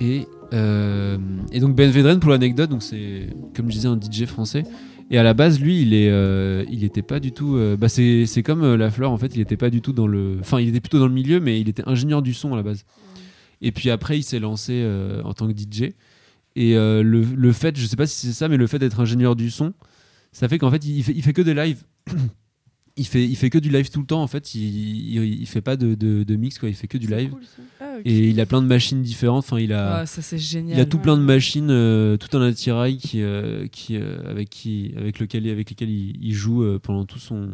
Et, 0.00 0.26
et 0.50 1.60
donc 1.60 1.76
Ben 1.76 1.88
Vedren, 1.88 2.18
pour 2.18 2.30
l'anecdote, 2.32 2.70
donc 2.70 2.82
c'est 2.82 3.28
comme 3.54 3.66
je 3.66 3.76
disais 3.76 3.88
un 3.88 4.00
DJ 4.00 4.24
français. 4.24 4.64
Et 5.10 5.18
à 5.18 5.22
la 5.22 5.34
base, 5.34 5.60
lui, 5.60 5.82
il 5.82 5.94
est, 5.94 6.10
euh, 6.10 6.64
il 6.68 6.82
était 6.82 7.02
pas 7.02 7.20
du 7.20 7.30
tout. 7.32 7.56
euh, 7.56 7.76
bah 7.76 7.88
c'est, 7.88 8.26
c'est 8.26 8.42
comme 8.42 8.64
euh, 8.64 8.76
la 8.76 8.90
fleur, 8.90 9.12
en 9.12 9.18
fait, 9.18 9.34
il 9.36 9.40
était 9.40 9.56
pas 9.56 9.70
du 9.70 9.80
tout 9.80 9.92
dans 9.92 10.06
le. 10.08 10.38
Enfin, 10.40 10.60
il 10.60 10.68
était 10.68 10.80
plutôt 10.80 10.98
dans 10.98 11.06
le 11.06 11.12
milieu, 11.12 11.38
mais 11.38 11.60
il 11.60 11.68
était 11.68 11.84
ingénieur 11.86 12.22
du 12.22 12.34
son 12.34 12.52
à 12.54 12.56
la 12.56 12.62
base. 12.64 12.84
Et 13.62 13.72
puis 13.72 13.90
après, 13.90 14.18
il 14.18 14.22
s'est 14.22 14.38
lancé 14.38 14.72
euh, 14.84 15.22
en 15.22 15.32
tant 15.34 15.46
que 15.46 15.52
DJ. 15.58 15.92
Et 16.54 16.76
euh, 16.76 17.02
le, 17.02 17.20
le 17.22 17.52
fait, 17.52 17.76
je 17.78 17.86
sais 17.86 17.96
pas 17.96 18.06
si 18.06 18.26
c'est 18.26 18.32
ça, 18.32 18.48
mais 18.48 18.56
le 18.56 18.66
fait 18.66 18.78
d'être 18.78 19.00
ingénieur 19.00 19.36
du 19.36 19.50
son, 19.50 19.74
ça 20.32 20.48
fait 20.48 20.58
qu'en 20.58 20.70
fait, 20.70 20.84
il 20.84 21.02
fait, 21.02 21.12
il 21.12 21.22
fait 21.22 21.32
que 21.32 21.42
des 21.42 21.54
lives. 21.54 21.82
il 22.96 23.06
fait, 23.06 23.24
il 23.24 23.36
fait 23.36 23.50
que 23.50 23.58
du 23.58 23.68
live 23.70 23.90
tout 23.90 24.00
le 24.00 24.06
temps. 24.06 24.22
En 24.22 24.26
fait, 24.26 24.54
il, 24.54 25.14
il, 25.16 25.40
il 25.40 25.46
fait 25.46 25.60
pas 25.60 25.76
de, 25.76 25.94
de, 25.94 26.22
de 26.24 26.36
mix, 26.36 26.58
quoi. 26.58 26.68
Il 26.70 26.74
fait 26.74 26.88
que 26.88 26.96
du 26.98 27.06
live. 27.08 27.30
cool. 27.30 27.40
Ah. 27.80 27.96
Et 28.04 28.28
il 28.28 28.40
a 28.40 28.46
plein 28.46 28.62
de 28.62 28.66
machines 28.66 29.02
différentes. 29.02 29.44
Enfin, 29.44 29.58
il 29.58 29.72
a, 29.72 29.96
Ah, 29.98 30.06
ça 30.06 30.22
c'est 30.22 30.38
génial. 30.38 30.78
il 30.78 30.80
a 30.80 30.86
tout 30.86 30.98
plein 30.98 31.16
de 31.16 31.22
machines, 31.22 31.68
euh, 31.70 32.16
tout 32.16 32.34
un 32.36 32.42
attirail 32.42 32.96
qui, 32.96 33.20
euh, 33.22 33.66
qui, 33.68 33.96
euh, 33.96 34.18
avec, 34.30 34.48
qui, 34.48 34.92
avec, 34.96 35.18
lequel, 35.18 35.48
avec 35.50 35.68
lesquels 35.68 35.90
il, 35.90 36.16
il 36.22 36.32
joue 36.34 36.62
euh, 36.62 36.78
pendant, 36.78 37.04
tout 37.04 37.18
son, 37.18 37.50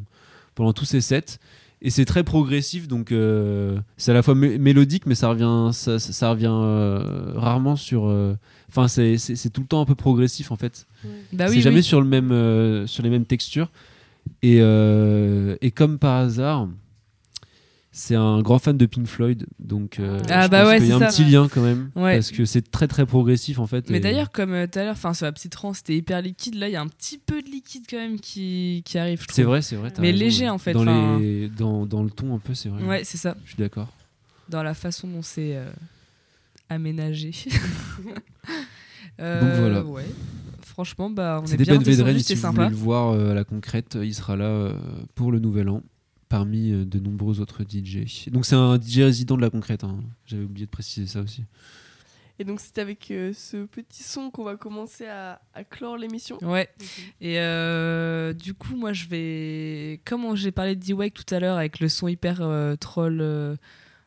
pendant 0.54 0.72
tous 0.72 0.84
ses 0.84 1.00
sets. 1.00 1.38
Et 1.84 1.90
c'est 1.90 2.04
très 2.04 2.22
progressif, 2.22 2.86
donc 2.86 3.10
euh, 3.10 3.76
c'est 3.96 4.12
à 4.12 4.14
la 4.14 4.22
fois 4.22 4.34
mé- 4.34 4.56
mélodique, 4.58 5.04
mais 5.06 5.16
ça 5.16 5.28
revient, 5.28 5.70
ça, 5.74 5.98
ça- 5.98 6.12
ça 6.12 6.30
revient 6.30 6.46
euh, 6.50 7.32
rarement 7.34 7.74
sur. 7.76 8.06
euh, 8.06 8.34
Enfin, 8.68 8.88
c'est 8.88 9.18
c'est- 9.18 9.34
c'est 9.36 9.50
tout 9.50 9.60
le 9.60 9.66
temps 9.66 9.80
un 9.82 9.84
peu 9.84 9.94
progressif 9.96 10.50
en 10.52 10.56
fait. 10.56 10.86
Bah 11.32 11.48
c'est 11.48 11.56
oui, 11.56 11.60
jamais 11.60 11.76
oui. 11.78 11.82
sur, 11.82 12.00
le 12.00 12.06
même, 12.06 12.30
euh, 12.32 12.86
sur 12.86 13.02
les 13.02 13.10
mêmes 13.10 13.26
textures. 13.26 13.70
Et, 14.42 14.58
euh, 14.60 15.56
et 15.60 15.72
comme 15.72 15.98
par 15.98 16.16
hasard, 16.18 16.68
c'est 17.94 18.14
un 18.14 18.40
grand 18.40 18.58
fan 18.58 18.76
de 18.78 18.86
Pink 18.86 19.06
Floyd, 19.06 19.46
donc 19.58 19.98
euh, 20.00 20.18
Ah 20.30 20.44
je 20.46 20.48
bah 20.48 20.62
pense 20.62 20.70
ouais, 20.72 20.78
qu'il 20.78 20.88
y 20.88 20.92
a 20.92 20.96
un 20.96 20.98
ça. 21.00 21.06
petit 21.08 21.24
lien 21.24 21.46
quand 21.48 21.60
même, 21.62 21.90
Ouais. 21.94 22.14
parce 22.14 22.30
que 22.30 22.44
c'est 22.46 22.70
très 22.70 22.88
très 22.88 23.04
progressif 23.04 23.58
en 23.58 23.66
fait. 23.66 23.90
Mais 23.90 23.98
et- 23.98 24.00
d'ailleurs, 24.00 24.30
comme 24.32 24.52
euh, 24.54 24.66
tout 24.66 24.78
à 24.78 24.84
l'heure, 24.84 24.94
enfin 24.94 25.12
sur 25.12 25.26
la 25.26 25.32
petite 25.32 25.52
trans, 25.52 25.74
c'était 25.74 25.94
hyper 25.96 26.22
liquide. 26.22 26.54
Là, 26.54 26.68
il 26.68 26.72
y 26.72 26.76
a 26.76 26.80
un 26.80 26.88
petit 26.88 27.18
peu 27.18 27.42
de 27.42 27.48
liquide 27.48 27.84
quand 27.90 27.98
même 27.98 28.18
qui, 28.18 28.82
qui 28.86 28.96
arrive. 28.98 29.24
c'est 29.30 29.42
vrai, 29.42 29.60
c'est 29.62 29.76
vrai. 29.76 29.92
Mais 29.98 30.10
raison, 30.10 30.24
léger, 30.24 30.48
en 30.48 30.58
fait, 30.58 30.72
Dans, 30.72 30.82
enfin- 30.82 31.18
les, 31.20 31.48
dans, 31.48 31.84
dans 31.86 32.02
le 32.02 32.10
ton 32.10 32.34
un 32.34 32.38
peu, 32.38 32.54
c'est 32.54 32.70
vrai. 32.70 32.82
Ouais, 32.84 33.04
c'est 33.04 33.18
ça. 33.18 33.36
Je 33.44 33.50
suis 33.50 33.58
d'accord. 33.58 33.92
Dans 34.48 34.62
la 34.62 34.74
façon 34.74 35.06
dont 35.06 35.22
c'est 35.22 35.54
euh, 35.56 35.70
aménagé. 36.70 37.32
Donc 39.18 39.52
voilà. 39.58 39.84
Ouais. 39.84 40.06
Franchement, 40.64 41.10
bah, 41.10 41.38
on 41.40 41.44
est 41.44 41.48
C'était 41.48 41.64
bien 41.64 41.74
Ben 41.76 41.82
Vedren, 41.84 42.06
descendu, 42.06 42.18
si 42.20 42.24
c'était 42.24 42.34
vous 42.36 42.40
sympa. 42.40 42.62
voulez 42.64 42.70
le 42.70 42.76
voir 42.82 43.10
euh, 43.12 43.30
à 43.32 43.34
la 43.34 43.44
concrète, 43.44 43.98
il 44.02 44.14
sera 44.14 44.36
là 44.36 44.46
euh, 44.46 44.72
pour 45.14 45.30
le 45.30 45.38
nouvel 45.38 45.68
an, 45.68 45.82
parmi 46.32 46.72
euh, 46.72 46.86
de 46.86 46.98
nombreux 46.98 47.40
autres 47.40 47.62
DJ. 47.62 48.30
Donc 48.30 48.46
c'est 48.46 48.54
un 48.54 48.80
DJ 48.80 49.00
résident 49.00 49.36
de 49.36 49.42
la 49.42 49.50
concrète, 49.50 49.84
hein. 49.84 49.98
j'avais 50.24 50.44
oublié 50.44 50.64
de 50.64 50.70
préciser 50.70 51.06
ça 51.06 51.20
aussi. 51.20 51.44
Et 52.38 52.44
donc, 52.44 52.58
c'est 52.58 52.78
avec 52.78 53.10
euh, 53.10 53.34
ce 53.34 53.66
petit 53.66 54.02
son 54.02 54.30
qu'on 54.30 54.42
va 54.42 54.56
commencer 54.56 55.06
à, 55.06 55.42
à 55.52 55.62
clore 55.62 55.98
l'émission. 55.98 56.38
Ouais. 56.40 56.70
Et 57.20 57.38
euh, 57.38 58.32
du 58.32 58.54
coup, 58.54 58.74
moi, 58.74 58.94
je 58.94 59.06
vais. 59.06 60.00
Comme 60.06 60.34
j'ai 60.34 60.50
parlé 60.52 60.74
de 60.74 60.80
D-Wake 60.80 61.12
tout 61.12 61.34
à 61.34 61.38
l'heure 61.38 61.58
avec 61.58 61.78
le 61.78 61.90
son 61.90 62.08
hyper 62.08 62.40
euh, 62.40 62.74
troll 62.76 63.18
euh, 63.20 63.54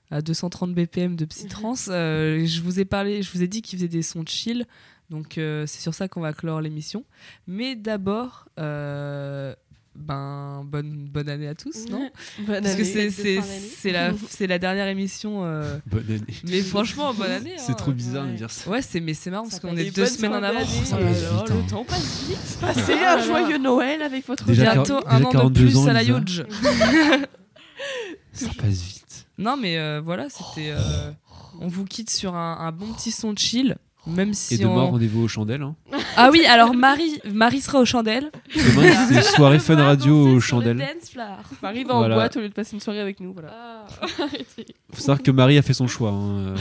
à 0.09 0.23
230 0.23 0.73
BPM 0.73 1.15
de 1.15 1.25
Psytrance, 1.25 1.89
euh, 1.91 2.43
je 2.43 2.61
vous 2.61 2.79
ai 2.79 2.85
parlé, 2.85 3.21
je 3.21 3.31
vous 3.31 3.43
ai 3.43 3.47
dit 3.47 3.61
qu'il 3.61 3.77
faisait 3.77 3.87
des 3.87 4.01
sons 4.01 4.25
chill. 4.25 4.65
Donc, 5.11 5.37
euh, 5.37 5.65
c'est 5.67 5.81
sur 5.81 5.93
ça 5.93 6.07
qu'on 6.07 6.21
va 6.21 6.33
clore 6.33 6.61
l'émission. 6.61 7.05
Mais 7.47 7.75
d'abord, 7.75 8.49
euh, 8.59 9.53
ben, 9.95 10.63
bonne, 10.65 11.07
bonne 11.11 11.29
année 11.29 11.47
à 11.47 11.55
tous, 11.55 11.85
non 11.89 12.09
Bonne 12.39 12.61
Parce 12.63 12.75
que 12.75 12.81
année. 12.81 13.09
c'est, 13.11 13.37
de 13.37 13.41
c'est, 13.77 13.91
la, 13.91 14.11
c'est 14.29 14.47
la 14.47 14.59
dernière 14.59 14.87
émission. 14.87 15.41
euh, 15.45 15.77
Bonne 15.87 16.05
année. 16.09 16.23
mais 16.47 16.61
franchement, 16.61 17.13
bonne 17.13 17.31
année. 17.31 17.53
C'est 17.57 17.71
hein. 17.71 17.75
trop 17.75 17.91
bizarre 17.91 18.25
de 18.25 18.31
ouais. 18.31 18.35
dire 18.35 18.51
ça. 18.51 18.69
Ouais, 18.69 18.81
c'est, 18.81 18.99
mais 18.99 19.13
c'est 19.13 19.31
marrant 19.31 19.43
parce 19.43 19.55
Ça 19.55 19.61
qu'on 19.61 19.75
est 19.77 19.95
deux 19.95 20.05
semaines 20.05 20.33
en 20.33 20.43
avance. 20.43 20.67
Ça 20.83 20.97
Oh 20.99 21.03
là 21.03 21.07
passe 21.09 21.21
vite, 21.21 21.49
le 21.49 21.55
hein. 21.55 21.65
temps 21.69 21.83
passe 21.85 22.23
vite. 22.27 22.57
Passez 22.61 22.95
là 22.95 23.17
un 23.17 23.23
joyeux 23.23 23.57
Noël 23.57 24.01
avec 24.01 24.27
votre 24.27 24.45
Déjà. 24.45 24.73
Bientôt 24.73 24.99
quar- 24.99 25.07
un 25.07 25.17
déjà 25.19 25.27
an 25.27 25.31
de 25.31 25.33
42 25.37 25.61
plus 25.61 25.77
ans, 25.77 25.87
à 25.87 25.93
la. 25.93 26.03
Huge. 26.03 26.45
Ça 28.33 28.47
passe 28.57 28.81
vite. 28.81 29.27
Non, 29.37 29.57
mais 29.57 29.77
euh, 29.77 30.01
voilà, 30.03 30.27
c'était. 30.29 30.71
euh, 30.71 31.11
on 31.61 31.67
vous 31.67 31.85
quitte 31.85 32.09
sur 32.09 32.35
un, 32.35 32.57
un 32.59 32.71
bon 32.71 32.91
petit 32.93 33.11
son 33.11 33.35
chill. 33.35 33.75
Même 34.07 34.33
si 34.33 34.55
Et 34.55 34.57
demain, 34.59 34.71
on... 34.83 34.91
rendez-vous 34.91 35.23
aux 35.23 35.27
chandelles. 35.27 35.61
hein. 35.63 35.75
Ah 36.17 36.29
oui, 36.31 36.45
alors 36.45 36.73
Marie, 36.73 37.19
Marie 37.33 37.59
sera 37.59 37.79
aux 37.81 37.85
chandelles. 37.85 38.31
Demain, 38.55 38.89
c'est 39.09 39.21
soirée 39.35 39.59
fun 39.59 39.75
radio 39.75 40.15
aux 40.35 40.39
chandelles. 40.39 40.77
Marie 41.61 41.83
va 41.83 41.95
en 41.95 41.97
Voilà. 41.99 42.15
boîte 42.15 42.37
au 42.37 42.39
lieu 42.39 42.47
de 42.47 42.53
passer 42.53 42.73
une 42.73 42.79
soirée 42.79 43.01
avec 43.01 43.19
nous. 43.19 43.33
Voilà. 43.33 43.49
Ah. 43.51 43.85
Faut 44.93 44.99
savoir 45.01 45.21
que 45.21 45.31
Marie 45.31 45.57
a 45.57 45.61
fait 45.61 45.73
son 45.73 45.87
choix. 45.87 46.11
hein. 46.11 46.53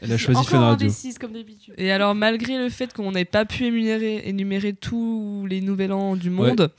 Elle 0.00 0.12
a 0.12 0.16
choisi 0.16 0.44
Fun 0.46 0.60
Radio. 0.60 0.86
indécise 0.86 1.18
comme 1.18 1.32
d'habitude. 1.32 1.74
Et 1.76 1.90
alors, 1.90 2.14
malgré 2.14 2.56
le 2.56 2.68
fait 2.68 2.92
qu'on 2.92 3.10
n'ait 3.10 3.24
pas 3.24 3.44
pu 3.44 3.64
énumérer, 3.66 4.22
énumérer 4.28 4.74
tous 4.74 5.44
les 5.50 5.60
nouvel 5.60 5.92
an 5.92 6.14
du 6.14 6.30
monde, 6.30 6.70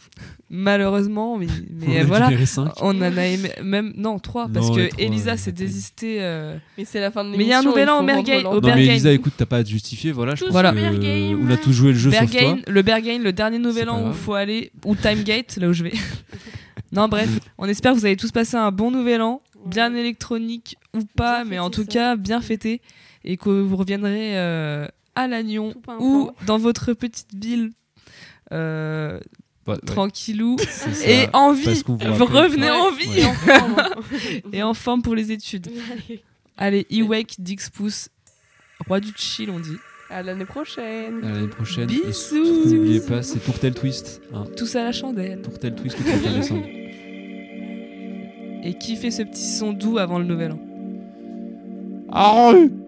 malheureusement, 0.50 1.38
mais, 1.38 1.48
On 1.48 1.86
mais 1.88 2.04
voilà, 2.04 2.30
on 2.82 2.90
en 2.98 3.02
a 3.02 3.26
aimé- 3.26 3.52
même 3.64 3.94
non 3.98 4.20
trois 4.20 4.48
parce 4.48 4.70
Non, 4.70 4.76
que 4.76 4.90
Elisa 4.98 5.36
s'est 5.38 5.52
désistée. 5.52 6.18
euh, 6.22 6.58
Mais 6.78 6.86
c'est 6.86 7.02
la 7.02 7.12
fin 7.12 7.24
de 7.26 7.32
Mais 7.32 7.38
l'émission. 7.38 7.60
il 7.62 7.64
y 7.64 7.66
a 7.66 7.68
un 7.68 7.72
nouvel 7.72 7.90
an 7.90 7.96
au 7.98 8.00
au 8.00 8.54
Non 8.56 8.62
mais 8.62 8.76
Berghain. 8.76 8.92
Elisa, 8.94 9.12
écoute, 9.12 9.34
t'as 9.36 9.46
pas 9.46 9.58
à 9.58 9.64
Voilà, 10.14 10.36
je 10.36 10.40
Tous 10.42 10.46
pense 10.46 10.52
Voilà. 10.52 10.72
que 10.74 11.36
on 11.36 11.50
a 11.50 11.58
tous 11.58 11.72
joué 11.72 11.92
le 11.92 11.98
jeu 11.98 12.12
sauf 12.12 12.32
toi. 12.32 12.58
le 12.68 12.82
Berghain, 12.82 13.20
le 13.20 13.34
dernier 13.34 13.60
nouvel 13.60 13.90
an 13.90 14.04
où 14.04 14.08
il 14.10 14.14
faut 14.14 14.34
aller, 14.34 14.72
ou 14.86 14.96
Timegate, 14.96 15.58
là 15.58 15.68
où 15.70 15.74
je 15.74 15.84
vais. 15.84 15.94
non, 16.92 17.08
bref, 17.08 17.30
on 17.58 17.66
espère 17.68 17.94
que 17.94 18.00
vous 18.00 18.06
avez 18.06 18.18
tous 18.18 18.32
passé 18.32 18.56
un 18.58 18.72
bon 18.72 18.92
nouvel 18.92 19.22
an, 19.22 19.42
bien 19.66 19.94
électronique 19.96 20.78
ou 20.96 21.00
pas, 21.16 21.44
Bien 21.44 21.50
mais 21.50 21.60
en 21.60 21.70
tout 21.70 21.82
ça. 21.84 21.88
cas 21.92 22.16
bien 22.16 22.42
fêté, 22.42 22.82
et 23.24 23.38
que 23.38 23.50
vous 23.50 23.76
reviendrez 23.76 24.38
euh, 24.38 24.88
à 25.16 25.28
Lannion 25.28 25.74
ou 26.00 26.30
dans 26.46 26.58
votre 26.58 26.94
petite 26.94 27.34
ville. 27.34 27.72
euh, 28.52 29.20
Ouais, 29.68 29.74
ouais, 29.74 29.80
tranquillou 29.84 30.58
et 31.08 31.26
en 31.34 31.52
vie 31.52 31.82
vous 31.88 32.26
revenez 32.26 32.70
Ouais. 32.70 32.70
en 32.70 32.92
vie 32.92 33.20
Et 33.20 33.26
en 33.26 33.34
forme, 33.34 33.76
et 34.54 34.62
en 34.62 34.74
forme 34.76 35.02
pour 35.02 35.16
les 35.16 35.32
études 35.32 35.72
Allez. 36.56 36.86
Ewake 36.92 37.34
Dix 37.40 37.72
pouces 37.74 38.10
roi 38.88 39.00
du 39.00 39.12
chill 39.16 39.50
on 39.50 39.60
dit 39.60 39.76
À 40.10 40.22
l'année 40.22 40.46
prochaine. 40.46 41.24
À 41.24 41.32
l'année 41.32 41.48
prochaine. 41.48 41.90
Et 41.90 42.08
Bisous. 42.08 42.70
N'oubliez 42.70 43.00
pas, 43.02 43.24
c'est 43.24 43.40
Tourtel 43.40 43.74
Twist. 43.74 44.22
Hein. 44.34 44.44
tous 44.56 44.76
à 44.76 44.84
la 44.84 44.92
chandelle 44.92 45.42
Tourtel 45.42 45.76
Twist 45.76 45.98
le 46.00 46.06
31 46.06 46.38
décembre. 46.38 46.66
et 48.64 48.74
kiffez 48.80 49.12
ce 49.12 49.24
petit 49.24 49.48
son 49.48 49.74
doux 49.74 49.98
avant 49.98 50.20
le 50.20 50.26
nouvel 50.26 50.52
an? 50.52 50.60
Thank 52.12 52.85